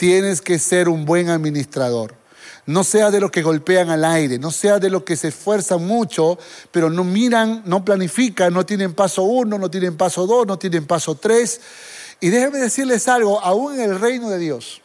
Tienes 0.03 0.41
que 0.41 0.59
ser 0.59 0.89
un 0.89 1.05
buen 1.05 1.29
administrador. 1.29 2.13
No 2.65 2.83
sea 2.83 3.09
de 3.09 3.21
los 3.21 3.31
que 3.31 3.41
golpean 3.41 3.89
al 3.89 4.03
aire, 4.03 4.37
no 4.37 4.51
sea 4.51 4.77
de 4.77 4.89
los 4.89 5.03
que 5.03 5.15
se 5.15 5.29
esfuerzan 5.29 5.87
mucho, 5.87 6.37
pero 6.71 6.89
no 6.89 7.05
miran, 7.05 7.61
no 7.63 7.85
planifican, 7.85 8.53
no 8.53 8.65
tienen 8.65 8.93
paso 8.93 9.23
uno, 9.23 9.57
no 9.57 9.71
tienen 9.71 9.95
paso 9.95 10.27
dos, 10.27 10.45
no 10.45 10.59
tienen 10.59 10.85
paso 10.85 11.15
tres. 11.15 11.61
Y 12.19 12.31
déjenme 12.31 12.57
decirles 12.57 13.07
algo, 13.07 13.39
aún 13.39 13.75
en 13.75 13.91
el 13.91 13.97
reino 13.97 14.29
de 14.29 14.39
Dios, 14.39 14.81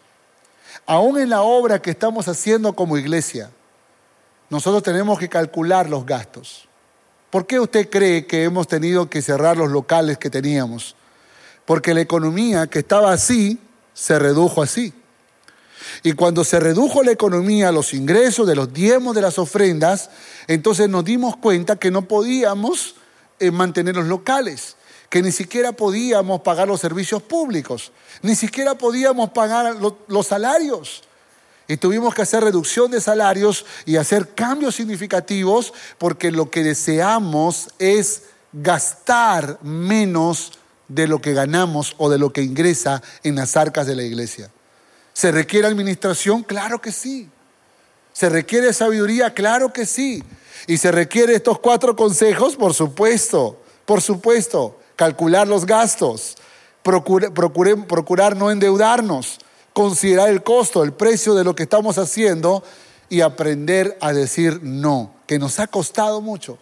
aún 0.86 1.18
en 1.18 1.30
la 1.30 1.42
obra 1.42 1.82
que 1.82 1.90
estamos 1.90 2.28
haciendo 2.28 2.74
como 2.74 2.96
iglesia, 2.96 3.50
nosotros 4.50 4.84
tenemos 4.84 5.18
que 5.18 5.28
calcular 5.28 5.90
los 5.90 6.06
gastos. 6.06 6.68
¿Por 7.30 7.44
qué 7.44 7.58
usted 7.58 7.90
cree 7.90 8.24
que 8.28 8.44
hemos 8.44 8.68
tenido 8.68 9.10
que 9.10 9.20
cerrar 9.20 9.56
los 9.56 9.72
locales 9.72 10.16
que 10.16 10.30
teníamos? 10.30 10.94
Porque 11.64 11.92
la 11.92 12.02
economía 12.02 12.68
que 12.68 12.78
estaba 12.78 13.12
así 13.12 13.58
se 13.94 14.16
redujo 14.16 14.62
así. 14.62 14.94
Y 16.02 16.12
cuando 16.12 16.44
se 16.44 16.60
redujo 16.60 17.02
la 17.02 17.12
economía, 17.12 17.72
los 17.72 17.94
ingresos 17.94 18.46
de 18.46 18.54
los 18.54 18.72
diezmos 18.72 19.14
de 19.14 19.22
las 19.22 19.38
ofrendas, 19.38 20.10
entonces 20.46 20.88
nos 20.88 21.04
dimos 21.04 21.36
cuenta 21.36 21.76
que 21.76 21.90
no 21.90 22.02
podíamos 22.02 22.94
eh, 23.40 23.50
mantener 23.50 23.96
los 23.96 24.06
locales, 24.06 24.76
que 25.10 25.22
ni 25.22 25.32
siquiera 25.32 25.72
podíamos 25.72 26.42
pagar 26.42 26.68
los 26.68 26.80
servicios 26.80 27.22
públicos, 27.22 27.92
ni 28.22 28.34
siquiera 28.34 28.76
podíamos 28.76 29.30
pagar 29.30 29.76
los 30.08 30.26
salarios. 30.26 31.02
Y 31.66 31.76
tuvimos 31.76 32.14
que 32.14 32.22
hacer 32.22 32.42
reducción 32.42 32.90
de 32.90 33.00
salarios 33.00 33.66
y 33.84 33.96
hacer 33.96 34.34
cambios 34.34 34.74
significativos 34.74 35.74
porque 35.98 36.30
lo 36.30 36.50
que 36.50 36.62
deseamos 36.62 37.68
es 37.78 38.22
gastar 38.52 39.58
menos 39.62 40.52
de 40.88 41.06
lo 41.06 41.20
que 41.20 41.34
ganamos 41.34 41.94
o 41.98 42.08
de 42.08 42.18
lo 42.18 42.32
que 42.32 42.42
ingresa 42.42 43.02
en 43.22 43.36
las 43.36 43.56
arcas 43.56 43.86
de 43.86 43.96
la 43.96 44.02
iglesia. 44.02 44.50
¿Se 45.18 45.32
requiere 45.32 45.66
administración? 45.66 46.44
Claro 46.44 46.80
que 46.80 46.92
sí. 46.92 47.28
¿Se 48.12 48.28
requiere 48.28 48.72
sabiduría? 48.72 49.34
Claro 49.34 49.72
que 49.72 49.84
sí. 49.84 50.22
¿Y 50.68 50.78
se 50.78 50.92
requiere 50.92 51.34
estos 51.34 51.58
cuatro 51.58 51.96
consejos? 51.96 52.54
Por 52.54 52.72
supuesto, 52.72 53.58
por 53.84 54.00
supuesto. 54.00 54.78
Calcular 54.94 55.48
los 55.48 55.66
gastos, 55.66 56.36
procurar 56.84 58.36
no 58.36 58.52
endeudarnos, 58.52 59.38
considerar 59.72 60.28
el 60.28 60.44
costo, 60.44 60.84
el 60.84 60.92
precio 60.92 61.34
de 61.34 61.42
lo 61.42 61.56
que 61.56 61.64
estamos 61.64 61.98
haciendo 61.98 62.62
y 63.08 63.20
aprender 63.22 63.98
a 64.00 64.12
decir 64.12 64.60
no, 64.62 65.12
que 65.26 65.40
nos 65.40 65.58
ha 65.58 65.66
costado 65.66 66.20
mucho, 66.20 66.58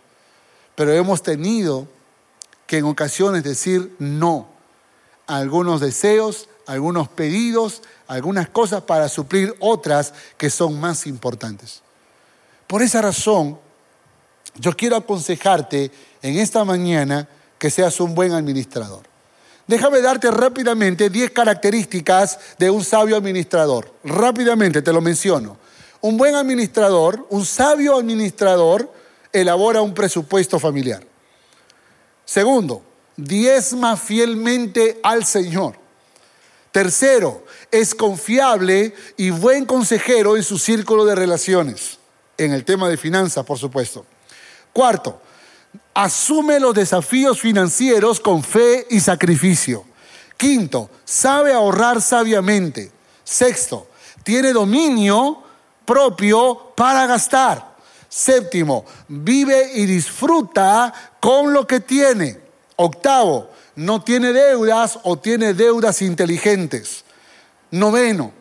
pero 0.75 0.95
hemos 0.95 1.23
tenido 1.23 1.89
que 2.67 2.79
en 2.79 2.87
ocasiones 2.87 3.43
decir 3.43 3.95
no 3.99 4.49
a 5.27 5.37
algunos 5.37 5.83
deseos, 5.83 6.49
algunos 6.67 7.09
pedidos, 7.09 7.83
algunas 8.07 8.49
cosas 8.49 8.83
para 8.83 9.09
suplir 9.09 9.55
otras 9.61 10.13
que 10.37 10.51
son 10.51 10.79
más 10.79 11.07
importantes. 11.07 11.83
Por 12.67 12.83
esa 12.83 13.01
razón, 13.01 13.59
yo 14.57 14.73
quiero 14.77 14.97
aconsejarte 14.97 15.91
en 16.23 16.39
esta 16.39 16.65
mañana 16.65 17.29
que 17.59 17.71
seas 17.71 18.01
un 18.01 18.15
buen 18.15 18.33
administrador. 18.33 19.03
Déjame 19.67 20.01
darte 20.01 20.31
rápidamente 20.31 21.11
10 21.11 21.33
características 21.33 22.39
de 22.59 22.71
un 22.71 22.85
sabio 22.85 23.17
administrador. 23.17 23.93
Rápidamente 24.05 24.83
te 24.83 24.93
lo 24.93 25.01
menciono. 25.01 25.57
Un 26.01 26.17
buen 26.17 26.37
administrador, 26.37 27.27
un 27.31 27.45
sabio 27.45 27.97
administrador, 27.97 28.93
elabora 29.33 29.83
un 29.83 29.93
presupuesto 29.93 30.61
familiar. 30.61 31.03
Segundo, 32.25 32.83
diezma 33.17 33.97
fielmente 33.97 35.01
al 35.03 35.25
Señor. 35.25 35.86
Tercero, 36.77 37.43
es 37.71 37.95
confiable 37.95 38.95
y 39.17 39.31
buen 39.31 39.65
consejero 39.65 40.37
en 40.37 40.43
su 40.43 40.59
círculo 40.59 41.07
de 41.07 41.15
relaciones, 41.15 41.99
en 42.37 42.53
el 42.53 42.67
tema 42.67 42.91
de 42.91 42.99
finanzas, 42.99 43.47
por 43.47 43.59
supuesto. 43.59 44.05
Cuarto, 44.75 45.23
asume 45.95 46.61
los 46.61 46.75
desafíos 46.75 47.41
financieros 47.41 48.21
con 48.21 48.43
fe 48.43 48.87
y 48.91 49.01
sacrificio. 49.01 49.87
Quinto, 50.37 50.91
sabe 51.07 51.55
ahorrar 51.55 52.03
sabiamente. 52.03 52.93
Sexto, 53.25 53.87
tiene 54.23 54.53
dominio 54.53 55.43
propio 55.87 56.75
para 56.77 57.07
gastar. 57.07 57.75
Séptimo, 58.07 58.85
vive 59.09 59.71
y 59.77 59.87
disfruta 59.87 60.93
con 61.21 61.55
lo 61.55 61.67
que 61.67 61.81
tiene. 61.81 62.39
Octavo, 62.77 63.49
no 63.77 64.03
tiene 64.03 64.33
deudas 64.33 64.99
o 65.03 65.19
tiene 65.19 65.55
deudas 65.55 66.03
inteligentes. 66.03 67.05
Noveno, 67.71 68.33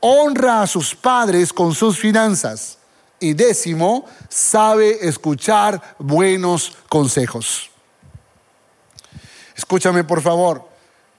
honra 0.00 0.62
a 0.62 0.66
sus 0.66 0.94
padres 0.94 1.52
con 1.52 1.74
sus 1.74 1.98
finanzas. 1.98 2.78
Y 3.20 3.32
décimo, 3.34 4.06
sabe 4.28 5.06
escuchar 5.06 5.96
buenos 5.98 6.76
consejos. 6.88 7.70
Escúchame 9.56 10.04
por 10.04 10.20
favor. 10.20 10.68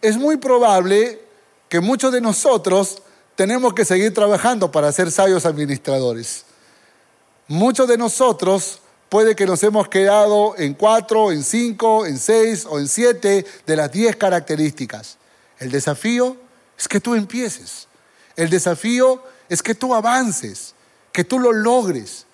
Es 0.02 0.18
muy 0.18 0.38
probable 0.38 1.22
que 1.68 1.80
muchos 1.80 2.12
de 2.12 2.22
nosotros 2.22 3.02
tenemos 3.36 3.74
que 3.74 3.86
seguir 3.86 4.14
trabajando 4.14 4.72
para 4.72 4.92
ser 4.92 5.12
sabios 5.12 5.46
administradores. 5.46 6.46
Muchos 7.48 7.88
de 7.88 7.98
nosotros 7.98 8.80
puede 9.16 9.34
que 9.34 9.46
nos 9.46 9.64
hemos 9.64 9.88
quedado 9.88 10.56
en 10.58 10.74
cuatro, 10.74 11.32
en 11.32 11.42
cinco, 11.42 12.06
en 12.06 12.18
seis 12.18 12.68
o 12.70 12.80
en 12.80 12.90
siete 12.90 13.46
de 13.66 13.76
las 13.78 13.90
diez 13.90 14.18
características. 14.18 15.18
El 15.58 15.72
desafío 15.72 16.36
es 16.78 16.86
que 16.90 17.00
tú 17.00 17.16
empieces. 17.16 17.88
El 18.36 18.50
desafío 18.50 19.24
es 19.48 19.64
que 19.64 19.74
tú 19.74 19.96
avances 19.96 20.76
que 21.14 21.24
tú 21.24 21.40
lo 21.40 21.54
logres, 21.54 22.26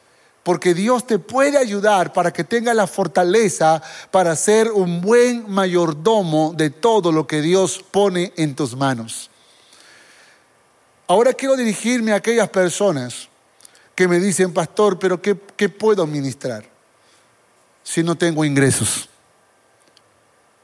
porque 0.41 0.73
Dios 0.73 1.05
te 1.05 1.19
puede 1.19 1.59
ayudar 1.59 2.13
para 2.13 2.33
que 2.33 2.43
tengas 2.43 2.75
la 2.75 2.87
fortaleza 2.87 3.79
para 4.09 4.35
ser 4.35 4.71
un 4.71 5.01
buen 5.01 5.47
mayordomo 5.51 6.51
de 6.57 6.71
todo 6.71 7.11
lo 7.11 7.27
que 7.27 7.43
Dios 7.43 7.85
pone 7.91 8.33
en 8.37 8.55
tus 8.55 8.75
manos. 8.75 9.29
Ahora 11.05 11.33
quiero 11.33 11.55
dirigirme 11.55 12.11
a 12.11 12.15
aquellas 12.15 12.49
personas 12.49 13.29
que 13.93 14.07
me 14.07 14.19
dicen, 14.19 14.51
pastor, 14.51 14.97
pero 14.97 15.21
¿qué, 15.21 15.37
qué 15.55 15.69
puedo 15.69 16.07
ministrar 16.07 16.70
si 17.83 18.03
no 18.03 18.15
tengo 18.15 18.45
ingresos? 18.45 19.09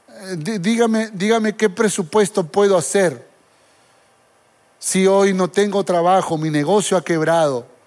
Eh, 0.08 0.58
dígame, 0.60 1.10
dígame 1.12 1.56
qué 1.56 1.70
presupuesto 1.70 2.44
puedo 2.44 2.76
hacer 2.76 3.26
si 4.78 5.06
hoy 5.06 5.34
no 5.34 5.48
tengo 5.48 5.84
trabajo, 5.84 6.38
mi 6.38 6.50
negocio 6.50 6.96
ha 6.96 7.04
quebrado 7.04 7.78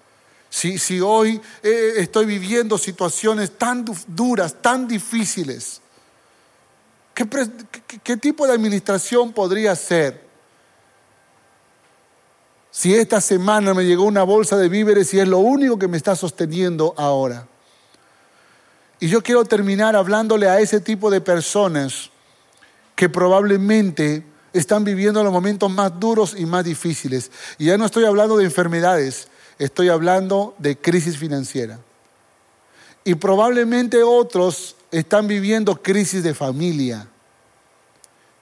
si, 0.52 1.00
hoy 1.00 1.40
eh, 1.62 1.94
estoy 1.96 2.26
viviendo 2.26 2.76
situaciones 2.76 3.52
tan 3.56 3.86
duras, 4.06 4.54
tan 4.60 4.86
difíciles, 4.86 5.80
¿qué, 7.14 8.16
tipo 8.18 8.46
de 8.46 8.52
administración 8.52 9.32
podría 9.32 9.74
ser? 9.74 10.22
Si 12.70 12.94
esta 12.94 13.22
semana 13.22 13.72
me 13.72 13.84
llegó 13.86 14.04
una 14.04 14.24
bolsa 14.24 14.58
de 14.58 14.68
víveres 14.68 15.14
y 15.14 15.20
es 15.20 15.28
lo 15.28 15.38
único 15.38 15.78
que 15.78 15.88
me 15.88 15.96
está 15.96 16.14
sosteniendo 16.14 16.94
ahora. 16.98 17.48
Y 19.02 19.08
yo 19.08 19.20
quiero 19.20 19.44
terminar 19.44 19.96
hablándole 19.96 20.48
a 20.48 20.60
ese 20.60 20.78
tipo 20.78 21.10
de 21.10 21.20
personas 21.20 22.12
que 22.94 23.08
probablemente 23.08 24.22
están 24.52 24.84
viviendo 24.84 25.24
los 25.24 25.32
momentos 25.32 25.68
más 25.72 25.98
duros 25.98 26.36
y 26.38 26.46
más 26.46 26.64
difíciles. 26.64 27.32
Y 27.58 27.64
ya 27.64 27.76
no 27.76 27.84
estoy 27.84 28.04
hablando 28.04 28.36
de 28.36 28.44
enfermedades, 28.44 29.26
Estoy 29.58 29.88
hablando 29.88 30.54
de 30.58 30.78
crisis 30.78 31.18
financiera. 31.18 31.80
Y 33.02 33.16
probablemente 33.16 34.04
otros 34.04 34.76
están 34.92 35.26
viviendo 35.26 35.82
crisis 35.82 36.22
de 36.22 36.32
familia. 36.32 37.08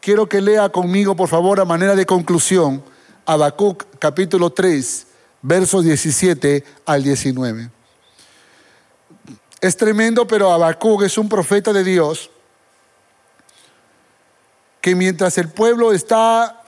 Quiero 0.00 0.28
que 0.28 0.42
lea 0.42 0.68
conmigo, 0.68 1.16
por 1.16 1.30
favor, 1.30 1.58
a 1.58 1.64
manera 1.64 1.96
de 1.96 2.04
conclusión, 2.04 2.84
Habacuc 3.24 3.84
capítulo 3.98 4.50
3, 4.50 5.06
versos 5.40 5.84
17 5.84 6.64
al 6.84 7.02
19. 7.02 7.79
Es 9.60 9.76
tremendo, 9.76 10.26
pero 10.26 10.50
Habacuc 10.50 11.02
es 11.02 11.18
un 11.18 11.28
profeta 11.28 11.72
de 11.72 11.84
Dios 11.84 12.30
que 14.80 14.94
mientras 14.94 15.36
el 15.36 15.48
pueblo 15.48 15.92
está 15.92 16.62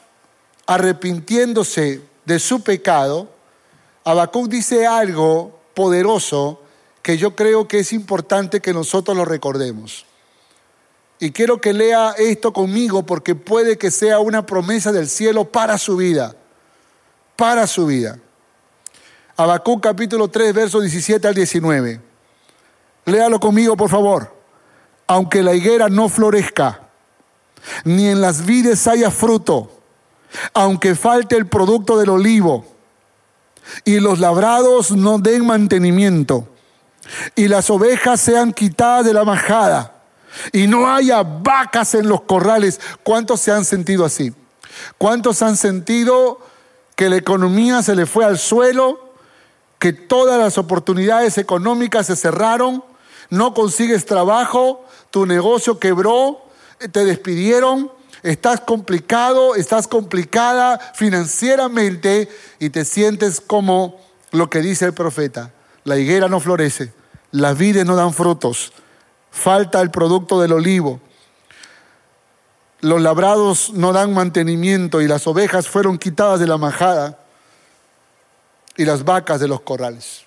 arrepintiéndose 0.67 2.03
de 2.27 2.39
su 2.39 2.63
pecado, 2.63 3.29
Habacuc 4.05 4.49
dice 4.49 4.87
algo 4.87 5.59
poderoso 5.75 6.61
que 7.01 7.17
yo 7.17 7.35
creo 7.35 7.67
que 7.67 7.79
es 7.79 7.95
importante 7.95 8.61
que 8.61 8.75
nosotros 8.75 9.17
lo 9.17 9.25
recordemos. 9.25 10.05
Y 11.19 11.31
quiero 11.31 11.61
que 11.61 11.73
lea 11.73 12.15
esto 12.19 12.53
conmigo 12.53 13.05
porque 13.07 13.35
puede 13.35 13.79
que 13.79 13.91
sea 13.91 14.19
una 14.19 14.45
promesa 14.45 14.93
del 14.93 15.09
cielo 15.09 15.45
para 15.45 15.79
su 15.79 15.97
vida, 15.97 16.35
para 17.37 17.67
su 17.67 17.87
vida. 17.87 18.19
Habacuc 19.37 19.83
capítulo 19.83 20.29
3, 20.29 20.53
versos 20.53 20.83
17 20.83 21.27
al 21.27 21.35
19. 21.35 22.12
Léalo 23.05 23.41
conmigo, 23.41 23.77
por 23.77 23.91
favor. 23.91 24.35
Aunque 25.07 25.43
la 25.43 25.55
higuera 25.55 25.89
no 25.89 26.09
florezca, 26.09 26.81
ni 27.85 28.09
en 28.09 28.21
las 28.21 28.47
vides 28.47 28.87
haya 28.87 29.11
fruto, 29.11 29.71
aunque 30.55 30.95
falte 30.95 31.37
el 31.37 31.47
producto 31.47 31.99
del 31.99 32.11
olivo, 32.11 32.65
y 33.85 34.01
los 34.01 34.19
labrados 34.19 34.91
no 34.93 35.19
den 35.19 35.47
mantenimiento, 35.47 36.49
y 37.35 37.49
las 37.49 37.69
ovejas 37.71 38.21
sean 38.21 38.53
quitadas 38.53 39.05
de 39.05 39.13
la 39.13 39.25
majada, 39.25 39.95
y 40.53 40.67
no 40.67 40.93
haya 40.93 41.23
vacas 41.23 41.95
en 41.95 42.09
los 42.09 42.23
corrales. 42.23 42.81
¿Cuántos 43.03 43.41
se 43.41 43.53
han 43.53 43.65
sentido 43.65 44.05
así? 44.05 44.33
¿Cuántos 44.97 45.43
han 45.43 45.57
sentido 45.57 46.41
que 46.97 47.11
la 47.11 47.17
economía 47.17 47.83
se 47.83 47.95
le 47.95 48.07
fue 48.07 48.25
al 48.25 48.39
suelo, 48.39 49.13
que 49.79 49.93
todas 49.93 50.39
las 50.39 50.59
oportunidades 50.59 51.37
económicas 51.39 52.07
se 52.07 52.17
cerraron, 52.17 52.85
no 53.33 53.55
consigues 53.55 54.05
trabajo, 54.05 54.85
tu 55.11 55.25
negocio 55.25 55.79
quebró, 55.79 56.43
te 56.93 57.05
despidieron? 57.07 57.91
estás 58.23 58.61
complicado, 58.61 59.55
estás 59.57 59.89
complicada 59.89 60.79
financieramente 60.95 62.29
y 62.59 62.71
te 62.71 62.85
sientes 62.85 63.41
como 63.41 63.99
lo 64.31 64.49
que 64.49 64.61
dice 64.61 64.85
el 64.85 64.95
profeta. 64.95 65.51
La 65.85 65.97
higuera 65.97 66.29
no 66.29 66.41
florece, 66.41 66.93
las 67.31 67.57
vides 67.57 67.85
no 67.87 67.97
dan 67.97 68.13
frutos, 68.13 68.73
falta 69.31 69.81
el 69.81 69.91
producto 69.91 70.41
del 70.41 70.53
olivo, 70.53 71.01
los 72.81 73.01
labrados 73.01 73.73
no 73.73 73.95
dan 73.95 74.13
mantenimiento 74.13 75.01
y 75.01 75.09
las 75.09 75.27
ovejas 75.27 75.69
fueron 75.69 75.99
quitadas 75.99 76.39
de 76.39 76.47
la 76.47 76.59
majada. 76.59 77.19
y 78.75 78.87
las 78.87 79.05
vacas 79.05 79.39
de 79.39 79.49
los 79.49 79.61
corrales. 79.61 80.25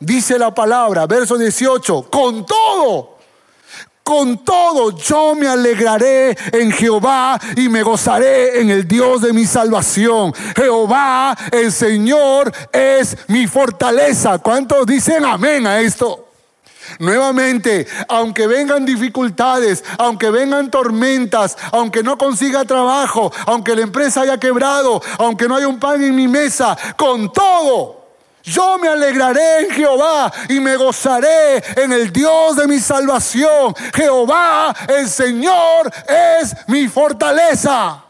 Dice 0.00 0.38
la 0.38 0.54
palabra, 0.54 1.06
verso 1.06 1.36
18, 1.36 2.08
con 2.10 2.46
todo, 2.46 3.18
con 4.02 4.42
todo 4.42 4.96
yo 4.96 5.34
me 5.34 5.46
alegraré 5.46 6.34
en 6.52 6.72
Jehová 6.72 7.38
y 7.54 7.68
me 7.68 7.82
gozaré 7.82 8.62
en 8.62 8.70
el 8.70 8.88
Dios 8.88 9.20
de 9.20 9.34
mi 9.34 9.44
salvación. 9.44 10.32
Jehová, 10.56 11.36
el 11.52 11.70
Señor, 11.70 12.50
es 12.72 13.14
mi 13.28 13.46
fortaleza. 13.46 14.38
¿Cuántos 14.38 14.86
dicen 14.86 15.22
amén 15.22 15.66
a 15.66 15.80
esto? 15.80 16.28
Nuevamente, 16.98 17.86
aunque 18.08 18.46
vengan 18.46 18.86
dificultades, 18.86 19.84
aunque 19.98 20.30
vengan 20.30 20.70
tormentas, 20.70 21.58
aunque 21.72 22.02
no 22.02 22.16
consiga 22.16 22.64
trabajo, 22.64 23.30
aunque 23.44 23.76
la 23.76 23.82
empresa 23.82 24.22
haya 24.22 24.40
quebrado, 24.40 25.02
aunque 25.18 25.46
no 25.46 25.56
haya 25.56 25.68
un 25.68 25.78
pan 25.78 26.02
en 26.02 26.16
mi 26.16 26.26
mesa, 26.26 26.74
con 26.96 27.30
todo, 27.30 27.99
yo 28.50 28.78
me 28.78 28.88
alegraré 28.88 29.60
en 29.60 29.70
Jehová 29.70 30.32
y 30.48 30.58
me 30.60 30.76
gozaré 30.76 31.62
en 31.76 31.92
el 31.92 32.12
Dios 32.12 32.56
de 32.56 32.66
mi 32.66 32.80
salvación. 32.80 33.74
Jehová, 33.94 34.74
el 34.88 35.08
Señor, 35.08 35.90
es 36.08 36.54
mi 36.66 36.88
fortaleza. 36.88 38.04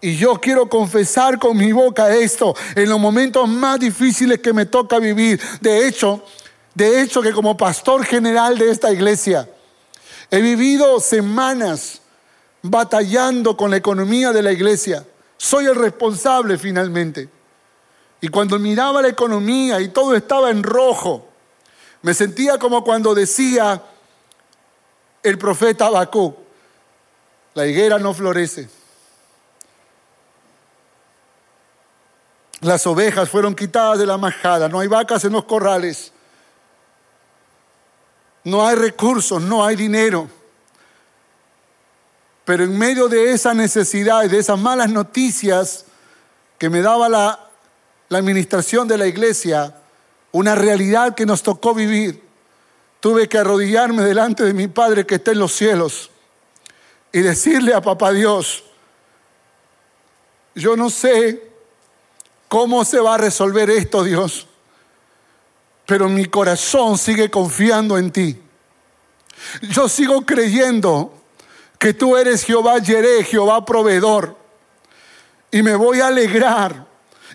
Y 0.00 0.16
yo 0.16 0.34
quiero 0.40 0.68
confesar 0.68 1.38
con 1.38 1.56
mi 1.56 1.72
boca 1.72 2.14
esto 2.14 2.54
en 2.74 2.88
los 2.88 2.98
momentos 2.98 3.48
más 3.48 3.78
difíciles 3.78 4.40
que 4.40 4.52
me 4.52 4.66
toca 4.66 4.98
vivir. 4.98 5.40
De 5.60 5.86
hecho, 5.86 6.22
de 6.74 7.00
hecho, 7.00 7.22
que 7.22 7.32
como 7.32 7.56
pastor 7.56 8.04
general 8.04 8.58
de 8.58 8.70
esta 8.70 8.92
iglesia, 8.92 9.48
he 10.30 10.40
vivido 10.40 10.98
semanas 10.98 12.00
batallando 12.60 13.56
con 13.56 13.70
la 13.70 13.76
economía 13.76 14.32
de 14.32 14.42
la 14.42 14.50
iglesia. 14.50 15.04
Soy 15.36 15.66
el 15.66 15.76
responsable 15.76 16.58
finalmente. 16.58 17.28
Y 18.24 18.28
cuando 18.28 18.58
miraba 18.58 19.02
la 19.02 19.08
economía 19.08 19.82
y 19.82 19.88
todo 19.88 20.14
estaba 20.14 20.48
en 20.48 20.62
rojo, 20.62 21.28
me 22.00 22.14
sentía 22.14 22.56
como 22.56 22.82
cuando 22.82 23.14
decía 23.14 23.82
el 25.22 25.36
profeta 25.36 25.88
Habacuc, 25.88 26.34
la 27.52 27.66
higuera 27.66 27.98
no 27.98 28.14
florece. 28.14 28.66
Las 32.62 32.86
ovejas 32.86 33.28
fueron 33.28 33.54
quitadas 33.54 33.98
de 33.98 34.06
la 34.06 34.16
majada, 34.16 34.70
no 34.70 34.80
hay 34.80 34.88
vacas 34.88 35.22
en 35.26 35.34
los 35.34 35.44
corrales 35.44 36.10
no 38.44 38.66
hay 38.66 38.76
recursos, 38.76 39.42
no 39.42 39.64
hay 39.64 39.76
dinero. 39.76 40.28
Pero 42.44 42.64
en 42.64 42.78
medio 42.78 43.08
de 43.08 43.32
esa 43.32 43.54
necesidad 43.54 44.22
y 44.24 44.28
de 44.28 44.38
esas 44.38 44.58
malas 44.58 44.90
noticias 44.90 45.86
que 46.58 46.68
me 46.68 46.82
daba 46.82 47.08
la, 47.08 47.43
la 48.08 48.18
administración 48.18 48.88
de 48.88 48.98
la 48.98 49.06
iglesia, 49.06 49.74
una 50.32 50.54
realidad 50.54 51.14
que 51.14 51.26
nos 51.26 51.42
tocó 51.42 51.74
vivir, 51.74 52.22
tuve 53.00 53.28
que 53.28 53.38
arrodillarme 53.38 54.02
delante 54.02 54.44
de 54.44 54.54
mi 54.54 54.68
Padre 54.68 55.06
que 55.06 55.16
está 55.16 55.32
en 55.32 55.38
los 55.38 55.52
cielos 55.52 56.10
y 57.12 57.20
decirle 57.20 57.74
a 57.74 57.80
Papá 57.80 58.12
Dios, 58.12 58.64
yo 60.54 60.76
no 60.76 60.90
sé 60.90 61.50
cómo 62.48 62.84
se 62.84 63.00
va 63.00 63.14
a 63.14 63.18
resolver 63.18 63.70
esto, 63.70 64.02
Dios 64.04 64.46
pero 65.86 66.08
mi 66.08 66.26
corazón 66.26 66.96
sigue 66.98 67.30
confiando 67.30 67.98
en 67.98 68.10
ti. 68.10 68.38
Yo 69.62 69.88
sigo 69.88 70.24
creyendo 70.24 71.12
que 71.78 71.92
tú 71.92 72.16
eres 72.16 72.44
Jehová 72.44 72.78
Yeré, 72.78 73.24
Jehová 73.24 73.64
proveedor. 73.64 74.36
Y 75.50 75.62
me 75.62 75.74
voy 75.74 76.00
a 76.00 76.06
alegrar 76.08 76.86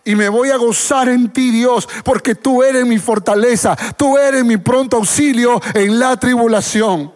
y 0.09 0.15
me 0.15 0.27
voy 0.27 0.49
a 0.49 0.57
gozar 0.57 1.07
en 1.07 1.29
ti, 1.29 1.51
Dios, 1.51 1.87
porque 2.03 2.33
tú 2.33 2.63
eres 2.63 2.83
mi 2.83 2.97
fortaleza, 2.97 3.77
tú 3.95 4.17
eres 4.17 4.43
mi 4.43 4.57
pronto 4.57 4.97
auxilio 4.97 5.61
en 5.75 5.99
la 5.99 6.17
tribulación. 6.17 7.13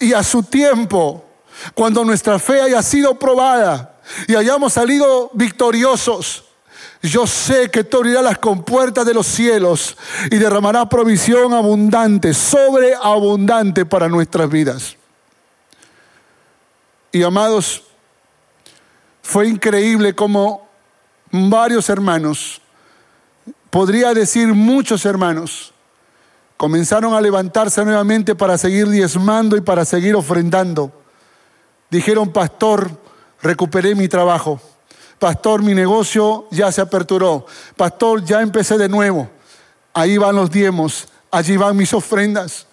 Y 0.00 0.14
a 0.14 0.24
su 0.24 0.42
tiempo, 0.42 1.24
cuando 1.74 2.04
nuestra 2.04 2.40
fe 2.40 2.60
haya 2.60 2.82
sido 2.82 3.16
probada 3.16 3.94
y 4.26 4.34
hayamos 4.34 4.72
salido 4.72 5.30
victoriosos, 5.32 6.42
yo 7.02 7.24
sé 7.24 7.70
que 7.70 7.84
tú 7.84 7.98
abrirás 7.98 8.24
las 8.24 8.38
compuertas 8.38 9.06
de 9.06 9.14
los 9.14 9.28
cielos 9.28 9.96
y 10.32 10.38
derramarás 10.38 10.88
provisión 10.88 11.54
abundante, 11.54 12.34
sobreabundante 12.34 13.86
para 13.86 14.08
nuestras 14.08 14.50
vidas. 14.50 14.96
Y 17.12 17.22
amados, 17.22 17.84
fue 19.22 19.46
increíble 19.46 20.16
como 20.16 20.67
varios 21.30 21.88
hermanos, 21.88 22.60
podría 23.70 24.14
decir 24.14 24.48
muchos 24.48 25.04
hermanos, 25.04 25.72
comenzaron 26.56 27.14
a 27.14 27.20
levantarse 27.20 27.84
nuevamente 27.84 28.34
para 28.34 28.58
seguir 28.58 28.88
diezmando 28.88 29.56
y 29.56 29.60
para 29.60 29.84
seguir 29.84 30.14
ofrendando. 30.14 30.92
Dijeron, 31.90 32.32
pastor, 32.32 32.90
recuperé 33.40 33.94
mi 33.94 34.08
trabajo 34.08 34.60
Pastor, 35.18 35.62
mi 35.62 35.74
negocio 35.74 36.46
ya 36.50 36.70
se 36.70 36.80
aperturó. 36.80 37.46
Pastor, 37.76 38.24
ya 38.24 38.40
empecé 38.40 38.78
de 38.78 38.88
nuevo. 38.88 39.28
Ahí 39.92 40.16
van 40.16 40.36
los 40.36 40.50
diemos, 40.50 41.08
allí 41.30 41.56
van 41.56 41.76
mis 41.76 41.92
ofrendas. 41.92 42.66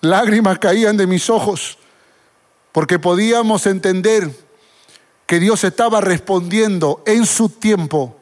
Lágrimas 0.00 0.58
caían 0.58 0.96
de 0.96 1.06
mis 1.06 1.30
ojos 1.30 1.78
porque 2.72 2.98
podíamos 2.98 3.66
entender 3.66 4.30
que 5.30 5.38
Dios 5.38 5.62
estaba 5.62 6.00
respondiendo 6.00 7.04
en 7.06 7.24
su 7.24 7.50
tiempo. 7.50 8.16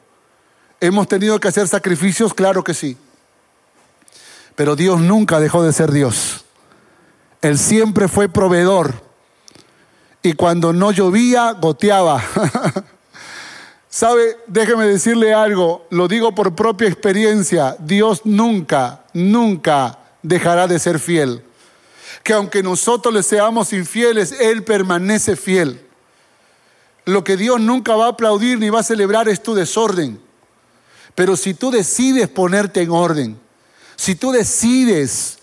¿Hemos 0.79 1.09
tenido 1.09 1.41
que 1.41 1.49
hacer 1.49 1.67
sacrificios? 1.67 2.35
Claro 2.35 2.63
que 2.63 2.75
sí. 2.75 2.99
Pero 4.55 4.77
Dios 4.77 5.01
nunca 5.01 5.41
dejó 5.41 5.63
de 5.63 5.73
ser 5.73 5.91
Dios. 5.91 6.45
Él 7.41 7.57
siempre 7.59 8.09
fue 8.09 8.29
proveedor. 8.29 8.93
Y 10.23 10.35
cuando 10.35 10.75
no 10.75 10.93
llovía, 10.93 11.53
goteaba. 11.53 12.23
Sabe, 13.89 14.37
déjeme 14.47 14.85
decirle 14.85 15.33
algo, 15.33 15.87
lo 15.89 16.09
digo 16.09 16.35
por 16.35 16.55
propia 16.55 16.89
experiencia, 16.89 17.75
Dios 17.79 18.21
nunca, 18.25 19.05
nunca 19.15 19.99
dejará 20.23 20.67
de 20.67 20.79
ser 20.79 20.99
fiel. 20.99 21.43
Que 22.23 22.35
aunque 22.35 22.63
nosotros 22.63 23.15
le 23.15 23.23
seamos 23.23 23.73
infieles, 23.73 24.31
Él 24.33 24.63
permanece 24.63 25.37
fiel. 25.37 25.88
Lo 27.09 27.25
que 27.25 27.39
Dios 27.39 27.59
nunca 27.59 27.97
va 27.97 28.05
a 28.05 28.11
aplaudir 28.11 28.59
ni 28.59 28.69
va 28.69 28.81
a 28.81 28.83
celebrar 28.83 29.31
es 29.31 29.43
tu 29.43 29.55
desorden. 29.55 30.21
Pero 31.15 31.39
si 31.39 31.55
tú 31.55 31.71
decides 31.71 32.29
ponerte 32.29 32.83
en 32.83 32.91
orden, 32.91 33.41
si 33.97 34.15
tú 34.15 34.31
decides 34.31 35.39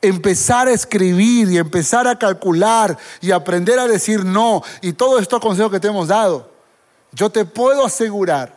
empezar 0.00 0.68
a 0.68 0.70
escribir 0.70 1.50
y 1.50 1.58
empezar 1.58 2.06
a 2.06 2.16
calcular 2.16 2.96
y 3.20 3.32
aprender 3.32 3.80
a 3.80 3.88
decir 3.88 4.24
no, 4.24 4.62
y 4.80 4.92
todos 4.92 5.20
estos 5.20 5.40
consejos 5.40 5.72
que 5.72 5.80
te 5.80 5.88
hemos 5.88 6.06
dado, 6.06 6.48
yo 7.10 7.30
te 7.30 7.44
puedo 7.44 7.84
asegurar 7.84 8.54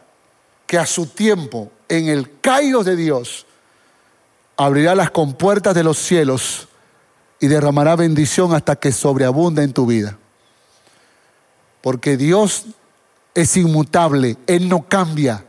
que 0.67 0.77
a 0.77 0.85
su 0.85 1.07
tiempo, 1.07 1.71
en 1.89 2.09
el 2.09 2.39
caído 2.41 2.83
de 2.83 2.95
Dios, 2.95 3.47
abrirá 4.55 4.93
las 4.93 5.09
compuertas 5.09 5.73
de 5.73 5.83
los 5.83 5.97
cielos 5.97 6.67
y 7.39 7.47
derramará 7.47 7.95
bendición 7.95 8.53
hasta 8.53 8.75
que 8.75 8.91
sobreabunda 8.91 9.63
en 9.63 9.73
tu 9.73 9.87
vida. 9.87 10.19
Porque 11.81 12.17
Dios 12.17 12.65
es 13.33 13.57
inmutable, 13.57 14.37
Él 14.47 14.69
no 14.69 14.87
cambia. 14.87 15.45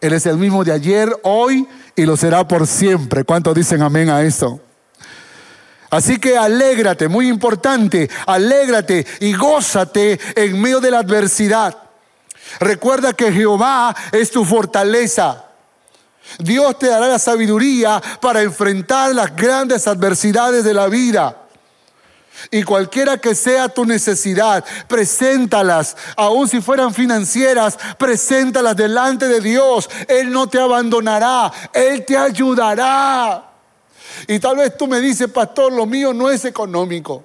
Él 0.00 0.14
es 0.14 0.26
el 0.26 0.36
mismo 0.36 0.64
de 0.64 0.72
ayer, 0.72 1.14
hoy 1.22 1.66
y 1.94 2.06
lo 2.06 2.16
será 2.16 2.46
por 2.48 2.66
siempre. 2.66 3.24
¿Cuántos 3.24 3.54
dicen 3.54 3.82
amén 3.82 4.08
a 4.08 4.22
eso? 4.22 4.60
Así 5.90 6.18
que 6.18 6.38
alégrate, 6.38 7.08
muy 7.08 7.28
importante, 7.28 8.08
alégrate 8.26 9.04
y 9.20 9.34
gózate 9.34 10.18
en 10.36 10.60
medio 10.60 10.80
de 10.80 10.90
la 10.90 11.00
adversidad. 11.00 11.76
Recuerda 12.60 13.12
que 13.12 13.32
Jehová 13.32 13.94
es 14.12 14.30
tu 14.30 14.44
fortaleza. 14.44 15.44
Dios 16.38 16.78
te 16.78 16.86
dará 16.86 17.08
la 17.08 17.18
sabiduría 17.18 18.00
para 18.20 18.42
enfrentar 18.42 19.14
las 19.14 19.34
grandes 19.34 19.86
adversidades 19.88 20.64
de 20.64 20.74
la 20.74 20.86
vida. 20.86 21.36
Y 22.50 22.62
cualquiera 22.62 23.18
que 23.18 23.34
sea 23.34 23.68
tu 23.68 23.84
necesidad, 23.84 24.64
preséntalas, 24.88 25.96
aun 26.16 26.48
si 26.48 26.60
fueran 26.60 26.94
financieras, 26.94 27.78
preséntalas 27.98 28.76
delante 28.76 29.28
de 29.28 29.40
Dios. 29.40 29.88
Él 30.08 30.30
no 30.30 30.48
te 30.48 30.58
abandonará, 30.58 31.52
Él 31.72 32.04
te 32.04 32.16
ayudará. 32.16 33.46
Y 34.26 34.38
tal 34.38 34.56
vez 34.56 34.76
tú 34.76 34.86
me 34.86 35.00
dices, 35.00 35.30
pastor, 35.30 35.72
lo 35.72 35.86
mío 35.86 36.12
no 36.12 36.30
es 36.30 36.44
económico. 36.44 37.24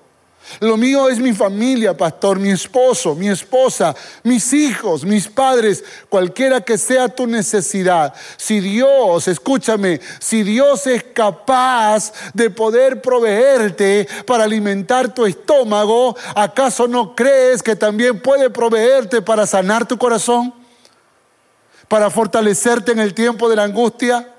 Lo 0.59 0.77
mío 0.77 1.09
es 1.09 1.19
mi 1.19 1.33
familia, 1.33 1.95
pastor, 1.95 2.39
mi 2.39 2.49
esposo, 2.49 3.15
mi 3.15 3.27
esposa, 3.29 3.95
mis 4.23 4.53
hijos, 4.53 5.03
mis 5.03 5.27
padres, 5.27 5.83
cualquiera 6.09 6.61
que 6.61 6.77
sea 6.77 7.09
tu 7.09 7.27
necesidad. 7.27 8.13
Si 8.37 8.59
Dios, 8.59 9.27
escúchame, 9.27 9.99
si 10.19 10.43
Dios 10.43 10.87
es 10.87 11.03
capaz 11.03 12.13
de 12.33 12.49
poder 12.49 13.01
proveerte 13.01 14.07
para 14.25 14.43
alimentar 14.43 15.13
tu 15.13 15.25
estómago, 15.25 16.15
¿acaso 16.35 16.87
no 16.87 17.15
crees 17.15 17.63
que 17.63 17.75
también 17.75 18.21
puede 18.21 18.49
proveerte 18.49 19.21
para 19.21 19.45
sanar 19.45 19.87
tu 19.87 19.97
corazón? 19.97 20.53
para 21.87 22.09
fortalecerte 22.09 22.91
en 22.91 22.99
el 22.99 23.13
tiempo 23.13 23.49
de 23.49 23.55
la 23.55 23.63
angustia? 23.63 24.34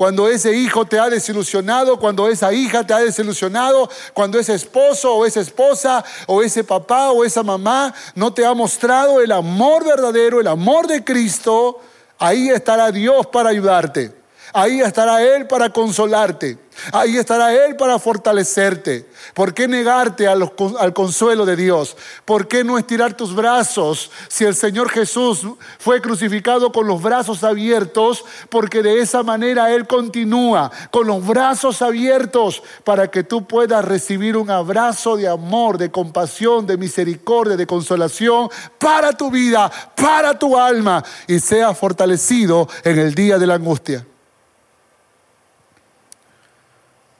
Cuando 0.00 0.30
ese 0.30 0.56
hijo 0.56 0.86
te 0.86 0.98
ha 0.98 1.10
desilusionado, 1.10 1.98
cuando 1.98 2.26
esa 2.26 2.54
hija 2.54 2.86
te 2.86 2.94
ha 2.94 3.00
desilusionado, 3.00 3.86
cuando 4.14 4.38
ese 4.38 4.54
esposo 4.54 5.14
o 5.14 5.26
esa 5.26 5.40
esposa 5.40 6.02
o 6.26 6.42
ese 6.42 6.64
papá 6.64 7.10
o 7.10 7.22
esa 7.22 7.42
mamá 7.42 7.92
no 8.14 8.32
te 8.32 8.46
ha 8.46 8.54
mostrado 8.54 9.20
el 9.20 9.30
amor 9.30 9.84
verdadero, 9.84 10.40
el 10.40 10.46
amor 10.46 10.86
de 10.86 11.04
Cristo, 11.04 11.80
ahí 12.18 12.48
estará 12.48 12.90
Dios 12.90 13.26
para 13.26 13.50
ayudarte. 13.50 14.19
Ahí 14.52 14.80
estará 14.80 15.22
Él 15.22 15.46
para 15.46 15.70
consolarte. 15.70 16.58
Ahí 16.92 17.16
estará 17.16 17.52
Él 17.52 17.76
para 17.76 17.98
fortalecerte. 17.98 19.06
¿Por 19.34 19.52
qué 19.52 19.68
negarte 19.68 20.26
al 20.26 20.92
consuelo 20.94 21.44
de 21.44 21.56
Dios? 21.56 21.96
¿Por 22.24 22.48
qué 22.48 22.64
no 22.64 22.78
estirar 22.78 23.14
tus 23.14 23.34
brazos 23.34 24.10
si 24.28 24.44
el 24.44 24.54
Señor 24.54 24.88
Jesús 24.88 25.46
fue 25.78 26.00
crucificado 26.00 26.72
con 26.72 26.86
los 26.86 27.02
brazos 27.02 27.44
abiertos? 27.44 28.24
Porque 28.48 28.82
de 28.82 29.00
esa 29.00 29.22
manera 29.22 29.72
Él 29.72 29.86
continúa 29.86 30.70
con 30.90 31.06
los 31.06 31.24
brazos 31.26 31.82
abiertos 31.82 32.62
para 32.84 33.10
que 33.10 33.24
tú 33.24 33.46
puedas 33.46 33.84
recibir 33.84 34.36
un 34.36 34.50
abrazo 34.50 35.16
de 35.16 35.28
amor, 35.28 35.76
de 35.76 35.90
compasión, 35.90 36.66
de 36.66 36.76
misericordia, 36.76 37.56
de 37.56 37.66
consolación 37.66 38.48
para 38.78 39.12
tu 39.12 39.30
vida, 39.30 39.70
para 39.94 40.38
tu 40.38 40.58
alma 40.58 41.04
y 41.26 41.38
sea 41.40 41.74
fortalecido 41.74 42.68
en 42.84 42.98
el 42.98 43.14
día 43.14 43.38
de 43.38 43.46
la 43.46 43.54
angustia. 43.54 44.06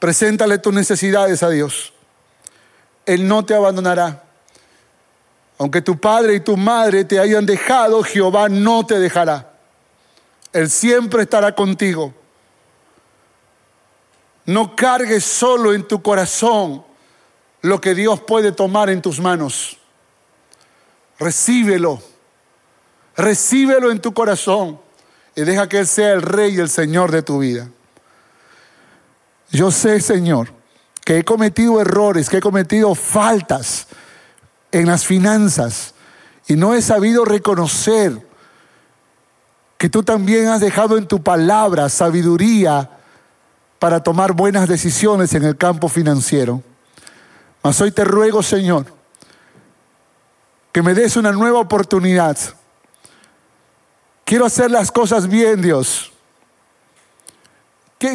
Preséntale 0.00 0.58
tus 0.58 0.72
necesidades 0.72 1.42
a 1.42 1.50
Dios. 1.50 1.92
Él 3.06 3.28
no 3.28 3.44
te 3.44 3.54
abandonará. 3.54 4.24
Aunque 5.58 5.82
tu 5.82 6.00
padre 6.00 6.34
y 6.34 6.40
tu 6.40 6.56
madre 6.56 7.04
te 7.04 7.20
hayan 7.20 7.44
dejado, 7.44 8.02
Jehová 8.02 8.48
no 8.48 8.86
te 8.86 8.98
dejará. 8.98 9.52
Él 10.54 10.70
siempre 10.70 11.22
estará 11.22 11.54
contigo. 11.54 12.14
No 14.46 14.74
cargues 14.74 15.22
solo 15.22 15.74
en 15.74 15.86
tu 15.86 16.00
corazón 16.00 16.82
lo 17.60 17.78
que 17.78 17.94
Dios 17.94 18.20
puede 18.22 18.52
tomar 18.52 18.88
en 18.88 19.02
tus 19.02 19.20
manos. 19.20 19.76
Recíbelo. 21.18 22.02
Recíbelo 23.16 23.90
en 23.90 24.00
tu 24.00 24.14
corazón 24.14 24.80
y 25.36 25.42
deja 25.42 25.68
que 25.68 25.80
Él 25.80 25.86
sea 25.86 26.12
el 26.12 26.22
rey 26.22 26.56
y 26.56 26.60
el 26.60 26.70
Señor 26.70 27.12
de 27.12 27.22
tu 27.22 27.40
vida. 27.40 27.68
Yo 29.50 29.70
sé, 29.70 30.00
Señor, 30.00 30.52
que 31.04 31.18
he 31.18 31.24
cometido 31.24 31.80
errores, 31.80 32.28
que 32.28 32.38
he 32.38 32.40
cometido 32.40 32.94
faltas 32.94 33.88
en 34.70 34.86
las 34.86 35.04
finanzas 35.04 35.94
y 36.46 36.54
no 36.54 36.74
he 36.74 36.82
sabido 36.82 37.24
reconocer 37.24 38.26
que 39.76 39.88
tú 39.88 40.02
también 40.02 40.48
has 40.48 40.60
dejado 40.60 40.98
en 40.98 41.08
tu 41.08 41.22
palabra 41.22 41.88
sabiduría 41.88 42.90
para 43.78 44.02
tomar 44.02 44.32
buenas 44.34 44.68
decisiones 44.68 45.32
en 45.34 45.42
el 45.42 45.56
campo 45.56 45.88
financiero. 45.88 46.62
Mas 47.62 47.80
hoy 47.80 47.90
te 47.90 48.04
ruego, 48.04 48.42
Señor, 48.42 48.86
que 50.70 50.82
me 50.82 50.94
des 50.94 51.16
una 51.16 51.32
nueva 51.32 51.58
oportunidad. 51.60 52.36
Quiero 54.24 54.44
hacer 54.44 54.70
las 54.70 54.92
cosas 54.92 55.26
bien, 55.28 55.62
Dios. 55.62 56.09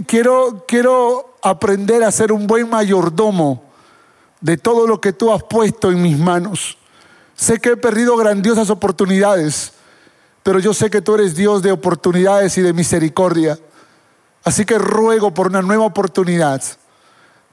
Quiero, 0.07 0.65
quiero 0.67 1.37
aprender 1.43 2.03
a 2.03 2.11
ser 2.11 2.31
un 2.31 2.47
buen 2.47 2.67
mayordomo 2.67 3.63
de 4.41 4.57
todo 4.57 4.87
lo 4.87 4.99
que 4.99 5.13
tú 5.13 5.31
has 5.31 5.43
puesto 5.43 5.91
en 5.91 6.01
mis 6.01 6.17
manos. 6.17 6.79
Sé 7.35 7.59
que 7.59 7.69
he 7.69 7.77
perdido 7.77 8.17
grandiosas 8.17 8.71
oportunidades, 8.71 9.73
pero 10.41 10.57
yo 10.57 10.73
sé 10.73 10.89
que 10.89 11.03
tú 11.03 11.13
eres 11.13 11.35
Dios 11.35 11.61
de 11.61 11.71
oportunidades 11.71 12.57
y 12.57 12.61
de 12.61 12.73
misericordia. 12.73 13.59
Así 14.43 14.65
que 14.65 14.79
ruego 14.79 15.35
por 15.35 15.47
una 15.47 15.61
nueva 15.61 15.85
oportunidad 15.85 16.63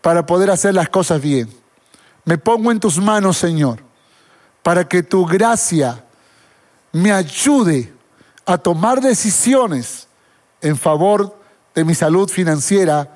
para 0.00 0.24
poder 0.24 0.50
hacer 0.50 0.72
las 0.72 0.88
cosas 0.88 1.20
bien. 1.20 1.52
Me 2.24 2.38
pongo 2.38 2.72
en 2.72 2.80
tus 2.80 2.96
manos, 2.96 3.36
Señor, 3.36 3.80
para 4.62 4.88
que 4.88 5.02
tu 5.02 5.26
gracia 5.26 6.02
me 6.92 7.12
ayude 7.12 7.92
a 8.46 8.56
tomar 8.56 9.02
decisiones 9.02 10.08
en 10.62 10.78
favor 10.78 11.41
de 11.74 11.84
mi 11.84 11.94
salud 11.94 12.28
financiera, 12.28 13.08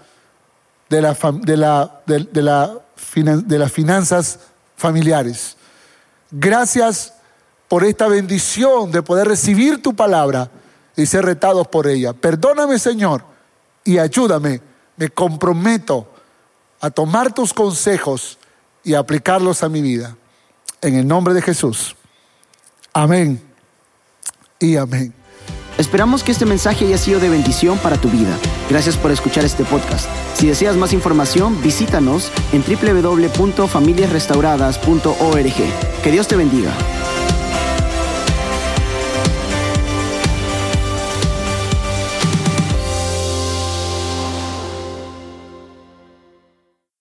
de, 0.89 1.03
la, 1.03 1.15
de, 1.15 1.57
la, 1.57 2.01
de, 2.07 2.43
la, 2.43 2.73
de 3.15 3.59
las 3.59 3.73
finanzas 3.73 4.39
familiares. 4.77 5.57
Gracias 6.31 7.15
por 7.69 7.85
esta 7.85 8.09
bendición 8.09 8.91
de 8.91 9.03
poder 9.03 9.29
recibir 9.29 9.83
tu 9.83 9.95
palabra 9.95 10.51
y 10.97 11.07
ser 11.07 11.25
retados 11.25 11.67
por 11.69 11.87
ella. 11.87 12.13
Perdóname, 12.13 12.79
Señor, 12.79 13.23
y 13.85 13.99
ayúdame. 13.99 14.61
Me 14.97 15.11
comprometo 15.11 16.09
a 16.81 16.91
tomar 16.91 17.35
tus 17.35 17.53
consejos 17.53 18.39
y 18.83 18.95
aplicarlos 18.95 19.63
a 19.63 19.69
mi 19.69 19.83
vida. 19.83 20.17
En 20.81 20.95
el 20.95 21.07
nombre 21.07 21.35
de 21.35 21.43
Jesús. 21.43 21.97
Amén 22.93 23.43
y 24.59 24.77
amén. 24.77 25.13
Esperamos 25.79 26.23
que 26.25 26.33
este 26.33 26.47
mensaje 26.47 26.87
haya 26.87 26.99
sido 26.99 27.21
de 27.21 27.29
bendición 27.29 27.79
para 27.79 28.01
tu 28.01 28.09
vida. 28.09 28.39
Gracias 28.71 28.97
por 28.97 29.11
escuchar 29.11 29.45
este 29.45 29.65
podcast. 29.65 30.09
Si 30.35 30.47
deseas 30.47 30.77
más 30.77 30.93
información, 30.93 31.61
visítanos 31.63 32.31
en 32.53 32.63
www.familiasrestauradas.org. 32.63 35.55
Que 36.03 36.11
Dios 36.11 36.29
te 36.29 36.37
bendiga. 36.37 36.71